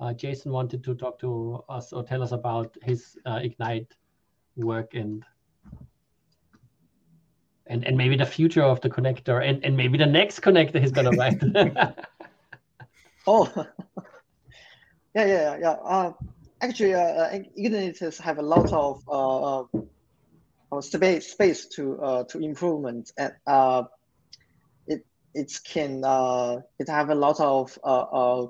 uh, 0.00 0.12
Jason 0.12 0.52
wanted 0.52 0.84
to 0.84 0.94
talk 0.94 1.18
to 1.20 1.64
us 1.70 1.94
or 1.94 2.02
tell 2.02 2.22
us 2.22 2.32
about 2.32 2.76
his 2.82 3.16
uh, 3.24 3.40
Ignite 3.42 3.96
work 4.56 4.92
and 4.92 5.24
and 7.70 7.86
and 7.86 7.96
maybe 7.96 8.16
the 8.16 8.26
future 8.26 8.62
of 8.62 8.80
the 8.80 8.90
connector 8.90 9.42
and 9.48 9.64
and 9.64 9.76
maybe 9.76 9.96
the 9.96 10.06
next 10.06 10.40
connector 10.40 10.82
is 10.82 10.92
gonna 10.92 11.10
write. 11.12 11.40
Oh. 13.26 13.46
Yeah 15.12 15.26
yeah 15.26 15.56
yeah 15.58 15.76
uh, 15.84 16.12
actually 16.62 16.94
uh, 16.94 17.40
igniters 17.58 18.20
have 18.20 18.38
a 18.38 18.42
lot 18.42 18.72
of 18.72 19.02
uh, 19.08 19.62
uh, 20.70 20.80
space 20.80 21.32
space 21.32 21.66
to 21.74 22.00
uh, 22.00 22.24
to 22.30 22.38
improvement. 22.38 23.10
And 23.18 23.32
uh, 23.44 23.82
it 24.86 25.04
it 25.34 25.52
can 25.64 26.04
uh, 26.04 26.60
it 26.78 26.88
have 26.88 27.10
a 27.10 27.14
lot 27.14 27.40
of 27.40 27.76
uh, 27.82 28.06
uh, 28.20 28.46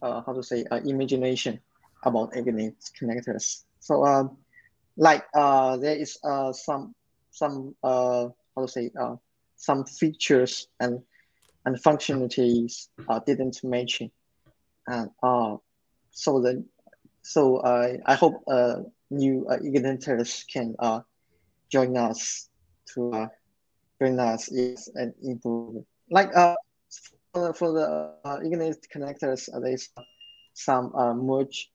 uh 0.00 0.22
how 0.24 0.32
to 0.32 0.42
say 0.42 0.64
uh, 0.70 0.80
imagination 0.84 1.60
about 2.04 2.36
Ignite 2.36 2.82
connectors. 2.98 3.64
So 3.80 4.04
um, 4.04 4.38
like 4.96 5.24
uh, 5.34 5.76
there 5.76 5.96
is 5.96 6.18
uh, 6.24 6.52
some 6.52 6.94
some 7.30 7.74
uh, 7.82 8.28
how 8.54 8.62
to 8.62 8.68
say 8.68 8.90
uh, 9.00 9.16
some 9.56 9.84
features 9.84 10.68
and 10.80 11.00
and 11.64 11.76
functionalities 11.82 12.88
uh, 13.08 13.20
didn't 13.26 13.58
mention, 13.64 14.10
and 14.86 15.10
uh, 15.22 15.56
so 16.10 16.40
the 16.40 16.64
so 17.22 17.56
uh, 17.58 17.88
I 18.06 18.14
hope 18.14 18.42
uh, 18.50 18.76
new 19.10 19.46
uh, 19.50 19.58
Igniters 19.58 20.44
can 20.52 20.74
uh, 20.78 21.00
join 21.70 21.96
us 21.96 22.48
to 22.94 23.12
uh, 23.12 23.28
join 24.00 24.18
us 24.20 24.50
is 24.52 24.90
and 24.94 25.14
improve. 25.22 25.84
Like 26.10 26.30
uh, 26.36 26.54
for 27.32 27.40
the, 27.48 27.54
for 27.54 27.72
the 27.72 27.86
uh, 27.88 28.38
Ignite 28.42 28.86
connectors, 28.94 29.48
uh, 29.52 29.60
there's 29.60 29.90
some 30.54 30.92
uh, 30.94 31.14
merge 31.14 31.70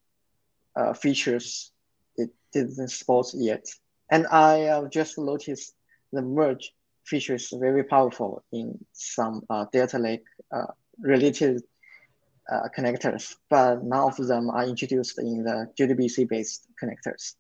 uh, 0.75 0.93
features 0.93 1.71
it 2.17 2.29
didn't 2.53 2.89
support 2.89 3.27
yet, 3.35 3.65
and 4.11 4.27
I 4.27 4.63
uh, 4.65 4.87
just 4.89 5.17
noticed 5.17 5.73
the 6.17 6.23
merge 6.23 6.73
feature 7.05 7.35
is 7.35 7.53
very 7.53 7.83
powerful 7.83 8.43
in 8.51 8.77
some 8.91 9.43
uh, 9.49 9.65
data 9.71 9.99
lake 9.99 10.25
uh, 10.51 10.71
related 10.99 11.61
uh, 12.51 12.67
connectors, 12.75 13.35
but 13.49 13.83
none 13.83 14.05
of 14.11 14.17
them 14.17 14.49
are 14.49 14.65
introduced 14.65 15.19
in 15.19 15.43
the 15.43 15.69
JDBC 15.79 16.27
based 16.27 16.67
connectors. 16.81 17.35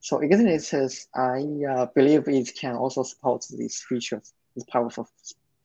So 0.00 0.20
Ignite, 0.20 0.74
I 1.14 1.38
uh, 1.72 1.86
believe 1.94 2.28
it 2.28 2.54
can 2.60 2.74
also 2.74 3.02
support 3.04 3.46
these 3.50 3.82
features, 3.88 4.34
these 4.54 4.64
powerful 4.64 5.08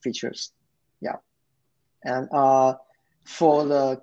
features. 0.02 0.54
Yeah. 1.02 1.18
And 2.06 2.30
uh, 2.32 2.76
for 3.26 3.66
the 3.66 4.02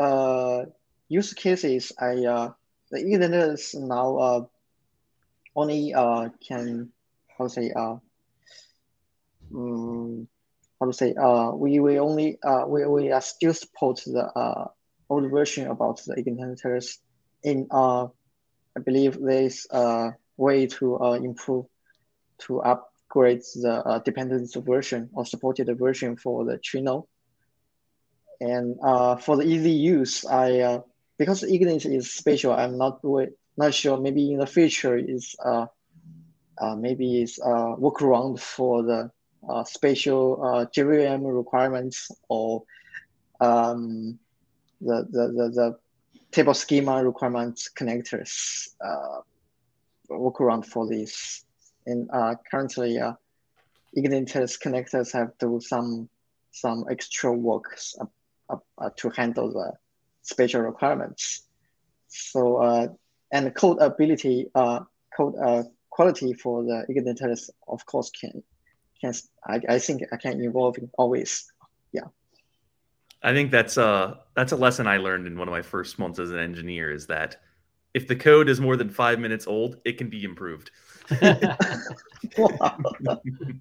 uh, 0.00 0.64
use 1.08 1.34
cases, 1.34 1.92
I 2.00 2.14
the 2.90 2.98
Igniters 3.04 3.74
now 3.74 4.48
only 5.54 5.92
can 6.48 6.90
how 7.40 7.46
to 7.46 7.50
say 7.50 7.72
uh, 7.74 7.96
um, 9.54 10.28
how 10.78 10.86
to 10.86 10.92
say 10.92 11.14
uh, 11.14 11.50
we 11.52 11.80
we 11.80 11.98
only 11.98 12.38
uh, 12.42 12.64
we, 12.66 12.86
we 12.86 13.12
are 13.12 13.20
still 13.20 13.54
support 13.54 14.02
the 14.06 14.24
uh, 14.24 14.68
old 15.08 15.30
version 15.30 15.68
about 15.68 16.02
the 16.06 16.14
Igniters 16.16 16.98
in 17.42 17.66
uh, 17.70 18.04
I 18.76 18.80
believe 18.84 19.18
there's 19.20 19.66
a 19.70 20.12
way 20.36 20.66
to 20.66 21.00
uh, 21.00 21.12
improve 21.12 21.66
to 22.46 22.60
upgrade 22.60 23.42
the 23.54 23.82
uh, 23.84 24.60
version 24.60 25.10
or 25.14 25.24
supported 25.26 25.66
version 25.78 26.16
for 26.16 26.44
the 26.44 26.58
Trino. 26.58 27.06
And 28.40 28.76
uh, 28.82 29.16
for 29.16 29.36
the 29.36 29.42
easy 29.42 29.72
use, 29.72 30.24
I 30.24 30.60
uh, 30.60 30.80
because 31.18 31.42
Ignite 31.42 31.84
is 31.86 32.12
special, 32.12 32.52
I'm 32.52 32.78
not 32.78 33.00
not 33.56 33.74
sure. 33.74 34.00
Maybe 34.00 34.32
in 34.32 34.38
the 34.38 34.46
future 34.46 34.96
is 34.96 35.36
uh, 35.44 35.66
uh, 36.60 36.76
maybe 36.76 37.22
it's 37.22 37.38
a 37.38 37.76
workaround 37.78 38.38
for 38.38 38.82
the 38.82 39.10
uh, 39.48 39.64
special 39.64 40.42
uh, 40.44 40.66
JVM 40.66 41.22
requirements 41.24 42.10
or 42.28 42.62
um, 43.40 44.18
the, 44.80 45.06
the, 45.10 45.28
the, 45.28 45.50
the 45.50 45.78
table 46.30 46.54
schema 46.54 47.02
requirements 47.02 47.70
connectors 47.74 48.68
uh, 48.84 49.20
workaround 50.10 50.66
for 50.66 50.86
this. 50.86 51.44
And 51.86 52.08
uh, 52.12 52.34
currently, 52.50 52.98
uh, 52.98 53.14
Igniters 53.96 54.56
connectors 54.60 55.12
have 55.12 55.36
do 55.38 55.60
some 55.60 56.08
some 56.52 56.84
extra 56.90 57.32
work 57.32 57.76
uh, 58.48 58.56
uh, 58.78 58.90
to 58.96 59.10
handle 59.10 59.52
the 59.52 59.72
special 60.22 60.60
requirements. 60.60 61.42
So 62.06 62.56
uh, 62.58 62.88
and 63.32 63.54
code 63.54 63.78
ability, 63.80 64.48
uh, 64.54 64.80
code 65.16 65.34
uh, 65.42 65.64
quality 66.00 66.32
for 66.32 66.62
the 66.64 66.86
Igniters, 66.88 67.50
of 67.68 67.84
course, 67.84 68.10
can 68.10 68.42
can 69.00 69.12
I, 69.46 69.60
I 69.68 69.78
think 69.78 70.02
I 70.12 70.16
can 70.16 70.40
evolve 70.40 70.76
always. 70.96 71.52
Yeah. 71.92 72.08
I 73.22 73.34
think 73.34 73.50
that's 73.50 73.76
a 73.76 74.20
that's 74.34 74.52
a 74.52 74.56
lesson 74.56 74.86
I 74.86 74.96
learned 74.96 75.26
in 75.26 75.36
one 75.36 75.46
of 75.46 75.52
my 75.52 75.60
first 75.62 75.98
months 75.98 76.18
as 76.18 76.30
an 76.30 76.38
engineer 76.38 76.90
is 76.90 77.06
that 77.08 77.36
if 77.92 78.08
the 78.08 78.16
code 78.16 78.48
is 78.48 78.60
more 78.62 78.76
than 78.76 78.88
five 78.88 79.18
minutes 79.18 79.46
old, 79.46 79.76
it 79.84 79.98
can 79.98 80.08
be 80.08 80.24
improved. 80.24 80.70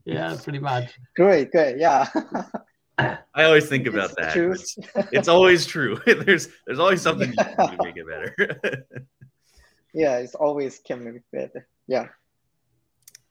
yeah, 0.06 0.38
pretty 0.42 0.60
much. 0.60 0.98
Great, 1.16 1.52
great, 1.52 1.78
yeah. 1.78 2.08
I 2.98 3.44
always 3.44 3.68
think 3.68 3.88
about 3.88 4.16
that. 4.18 4.38
It's, 4.38 4.78
it's, 5.12 5.28
always 5.28 5.66
true. 5.66 6.00
there's 6.06 6.48
there's 6.66 6.80
always 6.80 7.02
something 7.02 7.30
you 7.32 7.36
can 7.36 7.70
do 7.72 7.78
to 7.78 7.84
make 7.84 7.98
it 7.98 8.08
better. 8.08 8.34
yeah, 9.94 10.18
it's 10.18 10.36
always 10.36 10.80
can 10.80 11.04
make 11.04 11.16
it 11.16 11.24
better. 11.34 11.68
Yeah. 11.90 12.10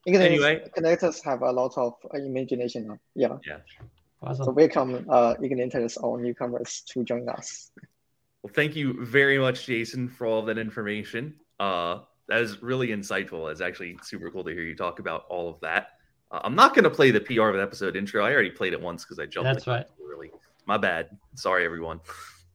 Anyway, 0.07 0.65
connectors 0.77 1.23
have 1.25 1.43
a 1.43 1.51
lot 1.51 1.77
of 1.77 1.95
imagination. 2.15 2.99
Yeah. 3.15 3.37
Yeah. 3.47 3.59
Awesome. 4.23 4.47
So 4.47 4.51
welcome 4.53 5.07
uh, 5.09 5.35
Igniters 5.35 6.03
or 6.03 6.21
newcomers 6.21 6.83
to 6.91 7.05
join 7.05 7.29
us. 7.29 7.71
Well, 8.43 8.53
thank 8.53 8.75
you 8.75 9.05
very 9.05 9.39
much, 9.39 9.67
Jason, 9.67 10.09
for 10.09 10.27
all 10.27 10.43
that 10.43 10.59
information. 10.59 11.35
Uh, 11.61 12.01
that 12.29 12.41
is 12.41 12.63
really 12.63 12.89
insightful. 12.89 13.51
It's 13.51 13.61
actually 13.61 13.99
super 14.03 14.31
cool 14.31 14.45
to 14.45 14.51
hear 14.51 14.63
you 14.63 14.77
talk 14.77 14.99
about 14.99 15.25
all 15.29 15.49
of 15.49 15.61
that. 15.61 15.91
Uh, 16.31 16.41
I'm 16.45 16.55
not 16.55 16.75
going 16.75 16.85
to 16.85 16.91
play 16.91 17.11
the 17.11 17.21
PR 17.21 17.49
of 17.49 17.57
the 17.57 17.63
episode 17.63 17.97
intro. 17.97 18.25
I 18.25 18.33
already 18.33 18.51
played 18.51 18.73
it 18.73 18.81
once 18.81 19.05
because 19.05 19.19
I 19.19 19.27
jumped. 19.27 19.53
That's 19.53 19.67
right. 19.67 19.87
Really, 19.99 20.31
my 20.67 20.77
bad. 20.77 21.11
Sorry, 21.35 21.65
everyone. 21.65 22.01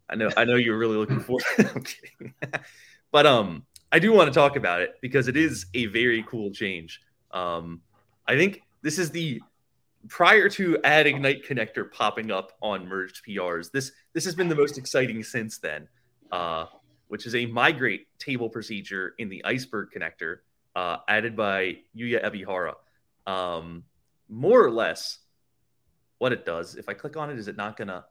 I 0.10 0.16
know. 0.16 0.30
I 0.38 0.46
know 0.46 0.56
you're 0.56 0.78
really 0.78 0.98
looking 0.98 1.20
forward. 1.20 1.44
I'm 1.58 1.84
kidding. 1.84 2.34
but 3.12 3.26
um, 3.26 3.66
I 3.92 4.00
do 4.00 4.12
want 4.14 4.32
to 4.32 4.34
talk 4.34 4.56
about 4.56 4.82
it 4.82 4.96
because 5.02 5.28
it 5.28 5.38
is 5.38 5.66
a 5.74 5.88
very 5.88 6.24
cool 6.28 6.52
change. 6.52 7.02
Um, 7.34 7.82
I 8.28 8.38
think 8.38 8.62
this 8.82 9.00
is 9.00 9.10
the 9.12 9.42
prior 10.08 10.50
to 10.50 10.78
add 10.84 11.08
ignite 11.08 11.46
connector 11.46 11.90
popping 11.92 12.30
up 12.30 12.52
on 12.62 12.86
merged 12.86 13.22
prs 13.26 13.72
this 13.72 13.94
this 14.12 14.26
has 14.26 14.36
been 14.36 14.50
the 14.50 14.56
most 14.56 14.78
exciting 14.78 15.24
since 15.24 15.60
then. 15.60 15.88
Uh, 16.32 16.66
which 17.10 17.28
is 17.28 17.36
a 17.36 17.46
migrate 17.46 18.08
table 18.18 18.50
procedure 18.50 19.14
in 19.20 19.30
the 19.30 19.44
iceberg 19.46 19.90
connector 19.96 20.38
uh, 20.76 20.98
added 21.08 21.36
by 21.36 21.78
yuya 21.96 22.24
ebihara. 22.24 22.74
Um, 23.32 23.84
more 24.30 24.64
or 24.64 24.72
less 24.72 25.20
what 26.18 26.32
it 26.32 26.44
does 26.44 26.76
if 26.76 26.90
i 26.90 26.94
click 26.94 27.16
on 27.16 27.30
it 27.30 27.38
is 27.38 27.48
it 27.48 27.56
not 27.56 27.78
gonna 27.78 28.04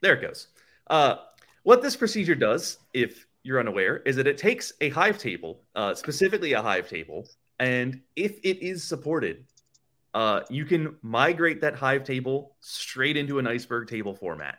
there 0.00 0.14
it 0.14 0.22
goes. 0.22 0.48
Uh, 0.88 1.16
what 1.62 1.82
this 1.82 1.96
procedure 1.96 2.34
does 2.34 2.78
if 2.94 3.26
you're 3.46 3.60
unaware 3.60 3.98
is 3.98 4.16
that 4.16 4.26
it 4.26 4.36
takes 4.36 4.72
a 4.80 4.88
hive 4.90 5.18
table 5.18 5.62
uh, 5.74 5.94
specifically 5.94 6.52
a 6.52 6.62
hive 6.62 6.88
table 6.88 7.26
and 7.58 8.00
if 8.14 8.38
it 8.42 8.64
is 8.64 8.84
supported, 8.84 9.44
uh, 10.14 10.40
you 10.50 10.64
can 10.64 10.96
migrate 11.02 11.60
that 11.60 11.74
Hive 11.74 12.04
table 12.04 12.56
straight 12.60 13.16
into 13.16 13.38
an 13.38 13.46
Iceberg 13.46 13.88
table 13.88 14.14
format. 14.14 14.58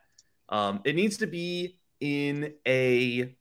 Um, 0.49 0.81
it 0.85 0.95
needs 0.95 1.17
to 1.17 1.27
be 1.27 1.77
in 1.99 2.53
a, 2.67 3.35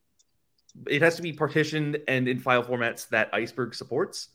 it 0.87 1.01
has 1.01 1.15
to 1.15 1.21
be 1.21 1.33
partitioned 1.33 1.99
and 2.07 2.27
in 2.27 2.39
file 2.39 2.63
formats 2.63 3.07
that 3.09 3.29
Iceberg 3.33 3.73
supports. 3.75 4.29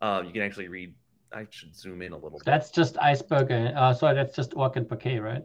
Uh, 0.00 0.22
you 0.26 0.32
can 0.32 0.42
actually 0.42 0.68
read. 0.68 0.94
I 1.32 1.46
should 1.48 1.74
zoom 1.74 2.02
in 2.02 2.12
a 2.12 2.16
little. 2.16 2.38
Bit. 2.38 2.44
That's 2.44 2.70
just 2.70 2.98
Iceberg. 2.98 3.50
Uh, 3.50 3.94
sorry, 3.94 4.14
that's 4.14 4.36
just 4.36 4.54
Orc 4.54 4.76
and 4.76 4.86
Parquet, 4.86 5.18
right? 5.18 5.44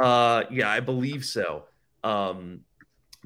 Uh, 0.00 0.44
yeah, 0.50 0.70
I 0.70 0.80
believe 0.80 1.24
so. 1.24 1.64
Um, 2.02 2.60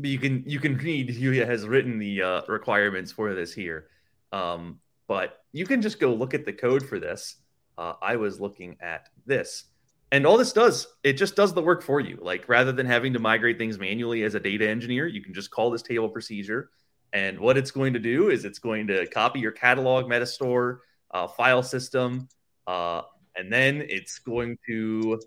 you 0.03 0.19
can 0.19 0.43
you 0.47 0.61
can 0.61 0.77
read. 0.77 1.09
Yuya 1.09 1.47
has 1.47 1.67
written 1.67 1.99
the 1.99 2.23
uh, 2.23 2.43
requirements 2.49 3.13
for 3.13 3.35
this 3.35 3.53
here. 3.53 3.89
Um, 4.33 4.81
but 5.09 5.39
you 5.53 5.67
can 5.67 5.83
just 5.83 5.99
go 5.99 6.15
look 6.15 6.35
at 6.35 6.45
the 6.45 6.53
code 6.53 6.87
for 6.87 7.01
this. 7.01 7.37
Uh, 7.77 7.95
I 8.01 8.17
was 8.17 8.41
looking 8.41 8.77
at 8.81 9.09
this. 9.27 9.65
And 10.13 10.27
all 10.27 10.37
this 10.37 10.53
does, 10.53 10.87
it 11.05 11.15
just 11.15 11.37
does 11.37 11.55
the 11.55 11.63
work 11.63 11.83
for 11.83 12.01
you. 12.01 12.19
Like 12.21 12.49
rather 12.49 12.73
than 12.73 12.87
having 12.87 13.13
to 13.13 13.19
migrate 13.19 13.59
things 13.59 13.79
manually 13.79 14.23
as 14.25 14.35
a 14.35 14.41
data 14.41 14.69
engineer, 14.69 15.07
you 15.07 15.23
can 15.23 15.35
just 15.35 15.51
call 15.51 15.71
this 15.71 15.83
table 15.83 16.09
procedure. 16.09 16.71
And 17.13 17.39
what 17.41 17.57
it's 17.57 17.71
going 17.71 17.93
to 17.95 17.99
do 17.99 18.31
is 18.31 18.45
it's 18.45 18.59
going 18.59 18.87
to 18.89 19.07
copy 19.07 19.41
your 19.41 19.53
catalog, 19.53 20.07
metastore, 20.07 20.79
uh, 21.11 21.27
file 21.27 21.63
system, 21.63 22.29
uh, 22.67 23.03
and 23.37 23.53
then 23.53 23.85
it's 23.89 24.19
going 24.19 24.59
to 24.69 25.21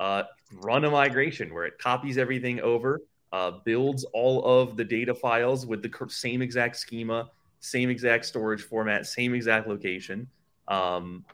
uh, 0.00 0.22
run 0.54 0.84
a 0.84 0.90
migration 0.90 1.52
where 1.52 1.64
it 1.64 1.78
copies 1.78 2.16
everything 2.16 2.60
over, 2.60 3.00
uh, 3.32 3.52
builds 3.64 4.04
all 4.12 4.44
of 4.44 4.76
the 4.76 4.84
data 4.84 5.14
files 5.14 5.66
with 5.66 5.82
the 5.82 6.08
same 6.08 6.42
exact 6.42 6.76
schema, 6.76 7.30
same 7.60 7.90
exact 7.90 8.24
storage 8.24 8.62
format, 8.62 9.06
same 9.06 9.34
exact 9.34 9.68
location, 9.68 10.28
um, 10.68 11.24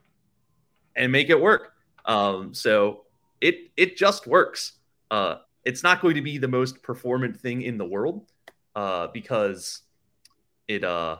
and 0.97 1.11
make 1.11 1.31
it 1.31 1.41
work. 1.41 1.73
Um, 2.07 2.53
so 2.53 3.05
it 3.41 3.71
it 3.77 3.97
just 3.97 4.27
works. 4.27 4.73
Uh, 5.11 5.37
it's 5.65 5.83
not 5.83 6.01
going 6.01 6.15
to 6.15 6.23
be 6.23 6.39
the 6.39 6.49
most 6.49 6.83
performant 6.83 7.39
thing 7.39 7.63
in 7.63 7.79
the 7.79 7.85
world 7.85 8.27
uh, 8.75 9.09
because 9.09 9.83
it 10.69 10.85
uh, 10.85 11.19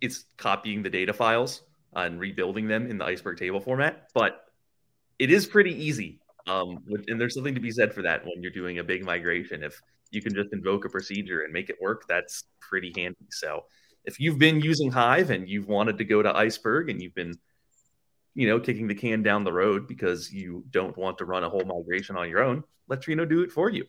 it's 0.00 0.24
copying 0.36 0.82
the 0.82 0.90
data 0.90 1.12
files 1.12 1.62
and 1.94 2.20
rebuilding 2.20 2.68
them 2.68 2.86
in 2.90 2.98
the 2.98 3.04
iceberg 3.04 3.38
table 3.38 3.60
format, 3.60 4.08
but 4.14 4.46
it 5.18 5.30
is 5.30 5.46
pretty 5.46 5.72
easy. 5.72 6.20
Um, 6.46 6.78
and 7.08 7.20
there's 7.20 7.34
something 7.34 7.54
to 7.54 7.60
be 7.60 7.70
said 7.70 7.92
for 7.92 8.02
that 8.02 8.24
when 8.24 8.42
you're 8.42 8.52
doing 8.52 8.78
a 8.78 8.84
big 8.84 9.04
migration. 9.04 9.62
If 9.64 9.80
you 10.10 10.22
can 10.22 10.34
just 10.34 10.52
invoke 10.52 10.84
a 10.84 10.88
procedure 10.88 11.42
and 11.42 11.52
make 11.52 11.70
it 11.70 11.76
work, 11.80 12.04
that's 12.08 12.44
pretty 12.60 12.92
handy. 12.96 13.26
So 13.30 13.64
if 14.04 14.20
you've 14.20 14.38
been 14.38 14.60
using 14.60 14.90
Hive 14.90 15.30
and 15.30 15.48
you've 15.48 15.66
wanted 15.66 15.98
to 15.98 16.04
go 16.04 16.22
to 16.22 16.36
Iceberg 16.36 16.88
and 16.88 17.02
you've 17.02 17.14
been, 17.14 17.34
you 18.34 18.48
know, 18.48 18.60
kicking 18.60 18.86
the 18.86 18.94
can 18.94 19.22
down 19.22 19.42
the 19.42 19.52
road 19.52 19.88
because 19.88 20.32
you 20.32 20.64
don't 20.70 20.96
want 20.96 21.18
to 21.18 21.24
run 21.24 21.42
a 21.42 21.48
whole 21.48 21.64
migration 21.64 22.16
on 22.16 22.28
your 22.28 22.42
own, 22.42 22.62
let 22.88 23.00
Trino 23.00 23.28
do 23.28 23.42
it 23.42 23.50
for 23.50 23.70
you. 23.70 23.84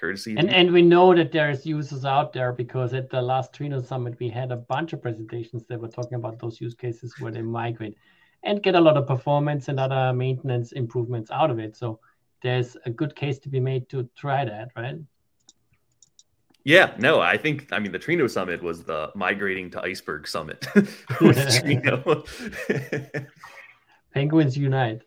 Courtesy. 0.00 0.36
And, 0.36 0.48
and 0.48 0.72
we 0.72 0.80
know 0.80 1.12
that 1.12 1.32
there's 1.32 1.66
users 1.66 2.04
out 2.04 2.32
there 2.32 2.52
because 2.52 2.94
at 2.94 3.10
the 3.10 3.20
last 3.20 3.52
Trino 3.52 3.84
Summit, 3.84 4.14
we 4.20 4.28
had 4.28 4.52
a 4.52 4.56
bunch 4.56 4.92
of 4.92 5.02
presentations 5.02 5.66
that 5.66 5.80
were 5.80 5.88
talking 5.88 6.14
about 6.14 6.38
those 6.38 6.60
use 6.60 6.74
cases 6.74 7.12
where 7.18 7.32
they 7.32 7.42
migrate 7.42 7.96
and 8.44 8.62
get 8.62 8.74
a 8.74 8.80
lot 8.80 8.96
of 8.96 9.06
performance 9.06 9.68
and 9.68 9.80
other 9.80 10.12
maintenance 10.12 10.72
improvements 10.72 11.30
out 11.30 11.50
of 11.50 11.58
it. 11.58 11.76
So 11.76 12.00
there's 12.42 12.76
a 12.84 12.90
good 12.90 13.14
case 13.16 13.38
to 13.40 13.48
be 13.48 13.60
made 13.60 13.88
to 13.90 14.08
try 14.16 14.44
that, 14.44 14.70
right? 14.76 14.96
Yeah, 16.64 16.94
no, 16.98 17.20
I 17.20 17.36
think 17.36 17.72
I 17.72 17.78
mean 17.78 17.92
the 17.92 17.98
Trino 17.98 18.28
Summit 18.28 18.62
was 18.62 18.84
the 18.84 19.10
migrating 19.14 19.70
to 19.70 19.80
iceberg 19.80 20.28
summit 20.28 20.66
with 20.74 21.38
Trino. 21.62 23.26
Penguins 24.14 24.56
unite. 24.56 25.02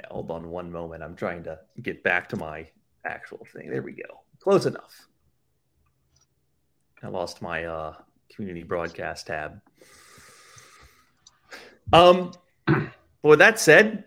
Yeah, 0.00 0.06
hold 0.10 0.30
on 0.30 0.48
one 0.50 0.72
moment. 0.72 1.02
I'm 1.02 1.14
trying 1.14 1.44
to 1.44 1.58
get 1.82 2.02
back 2.02 2.28
to 2.30 2.36
my 2.36 2.66
actual 3.04 3.46
thing. 3.52 3.70
There 3.70 3.82
we 3.82 3.92
go. 3.92 4.22
Close 4.40 4.66
enough. 4.66 5.06
I 7.02 7.08
lost 7.08 7.40
my 7.40 7.64
uh, 7.64 7.94
community 8.34 8.64
broadcast 8.64 9.28
tab. 9.28 9.60
Um, 11.92 12.32
but 12.66 12.90
with 13.22 13.38
that 13.38 13.60
said, 13.60 14.04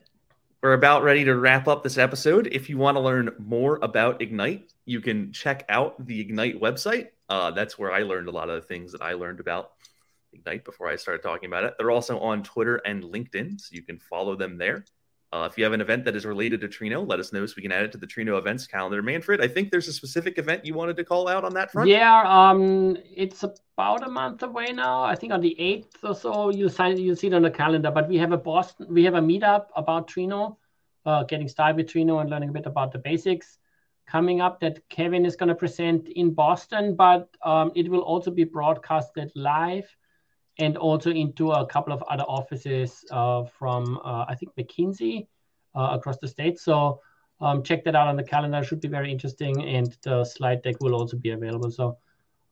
we're 0.62 0.74
about 0.74 1.04
ready 1.04 1.24
to 1.24 1.36
wrap 1.36 1.68
up 1.68 1.84
this 1.84 1.98
episode. 1.98 2.48
If 2.52 2.70
you 2.70 2.78
want 2.78 2.98
to 2.98 3.02
learn 3.02 3.30
more 3.40 3.80
about 3.82 4.22
Ignite, 4.22 4.72
you 4.86 5.00
can 5.00 5.32
check 5.32 5.64
out 5.70 6.06
the 6.06 6.20
Ignite 6.20 6.60
website. 6.60 7.10
Uh, 7.30 7.52
that's 7.52 7.80
where 7.80 7.92
I 7.92 8.04
learned 8.04 8.28
a 8.28 8.32
lot 8.32 8.50
of 8.50 8.56
the 8.62 8.68
things 8.68 8.92
that 8.92 9.02
I 9.02 9.14
learned 9.14 9.40
about 9.40 9.72
Ignite 10.34 10.66
before 10.66 10.90
I 10.90 10.98
started 10.98 11.24
talking 11.24 11.48
about 11.48 11.64
it. 11.64 11.76
They're 11.78 11.92
also 11.92 12.20
on 12.20 12.44
Twitter 12.44 12.78
and 12.78 13.04
LinkedIn, 13.04 13.62
so 13.62 13.70
you 13.72 13.84
can 13.84 14.00
follow 14.00 14.36
them 14.36 14.58
there. 14.58 14.84
Uh, 15.32 15.48
if 15.50 15.60
you 15.60 15.64
have 15.64 15.74
an 15.74 15.82
event 15.82 16.04
that 16.06 16.16
is 16.16 16.26
related 16.26 16.60
to 16.60 16.68
Trino, 16.68 17.08
let 17.08 17.20
us 17.20 17.32
know 17.32 17.46
so 17.46 17.54
we 17.56 17.62
can 17.62 17.72
add 17.72 17.84
it 17.84 17.92
to 17.92 18.00
the 18.00 18.08
Trino 18.08 18.40
events 18.40 18.66
calendar. 18.66 19.04
Manfred, 19.04 19.42
I 19.42 19.48
think 19.48 19.70
there's 19.70 19.88
a 19.88 19.94
specific 19.94 20.40
event 20.40 20.66
you 20.66 20.74
wanted 20.74 20.98
to 20.98 21.04
call 21.04 21.28
out 21.28 21.44
on 21.44 21.54
that 21.54 21.72
front. 21.72 21.88
Yeah, 21.88 22.24
um, 22.26 22.98
it's 23.16 23.44
about 23.44 24.08
a 24.08 24.10
month 24.10 24.42
away 24.42 24.74
now. 24.74 25.04
I 25.04 25.14
think 25.14 25.32
on 25.32 25.42
the 25.42 25.60
eighth 25.60 26.04
or 26.04 26.16
so, 26.16 26.50
you 26.50 26.68
sign 26.68 26.98
you 26.98 27.14
see 27.14 27.28
it 27.28 27.34
on 27.36 27.44
the 27.44 27.52
calendar. 27.52 27.92
But 27.92 28.10
we 28.10 28.18
have 28.18 28.32
a 28.32 28.38
Boston, 28.38 28.88
we 28.90 29.04
have 29.04 29.14
a 29.14 29.22
meetup 29.22 29.68
about 29.76 30.08
Trino, 30.08 30.58
uh, 31.06 31.24
getting 31.26 31.48
started 31.48 31.78
with 31.78 31.94
Trino 31.94 32.22
and 32.22 32.30
learning 32.32 32.50
a 32.50 32.54
bit 32.54 32.66
about 32.66 32.92
the 32.92 33.00
basics 33.00 33.60
coming 34.08 34.42
up 34.42 34.60
that 34.62 34.90
Kevin 34.90 35.28
is 35.28 35.36
going 35.36 35.50
to 35.50 35.56
present 35.56 36.10
in 36.10 36.34
Boston. 36.34 36.96
But 36.96 37.30
um, 37.44 37.72
it 37.76 37.88
will 37.88 38.02
also 38.02 38.32
be 38.32 38.46
broadcasted 38.46 39.32
live 39.36 39.88
and 40.60 40.78
also 40.78 41.10
into 41.10 41.52
a 41.52 41.66
couple 41.66 41.94
of 41.94 42.04
other 42.04 42.24
offices 42.24 43.04
uh, 43.12 43.44
from 43.46 43.98
uh, 44.04 44.26
I 44.28 44.36
think 44.36 44.52
McKinsey 44.56 45.28
uh, 45.76 45.90
across 45.94 46.18
the 46.18 46.28
state. 46.28 46.60
So 46.60 47.02
um, 47.42 47.64
check 47.64 47.84
that 47.86 47.96
out 47.96 48.08
on 48.08 48.16
the 48.18 48.24
calendar; 48.24 48.64
should 48.64 48.82
be 48.82 48.88
very 48.88 49.12
interesting, 49.12 49.64
and 49.64 49.98
the 50.04 50.24
slide 50.26 50.62
deck 50.62 50.76
will 50.82 50.94
also 50.94 51.18
be 51.18 51.32
available. 51.32 51.72
So 51.72 51.98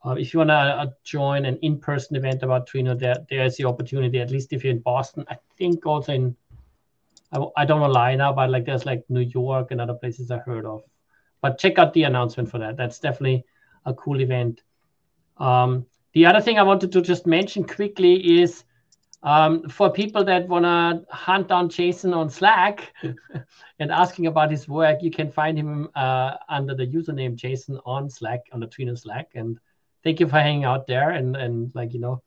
uh, 0.06 0.12
if 0.12 0.34
you 0.34 0.40
want 0.40 0.50
to 0.50 0.54
uh, 0.54 0.88
join 1.04 1.46
an 1.46 1.58
in-person 1.62 2.16
event 2.16 2.44
about 2.44 2.68
Trino, 2.68 2.98
there 2.98 3.18
there 3.30 3.44
is 3.44 3.58
the 3.58 3.66
opportunity. 3.66 4.20
At 4.20 4.32
least 4.32 4.54
if 4.54 4.64
you're 4.64 4.74
in 4.74 4.80
Boston, 4.80 5.26
I 5.30 5.38
think 5.58 5.86
also 5.86 6.14
in 6.14 6.36
I, 7.32 7.44
I 7.58 7.66
don't 7.66 7.82
know 7.82 7.88
lie 7.88 8.16
now, 8.16 8.32
but 8.34 8.50
like 8.50 8.66
there's 8.66 8.86
like 8.86 9.04
New 9.10 9.22
York 9.22 9.72
and 9.72 9.82
other 9.82 9.94
places 9.94 10.32
I 10.32 10.38
heard 10.38 10.66
of. 10.66 10.84
But 11.42 11.60
check 11.60 11.78
out 11.78 11.94
the 11.94 12.04
announcement 12.04 12.50
for 12.50 12.58
that. 12.60 12.78
That's 12.78 13.00
definitely 13.00 13.46
a 13.86 13.94
cool 13.94 14.22
event. 14.22 14.64
Um, 15.38 15.86
the 16.18 16.26
other 16.26 16.42
thing 16.42 16.58
I 16.58 16.64
wanted 16.64 16.92
to 16.94 17.02
just 17.04 17.28
mention 17.28 17.64
quickly 17.64 18.42
is 18.42 18.64
um, 19.22 19.70
for 19.70 19.92
people 19.92 20.24
that 20.24 20.48
want 20.48 20.66
to 20.66 21.06
hunt 21.16 21.48
down 21.48 21.70
Jason 21.70 22.12
on 22.12 22.28
Slack 22.28 22.92
and 23.80 23.92
asking 23.92 24.26
about 24.26 24.50
his 24.50 24.68
work, 24.68 25.04
you 25.04 25.12
can 25.12 25.30
find 25.30 25.56
him 25.56 25.90
uh, 25.94 26.38
under 26.50 26.74
the 26.74 26.88
username 26.88 27.36
Jason 27.36 27.80
on 27.86 28.10
Slack, 28.10 28.40
on 28.52 28.60
the 28.60 28.66
Trino 28.66 28.98
Slack. 28.98 29.30
And 29.36 29.60
thank 30.04 30.20
you 30.20 30.28
for 30.28 30.40
hanging 30.40 30.64
out 30.64 30.88
there 30.88 31.12
and, 31.12 31.36
and 31.36 31.72
like, 31.76 31.94
you 31.94 32.00
know, 32.00 32.24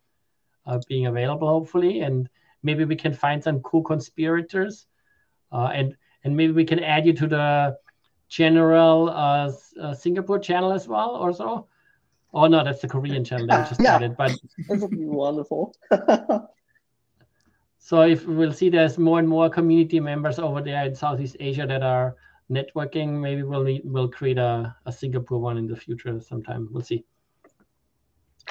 uh, 0.67 0.79
being 0.87 1.07
available, 1.07 1.49
hopefully. 1.49 2.03
And 2.03 2.29
maybe 2.63 2.85
we 2.85 2.95
can 2.95 3.13
find 3.13 3.43
some 3.43 3.59
cool 3.59 3.83
conspirators. 3.83 4.87
Uh, 5.51 5.71
and, 5.75 5.97
and 6.23 6.37
maybe 6.37 6.53
we 6.53 6.65
can 6.65 6.79
add 6.79 7.07
you 7.07 7.13
to 7.15 7.27
the 7.27 7.77
general 8.29 9.11
uh, 9.11 9.51
uh, 9.83 9.95
Singapore 9.95 10.39
channel 10.39 10.71
as 10.71 10.87
well 10.87 11.17
or 11.17 11.33
so. 11.33 11.67
Oh 12.33 12.47
no, 12.47 12.63
that's 12.63 12.81
the 12.81 12.89
Korean 12.89 13.25
channel 13.25 13.47
that 13.49 13.69
just 13.69 13.81
yeah. 13.85 13.91
started. 13.91 14.17
But 14.17 14.33
that 14.69 14.79
would 14.79 14.91
be 14.91 15.05
wonderful. 15.05 15.75
so 17.79 18.03
if 18.03 18.27
we'll 18.27 18.53
see 18.53 18.71
there's 18.71 18.99
more 18.99 19.19
and 19.19 19.29
more 19.29 19.51
community 19.51 19.99
members 19.99 20.39
over 20.39 20.63
there 20.63 20.85
in 20.85 20.95
Southeast 20.95 21.37
Asia 21.41 21.67
that 21.67 21.83
are 21.83 22.17
networking, 22.51 23.21
maybe 23.21 23.43
we'll 23.43 23.65
need, 23.65 23.83
we'll 23.85 24.09
create 24.09 24.39
a, 24.39 24.75
a 24.87 24.93
Singapore 24.93 25.41
one 25.41 25.59
in 25.59 25.67
the 25.67 25.77
future 25.77 26.21
sometime. 26.21 26.69
We'll 26.71 26.85
see. 26.85 27.05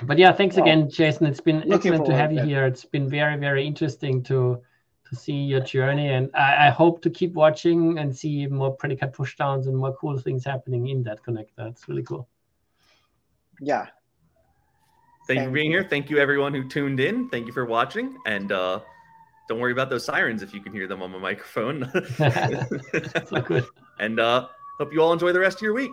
But 0.04 0.18
yeah, 0.18 0.32
thanks 0.32 0.56
well, 0.56 0.66
again, 0.66 0.90
Jason. 0.90 1.26
It's 1.26 1.42
been 1.42 1.72
excellent 1.72 2.06
to 2.06 2.16
have 2.16 2.32
you 2.32 2.42
here. 2.42 2.66
It's 2.66 2.86
been 2.86 3.10
very, 3.10 3.38
very 3.38 3.66
interesting 3.66 4.24
to 4.24 4.62
to 5.10 5.16
see 5.16 5.34
your 5.34 5.62
journey, 5.62 6.10
and 6.10 6.30
I, 6.36 6.68
I 6.68 6.70
hope 6.70 7.02
to 7.02 7.10
keep 7.10 7.34
watching 7.34 7.98
and 7.98 8.16
see 8.16 8.46
more 8.46 8.76
predicate 8.76 9.12
pushdowns 9.12 9.66
and 9.66 9.76
more 9.76 9.96
cool 9.96 10.20
things 10.20 10.46
happening 10.46 10.88
in 10.88 11.02
that 11.04 11.24
connector. 11.24 11.68
It's 11.68 11.90
really 11.90 12.04
cool 12.04 12.30
yeah. 13.62 13.88
Thank, 15.28 15.41
you 15.41 15.45
for 15.45 15.51
being 15.51 15.70
here. 15.70 15.84
Thank 15.84 16.10
you, 16.10 16.18
everyone 16.18 16.53
who 16.53 16.68
tuned 16.68 16.99
in. 16.99 17.30
Thank 17.30 17.45
you 17.45 17.53
for 17.53 17.66
watching. 17.66 18.18
And 18.26 18.51
uh, 18.51 18.80
don't 19.47 19.60
worry 19.60 19.72
about 19.72 19.89
those 19.89 20.03
sirens 20.03 20.41
if 20.41 20.53
you 20.53 20.62
can 20.62 20.74
hear 20.74 20.88
them 20.88 21.01
on 21.03 21.12
my 21.12 21.20
microphone. 21.20 21.91
And 23.99 24.20
uh, 24.20 24.47
hope 24.78 24.93
you 24.93 25.01
all 25.01 25.14
enjoy 25.14 25.34
the 25.34 25.39
rest 25.39 25.57
of 25.57 25.62
your 25.62 25.74
week. 25.74 25.91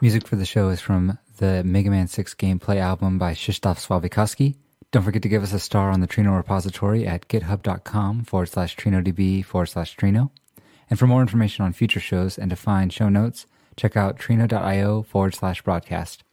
Music 0.00 0.28
for 0.28 0.36
the 0.36 0.44
show 0.44 0.68
is 0.68 0.80
from 0.80 1.18
the 1.38 1.64
Mega 1.64 1.90
Man 1.90 2.06
6 2.06 2.34
gameplay 2.34 2.76
album 2.76 3.18
by 3.18 3.32
Krzysztof 3.32 3.78
Slowikowski. 3.78 4.56
Don't 4.92 5.02
forget 5.02 5.22
to 5.22 5.28
give 5.28 5.42
us 5.42 5.52
a 5.52 5.58
star 5.58 5.90
on 5.90 6.00
the 6.00 6.06
Trino 6.06 6.36
repository 6.36 7.06
at 7.06 7.28
github.com 7.28 8.24
forward 8.24 8.46
slash 8.46 8.76
TrinoDB 8.76 9.44
forward 9.44 9.66
slash 9.66 9.96
Trino. 9.96 10.30
And 10.88 10.98
for 10.98 11.06
more 11.06 11.20
information 11.20 11.64
on 11.64 11.72
future 11.72 12.00
shows 12.00 12.38
and 12.38 12.50
to 12.50 12.56
find 12.56 12.92
show 12.92 13.08
notes, 13.08 13.46
check 13.76 13.96
out 13.96 14.18
trino.io 14.18 15.02
forward 15.02 15.34
slash 15.34 15.62
broadcast. 15.62 16.24